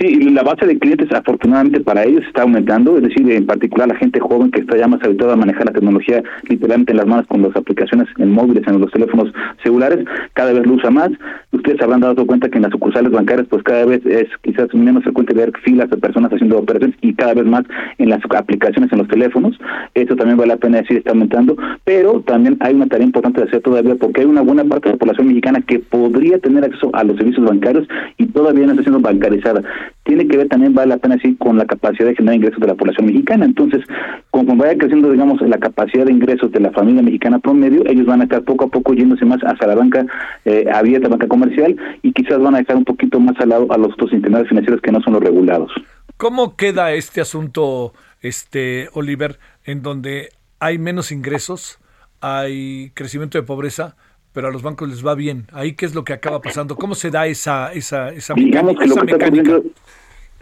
Sí, 0.00 0.18
la 0.30 0.42
base 0.42 0.64
de 0.64 0.78
clientes 0.78 1.12
afortunadamente 1.12 1.78
para 1.80 2.04
ellos 2.04 2.24
está 2.26 2.40
aumentando, 2.40 2.96
es 2.96 3.02
decir, 3.02 3.30
en 3.30 3.44
particular 3.44 3.86
la 3.86 3.96
gente 3.96 4.18
joven 4.18 4.50
que 4.50 4.62
está 4.62 4.78
ya 4.78 4.88
más 4.88 5.02
habituada 5.02 5.34
a 5.34 5.36
manejar 5.36 5.66
la 5.66 5.74
tecnología 5.74 6.22
literalmente 6.48 6.92
en 6.92 6.96
las 6.96 7.06
manos 7.06 7.26
con 7.26 7.42
las 7.42 7.54
aplicaciones 7.54 8.08
en 8.16 8.32
móviles, 8.32 8.66
en 8.66 8.80
los 8.80 8.90
teléfonos 8.92 9.30
celulares, 9.62 10.02
cada 10.32 10.54
vez 10.54 10.66
lo 10.66 10.72
usa 10.72 10.90
más. 10.90 11.10
Ustedes 11.52 11.82
habrán 11.82 12.00
dado 12.00 12.26
cuenta 12.26 12.48
que 12.48 12.56
en 12.56 12.62
las 12.62 12.72
sucursales 12.72 13.12
bancarias 13.12 13.46
pues 13.50 13.62
cada 13.62 13.84
vez 13.84 14.00
es 14.06 14.26
quizás 14.40 14.72
menos 14.72 15.04
frecuente 15.04 15.34
ver 15.34 15.52
filas 15.64 15.90
de 15.90 15.98
personas 15.98 16.32
haciendo 16.32 16.56
operaciones 16.56 16.96
y 17.02 17.12
cada 17.12 17.34
vez 17.34 17.44
más 17.44 17.64
en 17.98 18.08
las 18.08 18.20
aplicaciones 18.34 18.90
en 18.92 19.00
los 19.00 19.08
teléfonos. 19.08 19.58
Eso 19.92 20.16
también 20.16 20.38
vale 20.38 20.54
la 20.54 20.56
pena 20.56 20.78
decir 20.78 20.96
está 20.96 21.10
aumentando, 21.10 21.58
pero 21.84 22.22
también 22.22 22.56
hay 22.60 22.74
una 22.74 22.86
tarea 22.86 23.04
importante 23.04 23.42
de 23.42 23.48
hacer 23.48 23.60
todavía 23.60 23.96
porque 23.96 24.22
hay 24.22 24.26
una 24.26 24.40
buena 24.40 24.64
parte 24.64 24.88
de 24.88 24.94
la 24.94 24.98
población 24.98 25.26
mexicana 25.26 25.60
que 25.60 25.78
podría 25.78 26.38
tener 26.38 26.64
acceso 26.64 26.88
a 26.94 27.04
los 27.04 27.18
servicios 27.18 27.44
bancarios 27.44 27.86
y 28.16 28.24
todavía 28.24 28.64
no 28.64 28.72
está 28.72 28.84
siendo 28.84 29.00
bancarizada 29.00 29.62
tiene 30.04 30.26
que 30.26 30.36
ver 30.36 30.48
también, 30.48 30.74
vale 30.74 30.88
la 30.88 30.96
pena 30.96 31.16
decir, 31.16 31.36
con 31.38 31.56
la 31.56 31.66
capacidad 31.66 32.08
de 32.08 32.16
generar 32.16 32.36
ingresos 32.36 32.60
de 32.60 32.66
la 32.66 32.74
población 32.74 33.06
mexicana. 33.06 33.44
Entonces, 33.44 33.84
como 34.30 34.56
vaya 34.56 34.76
creciendo, 34.76 35.10
digamos, 35.10 35.40
la 35.42 35.58
capacidad 35.58 36.04
de 36.04 36.12
ingresos 36.12 36.50
de 36.52 36.60
la 36.60 36.70
familia 36.70 37.02
mexicana 37.02 37.38
promedio, 37.38 37.86
ellos 37.86 38.06
van 38.06 38.20
a 38.20 38.24
estar 38.24 38.42
poco 38.42 38.64
a 38.64 38.68
poco 38.68 38.94
yéndose 38.94 39.24
más 39.24 39.40
hacia 39.42 39.66
la 39.66 39.74
banca 39.74 40.06
eh, 40.44 40.66
abierta, 40.72 41.08
banca 41.08 41.28
comercial, 41.28 41.76
y 42.02 42.12
quizás 42.12 42.40
van 42.40 42.54
a 42.54 42.58
dejar 42.58 42.76
un 42.76 42.84
poquito 42.84 43.20
más 43.20 43.38
al 43.40 43.50
lado 43.50 43.66
a 43.70 43.78
los 43.78 43.92
otros 43.92 44.12
intermediarios 44.12 44.48
financieros 44.48 44.80
que 44.80 44.92
no 44.92 45.00
son 45.02 45.14
los 45.14 45.22
regulados. 45.22 45.70
¿Cómo 46.16 46.56
queda 46.56 46.92
este 46.92 47.20
asunto, 47.20 47.92
este 48.20 48.88
Oliver, 48.92 49.38
en 49.64 49.82
donde 49.82 50.30
hay 50.58 50.78
menos 50.78 51.12
ingresos, 51.12 51.78
hay 52.20 52.90
crecimiento 52.94 53.38
de 53.38 53.44
pobreza? 53.44 53.96
Pero 54.32 54.48
a 54.48 54.50
los 54.50 54.62
bancos 54.62 54.88
les 54.88 55.04
va 55.04 55.14
bien. 55.14 55.46
Ahí 55.52 55.74
qué 55.74 55.86
es 55.86 55.94
lo 55.94 56.04
que 56.04 56.12
acaba 56.12 56.40
pasando. 56.40 56.76
¿Cómo 56.76 56.94
se 56.94 57.10
da 57.10 57.26
esa 57.26 57.72
esa 57.72 58.10
esa, 58.10 58.34
mecánica, 58.34 58.84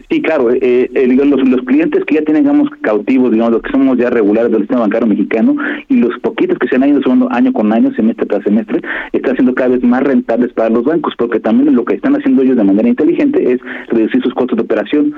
Sí, 0.09 0.21
claro, 0.21 0.49
eh, 0.51 0.89
eh 0.95 1.07
los, 1.07 1.47
los, 1.47 1.61
clientes 1.63 2.03
que 2.05 2.15
ya 2.15 2.23
tenemos 2.23 2.69
cautivos, 2.81 3.31
digamos, 3.31 3.53
los 3.53 3.61
que 3.61 3.71
somos 3.71 3.97
ya 3.97 4.09
regulares 4.09 4.51
del 4.51 4.61
sistema 4.61 4.81
bancario 4.81 5.07
mexicano 5.07 5.55
y 5.87 5.97
los 5.97 6.17
poquitos 6.21 6.57
que 6.57 6.67
se 6.67 6.77
han 6.77 6.89
ido 6.89 7.01
sumando 7.01 7.29
año 7.31 7.53
con 7.53 7.71
año, 7.73 7.93
semestre 7.93 8.25
tras 8.25 8.43
semestre, 8.43 8.81
están 9.11 9.35
siendo 9.35 9.53
cada 9.53 9.69
vez 9.69 9.83
más 9.83 10.01
rentables 10.01 10.51
para 10.53 10.69
los 10.69 10.85
bancos, 10.85 11.13
porque 11.17 11.39
también 11.39 11.75
lo 11.75 11.85
que 11.85 11.95
están 11.95 12.15
haciendo 12.15 12.41
ellos 12.41 12.57
de 12.57 12.63
manera 12.63 12.87
inteligente 12.87 13.51
es 13.51 13.59
reducir 13.89 14.23
sus 14.23 14.33
costos 14.33 14.57
de 14.57 14.63
operación 14.63 15.13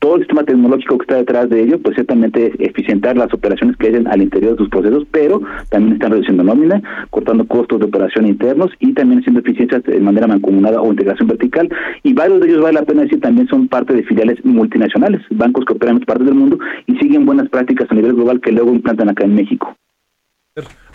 todo 0.00 0.16
el 0.16 0.22
sistema 0.22 0.44
tecnológico 0.44 0.96
que 0.98 1.04
está 1.04 1.16
detrás 1.16 1.48
de 1.50 1.62
ello, 1.62 1.78
pues 1.80 1.94
ciertamente 1.94 2.52
eficientar 2.58 3.16
las 3.16 3.32
operaciones 3.34 3.76
que 3.76 3.88
hacen 3.88 4.08
al 4.08 4.22
interior 4.22 4.52
de 4.52 4.58
sus 4.58 4.70
procesos, 4.70 5.04
pero 5.10 5.42
también 5.68 5.94
están 5.94 6.12
reduciendo 6.12 6.42
nómina, 6.42 6.82
cortando 7.10 7.46
costos 7.46 7.80
de 7.80 7.86
operación 7.86 8.26
internos 8.26 8.70
y 8.80 8.94
también 8.94 9.20
haciendo 9.20 9.40
eficiencias 9.40 9.82
de 9.84 10.00
manera 10.00 10.26
mancomunada 10.26 10.80
o 10.80 10.90
integración 10.90 11.28
vertical. 11.28 11.68
Y 12.02 12.14
varios 12.14 12.40
de 12.40 12.48
ellos, 12.48 12.62
vale 12.62 12.80
la 12.80 12.86
pena 12.86 13.02
decir, 13.02 13.20
también 13.20 13.46
son 13.48 13.68
parte 13.68 13.92
de 13.92 14.02
filiales 14.02 14.42
multinacionales, 14.42 15.20
bancos 15.30 15.66
que 15.66 15.74
operan 15.74 15.96
en 15.96 16.02
partes 16.02 16.26
del 16.26 16.34
mundo 16.34 16.58
y 16.86 16.96
siguen 16.96 17.26
buenas 17.26 17.50
prácticas 17.50 17.90
a 17.90 17.94
nivel 17.94 18.14
global 18.14 18.40
que 18.40 18.52
luego 18.52 18.72
implantan 18.72 19.10
acá 19.10 19.24
en 19.24 19.34
México. 19.34 19.76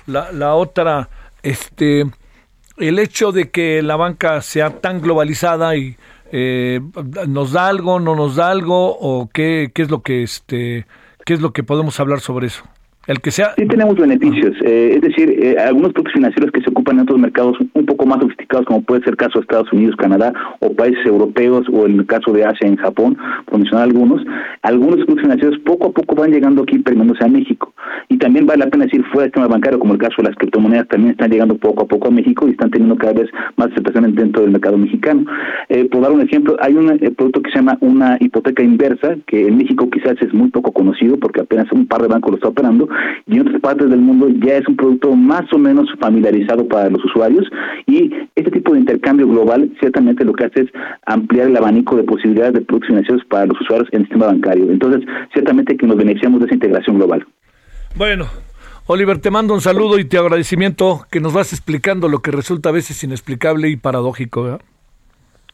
La, 0.08 0.32
la 0.32 0.56
otra, 0.56 1.10
este, 1.44 2.06
el 2.78 3.00
hecho 3.00 3.32
de 3.32 3.52
que 3.52 3.84
la 3.84 3.96
banca 3.98 4.42
sea 4.42 4.82
tan 4.82 5.00
globalizada 5.00 5.76
y 5.78 5.96
eh, 6.32 6.80
nos 7.28 7.52
da 7.52 7.68
algo, 7.68 8.00
no 8.00 8.16
nos 8.16 8.36
da 8.36 8.50
algo 8.50 8.98
o 9.00 9.30
qué, 9.32 9.72
qué 9.74 9.82
es 9.84 9.90
lo 9.90 10.02
que 10.02 10.24
este 10.24 10.86
qué 11.26 11.34
es 11.34 11.42
lo 11.42 11.54
que 11.54 11.64
podemos 11.64 12.00
hablar 12.00 12.20
sobre 12.20 12.48
eso. 12.48 12.64
El 13.08 13.20
que 13.22 13.30
sea. 13.30 13.54
Sí 13.56 13.68
tenemos 13.68 13.96
beneficios, 13.96 14.56
eh, 14.64 14.94
es 14.96 15.02
decir, 15.02 15.30
eh, 15.30 15.58
algunos 15.60 15.94
productos 15.94 16.14
financieros 16.14 16.52
que 16.52 16.62
se 16.62 16.70
ocupan 16.72 16.96
en 16.96 17.04
otros 17.04 17.20
mercados 17.20 17.56
un 17.74 17.86
poco 17.86 18.06
más 18.08 18.20
sofisticados, 18.20 18.66
como 18.66 18.82
puede 18.82 19.02
ser 19.02 19.12
el 19.12 19.18
caso 19.18 19.40
de 19.40 19.42
Estados 19.42 19.72
Unidos, 19.72 19.96
Canadá 19.96 20.34
o 20.60 20.74
países 20.74 21.06
europeos, 21.06 21.68
o 21.72 21.86
en 21.86 22.00
el 22.00 22.06
caso 22.08 22.32
de 22.32 22.46
Asia, 22.46 22.68
en 22.68 22.78
Japón, 22.78 23.16
por 23.46 23.60
mencionar 23.60 23.84
algunos, 23.84 24.24
algunos 24.64 24.96
productos 24.96 25.22
financieros 25.22 25.60
poco 25.60 25.88
a 25.88 25.92
poco 25.92 26.16
van 26.16 26.32
llegando 26.32 26.64
aquí, 26.64 26.80
perdiéndose 26.80 27.24
a 27.24 27.28
México. 27.28 27.74
Y 28.10 28.18
también 28.18 28.46
vale 28.48 28.66
la 28.66 28.72
pena 28.72 28.86
decir, 28.86 29.04
fuera 29.06 29.22
del 29.22 29.30
sistema 29.30 29.48
bancario, 29.48 29.80
como 29.80 29.94
el 29.94 30.00
caso 30.00 30.16
de 30.18 30.24
las 30.24 30.36
criptomonedas, 30.38 30.88
también 30.88 31.12
están 31.12 31.30
llegando 31.30 31.58
poco 31.58 31.84
a 31.84 31.88
poco 31.88 32.08
a 32.08 32.12
México 32.12 32.48
y 32.48 32.52
están 32.52 32.72
teniendo 32.72 32.96
cada 32.98 33.14
vez 33.14 33.30
más 33.56 33.72
aceptación 33.72 34.16
dentro 34.16 34.42
del 34.42 34.52
mercado 34.52 34.78
mexicano. 34.78 35.26
Eh, 35.70 35.86
por 35.86 36.02
dar 36.02 36.12
un 36.12 36.22
ejemplo, 36.22 36.56
hay 36.60 36.76
un 36.76 36.88
producto 37.16 37.42
que 37.42 37.52
se 37.52 37.58
llama 37.58 37.78
una 37.82 38.18
hipoteca 38.20 38.64
inversa, 38.64 39.16
que 39.28 39.48
en 39.48 39.58
México 39.58 39.90
quizás 39.92 40.16
es 40.22 40.34
muy 40.34 40.50
poco 40.50 40.72
conocido 40.72 41.18
porque 41.18 41.42
apenas 41.42 41.72
un 41.72 41.86
par 41.86 42.02
de 42.02 42.08
bancos 42.08 42.32
lo 42.32 42.38
está 42.38 42.50
operando, 42.50 42.88
y 43.28 43.36
en 43.36 43.42
otras 43.42 43.62
partes 43.62 43.90
del 43.90 44.00
mundo 44.00 44.28
ya 44.46 44.58
es 44.58 44.68
un 44.68 44.76
producto 44.76 45.16
más 45.16 45.52
o 45.54 45.58
menos 45.58 45.88
familiarizado 46.00 46.68
para 46.68 46.90
los 46.90 47.04
usuarios 47.04 47.46
y 47.88 48.12
este 48.36 48.52
tipo 48.52 48.74
de 48.74 48.80
intercambio 48.80 49.28
global 49.28 49.72
ciertamente 49.80 50.26
lo 50.26 50.34
que 50.34 50.46
hace 50.46 50.62
es 50.62 50.70
ampliar 51.06 51.48
el 51.48 51.58
abanico 51.58 51.96
de 51.96 52.04
posibilidades 52.04 52.54
de 52.54 52.62
productos 52.62 52.90
financieros 52.90 53.24
para 53.30 53.46
los 53.46 53.60
usuarios 53.62 53.90
en 53.92 54.02
el 54.02 54.06
sistema 54.06 54.28
bancario. 54.28 54.72
Entonces, 54.72 55.02
ciertamente 55.34 55.78
que 55.78 55.88
nos 55.88 55.98
beneficiamos 55.98 56.40
de 56.40 56.46
esa 56.48 56.56
integración 56.56 56.98
global. 56.98 57.26
Bueno, 57.96 58.26
Oliver, 58.88 59.20
te 59.20 59.32
mando 59.32 59.54
un 59.54 59.62
saludo 59.62 59.98
y 59.98 60.06
te 60.06 60.18
agradecimiento 60.18 61.06
que 61.10 61.20
nos 61.20 61.34
vas 61.34 61.54
explicando 61.54 62.08
lo 62.08 62.20
que 62.20 62.32
resulta 62.32 62.70
a 62.70 62.72
veces 62.74 63.04
inexplicable 63.04 63.70
y 63.70 63.78
paradójico. 63.78 64.60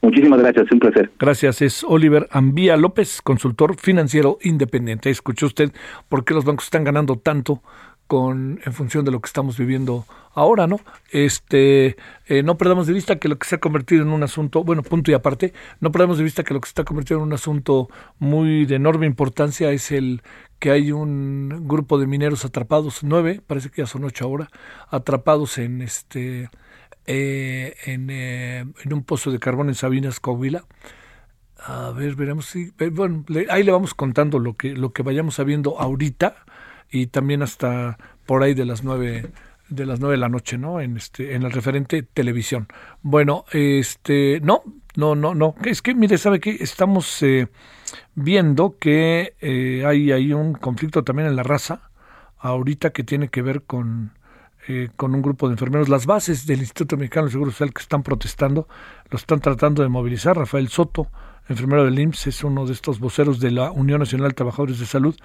Muchísimas 0.02 0.39
gracias, 0.39 0.72
un 0.72 0.80
placer. 0.80 1.12
Gracias, 1.20 1.62
es 1.62 1.84
Oliver 1.84 2.28
Ambía 2.32 2.76
López, 2.76 3.22
consultor 3.22 3.78
financiero 3.80 4.39
independiente. 4.41 5.12
Escuchó 5.12 5.45
usted 5.45 5.72
por 6.10 6.26
qué 6.26 6.34
los 6.34 6.43
bancos 6.43 6.66
están 6.66 6.84
ganando 6.84 7.18
tanto 7.18 7.62
con 8.08 8.60
en 8.66 8.74
función 8.74 9.06
de 9.06 9.12
lo 9.12 9.22
que 9.22 9.28
estamos 9.28 9.58
viviendo 9.58 10.06
ahora, 10.34 10.68
¿no? 10.68 10.82
Este, 11.12 11.95
eh, 12.28 12.43
no 12.43 12.58
perdamos 12.58 12.88
de 12.88 12.93
vista 12.93 13.20
que 13.20 13.30
lo 13.30 13.38
que 13.38 13.47
se 13.47 13.56
ha 13.56 13.60
convertido 13.60 14.02
en 14.02 14.10
un 14.10 14.24
asunto, 14.24 14.64
bueno, 14.66 14.84
punto 14.84 15.12
y 15.12 15.14
aparte, 15.14 15.54
no 15.80 15.93
perdamos 15.93 16.18
de 16.18 16.26
vista 16.26 16.43
que 16.43 16.54
lo 16.54 16.60
que 16.60 16.68
se 16.68 16.72
está 16.72 16.84
convirtiendo 16.84 17.24
en 17.24 17.28
un 17.28 17.34
asunto 17.34 17.88
muy 18.20 18.66
de 18.66 18.76
enorme 18.76 19.06
importancia 19.06 19.72
es 19.72 19.91
el 19.91 20.24
que 20.60 20.72
hay 20.72 20.91
un 20.91 21.68
grupo 21.68 21.97
de 21.97 22.08
mineros 22.08 22.43
atrapados, 22.43 23.02
nueve, 23.04 23.39
parece 23.47 23.70
que 23.70 23.82
ya 23.82 23.86
son 23.86 24.04
ocho 24.04 24.26
ahora, 24.26 24.49
atrapados 24.89 25.58
en 25.58 25.82
este 25.82 26.49
eh, 27.12 27.76
eh, 27.86 28.66
en, 28.84 28.93
un 28.93 29.03
pozo 29.03 29.32
de 29.32 29.39
carbón 29.39 29.70
en 29.70 29.76
Sabinas, 29.76 30.20
Coahuila. 30.20 30.64
A 31.57 31.91
ver, 31.91 32.16
veremos 32.16 32.45
si... 32.45 32.72
Eh, 32.80 32.89
bueno, 32.89 33.26
ahí 33.49 33.64
le 33.64 33.72
vamos 33.72 33.93
contando 33.93 34.39
lo 34.39 34.55
que, 34.55 34.74
lo 34.74 34.93
que 34.93 35.03
vayamos 35.03 35.36
sabiendo 35.36 35.80
ahorita 35.80 36.38
y 36.89 37.07
también 37.07 37.41
hasta 37.41 37.97
por 38.26 38.43
ahí 38.43 38.53
de 38.53 38.66
las 38.66 38.84
nueve 38.84 39.30
de 39.70 39.86
las 39.86 40.01
nueve 40.01 40.16
de 40.16 40.20
la 40.20 40.30
noche, 40.30 40.57
¿no? 40.57 40.82
En 40.82 40.97
este, 40.97 41.34
en 41.34 41.43
el 41.43 41.51
referente 41.51 42.03
televisión. 42.03 42.68
Bueno, 43.01 43.45
este, 43.51 44.41
no, 44.43 44.64
no, 44.95 45.16
no, 45.16 45.34
no. 45.34 45.55
Es 45.64 45.82
que, 45.82 45.95
mire, 45.95 46.18
sabe 46.18 46.39
que 46.41 46.51
estamos 46.59 47.24
eh, 47.24 47.47
viendo 48.14 48.78
que 48.78 49.34
eh, 49.39 49.84
hay, 49.86 50.12
hay 50.12 50.34
un 50.34 50.53
conflicto 50.53 51.03
también 51.03 51.30
en 51.30 51.38
la 51.38 51.43
raza, 51.43 51.89
ahorita 52.38 52.91
que 52.91 53.03
tiene 53.03 53.30
que 53.30 53.41
ver 53.41 53.64
con, 53.64 54.12
eh, 54.68 54.89
con 54.95 55.16
un 55.16 55.22
grupo 55.22 55.47
de 55.47 55.53
enfermeros. 55.53 55.89
Las 55.89 56.05
bases 56.05 56.45
del 56.45 56.59
Instituto 56.59 56.97
Mexicano 56.97 57.26
de 57.26 57.32
Seguro 57.32 57.51
Social 57.51 57.74
que 57.74 57.82
están 57.82 58.03
protestando, 58.03 58.68
lo 59.09 59.18
están 59.18 59.39
tratando 59.39 59.82
de 59.82 59.89
movilizar. 59.89 60.38
Rafael 60.38 60.68
Soto, 60.70 61.07
enfermero 61.49 61.84
del 61.84 61.97
IMSS, 61.97 62.28
es 62.28 62.43
uno 62.43 62.66
de 62.66 62.74
estos 62.74 62.99
voceros 62.99 63.39
de 63.39 63.51
la 63.51 63.72
Unión 63.72 63.99
Nacional 63.99 64.30
de 64.30 64.36
Trabajadores 64.36 64.80
de 64.80 64.86
Salud. 64.86 65.16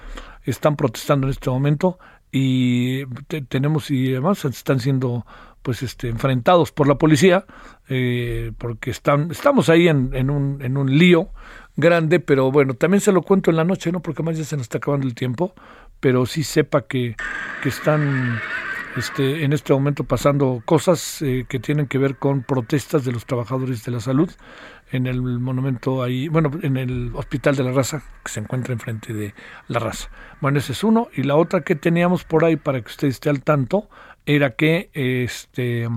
Están 0.45 0.76
protestando 0.76 1.26
en 1.26 1.32
este 1.32 1.51
momento 1.51 1.99
y 2.32 3.07
tenemos 3.49 3.91
y 3.91 4.12
además 4.12 4.45
están 4.45 4.80
siendo 4.80 5.24
pues 5.62 5.82
este 5.82 6.09
enfrentados 6.09 6.70
por 6.70 6.87
la 6.87 6.97
policía 6.97 7.45
eh, 7.89 8.53
porque 8.59 8.91
están 8.91 9.30
estamos 9.30 9.68
ahí 9.68 9.89
en, 9.89 10.11
en, 10.12 10.30
un, 10.30 10.61
en 10.61 10.76
un 10.76 10.99
lío 10.99 11.30
grande 11.76 12.20
pero 12.20 12.51
bueno 12.51 12.74
también 12.74 13.01
se 13.01 13.12
lo 13.12 13.22
cuento 13.22 13.51
en 13.51 13.57
la 13.57 13.64
noche 13.64 13.91
no 13.91 14.01
porque 14.01 14.22
más 14.22 14.37
ya 14.37 14.45
se 14.45 14.57
nos 14.57 14.64
está 14.64 14.78
acabando 14.78 15.07
el 15.07 15.14
tiempo 15.14 15.55
pero 16.01 16.26
sí 16.26 16.43
sepa 16.43 16.82
que, 16.82 17.16
que 17.62 17.68
están 17.68 18.39
este, 18.97 19.45
en 19.45 19.53
este 19.53 19.73
momento 19.73 20.05
pasando 20.05 20.63
cosas 20.65 21.23
eh, 21.23 21.47
que 21.49 21.59
tienen 21.59 21.87
que 21.87 21.99
ver 21.99 22.17
con 22.17 22.43
protestas 22.43 23.05
de 23.05 23.13
los 23.13 23.27
trabajadores 23.27 23.85
de 23.85 23.93
la 23.93 24.01
salud 24.01 24.31
en 24.93 25.07
el 25.07 25.21
monumento 25.21 26.03
ahí, 26.03 26.29
bueno, 26.29 26.51
en 26.63 26.77
el 26.77 27.11
Hospital 27.15 27.57
de 27.57 27.65
la 27.65 27.73
Raza, 27.73 28.03
que 28.25 28.31
se 28.31 28.41
encuentra 28.41 28.73
enfrente 28.73 29.13
de 29.13 29.35
la 29.69 29.81
Raza. 29.81 30.11
Bueno, 30.41 30.59
ese 30.59 30.73
es 30.73 30.85
uno. 30.85 31.09
Y 31.15 31.25
la 31.25 31.37
otra 31.37 31.63
que 31.63 31.75
teníamos 31.75 32.25
por 32.25 32.45
ahí, 32.45 32.57
para 32.57 32.81
que 32.81 32.89
usted 32.89 33.09
esté 33.09 33.29
al 33.29 33.43
tanto, 33.43 33.89
era 34.27 34.51
que 34.55 34.91
este 34.93 35.89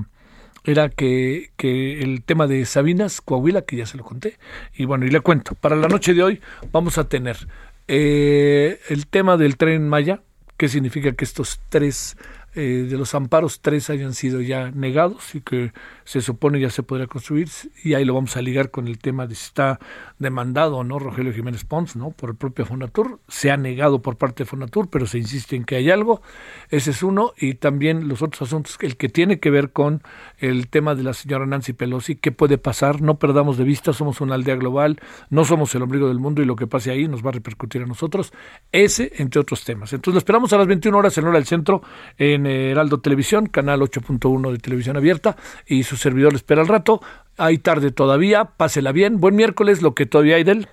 era 0.64 0.90
que, 0.90 1.52
que 1.56 2.02
el 2.02 2.24
tema 2.24 2.48
de 2.48 2.66
Sabinas, 2.66 3.22
Coahuila, 3.22 3.64
que 3.64 3.78
ya 3.78 3.86
se 3.86 3.98
lo 3.98 4.04
conté. 4.04 4.38
Y 4.74 4.86
bueno, 4.86 5.06
y 5.06 5.10
le 5.10 5.22
cuento, 5.22 5.56
para 5.56 5.76
la 5.76 5.88
noche 5.88 6.14
de 6.14 6.24
hoy 6.24 6.42
vamos 6.72 6.98
a 6.98 7.08
tener 7.08 7.48
eh, 7.88 8.80
el 8.90 9.08
tema 9.08 9.38
del 9.38 9.58
tren 9.58 9.88
Maya, 9.88 10.22
que 10.58 10.68
significa 10.68 11.12
que 11.14 11.26
estos 11.26 11.62
tres 11.70 12.18
eh, 12.56 12.88
de 12.90 12.98
los 12.98 13.14
amparos, 13.16 13.62
tres 13.62 13.90
hayan 13.90 14.14
sido 14.14 14.42
ya 14.42 14.72
negados 14.72 15.36
y 15.36 15.42
que 15.42 15.72
se 16.04 16.22
supone 16.22 16.60
ya 16.60 16.70
se 16.70 16.84
podrá 16.84 17.08
construir. 17.08 17.50
Y 17.84 17.94
ahí 17.94 18.06
lo 18.06 18.14
vamos 18.14 18.36
a 18.38 18.42
ligar 18.42 18.72
con 18.72 18.88
el 18.88 18.98
tema 18.98 19.28
de 19.28 19.36
si 19.36 19.46
está 19.46 19.80
demandado 20.18 20.78
o 20.78 20.84
no 20.84 21.00
Rogelio 21.00 21.34
Jiménez 21.34 21.64
Pons, 21.64 21.96
¿no? 21.96 22.12
Por 22.12 22.32
el 22.32 22.36
propio 22.36 22.66
Fonatur. 22.66 23.20
Se 23.28 23.52
ha 23.52 23.58
negado 23.58 24.02
por 24.02 24.18
parte 24.18 24.44
de 24.44 24.50
Fonatur, 24.50 24.90
pero 24.90 25.06
se 25.06 25.18
insiste 25.18 25.56
en 25.56 25.64
que 25.64 25.76
hay 25.76 25.92
algo. 25.92 26.22
Ese 26.70 26.92
es 26.92 27.04
uno. 27.04 27.34
Y 27.38 27.56
también 27.56 28.08
los 28.08 28.22
otros 28.22 28.42
asuntos, 28.42 28.78
el 28.82 28.98
que 28.98 29.10
tiene 29.10 29.40
que 29.40 29.50
ver 29.50 29.72
con 29.72 30.02
el 30.40 30.68
tema 30.70 30.96
de 30.96 31.04
la 31.04 31.14
señora 31.14 31.46
Nancy 31.46 31.74
Pelosi, 31.74 32.16
qué 32.16 32.32
puede 32.32 32.58
pasar. 32.58 33.02
No 33.02 33.20
perdamos 33.20 33.58
de 33.58 33.64
vista, 33.64 33.94
somos 33.94 34.22
una 34.22 34.36
aldea 34.36 34.56
global, 34.56 35.00
no 35.30 35.46
somos 35.46 35.74
el 35.76 35.84
ombligo 35.84 36.08
del 36.08 36.20
mundo 36.20 36.42
y 36.42 36.46
lo 36.46 36.56
que 36.56 36.68
pase 36.68 36.92
ahí 36.92 37.08
nos 37.08 37.24
va 37.24 37.30
a 37.30 37.34
repercutir 37.34 37.84
a 37.84 37.86
nosotros. 37.86 38.34
Ese, 38.72 39.12
entre 39.18 39.40
otros 39.40 39.64
temas. 39.64 39.94
Entonces 39.94 40.16
lo 40.16 40.20
esperamos 40.20 40.52
a 40.54 40.58
las 40.58 40.68
21 40.68 40.98
horas 40.98 41.18
en 41.18 41.26
hora 41.26 41.38
del 41.38 41.46
centro. 41.46 41.82
En 42.18 42.39
Heraldo 42.46 43.00
Televisión, 43.00 43.48
canal 43.48 43.82
8.1 43.82 44.52
de 44.52 44.58
televisión 44.58 44.98
abierta, 44.98 45.36
y 45.66 45.84
su 45.84 45.98
servidor 45.98 46.34
le 46.34 46.38
espera 46.38 46.62
al 46.62 46.68
rato. 46.68 47.02
Hay 47.38 47.58
tarde 47.58 47.92
todavía, 47.92 48.46
pásela 48.46 48.92
bien. 48.92 49.20
Buen 49.20 49.36
miércoles, 49.36 49.82
lo 49.82 49.96
que 49.96 50.06
todavía 50.06 50.36
hay 50.36 50.44
de 50.44 50.52
él. 50.52 50.68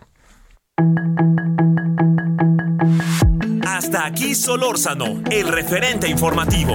Hasta 3.67 4.07
aquí 4.07 4.35
Solórzano, 4.35 5.23
el 5.31 5.49
referente 5.49 6.09
informativo. 6.09 6.75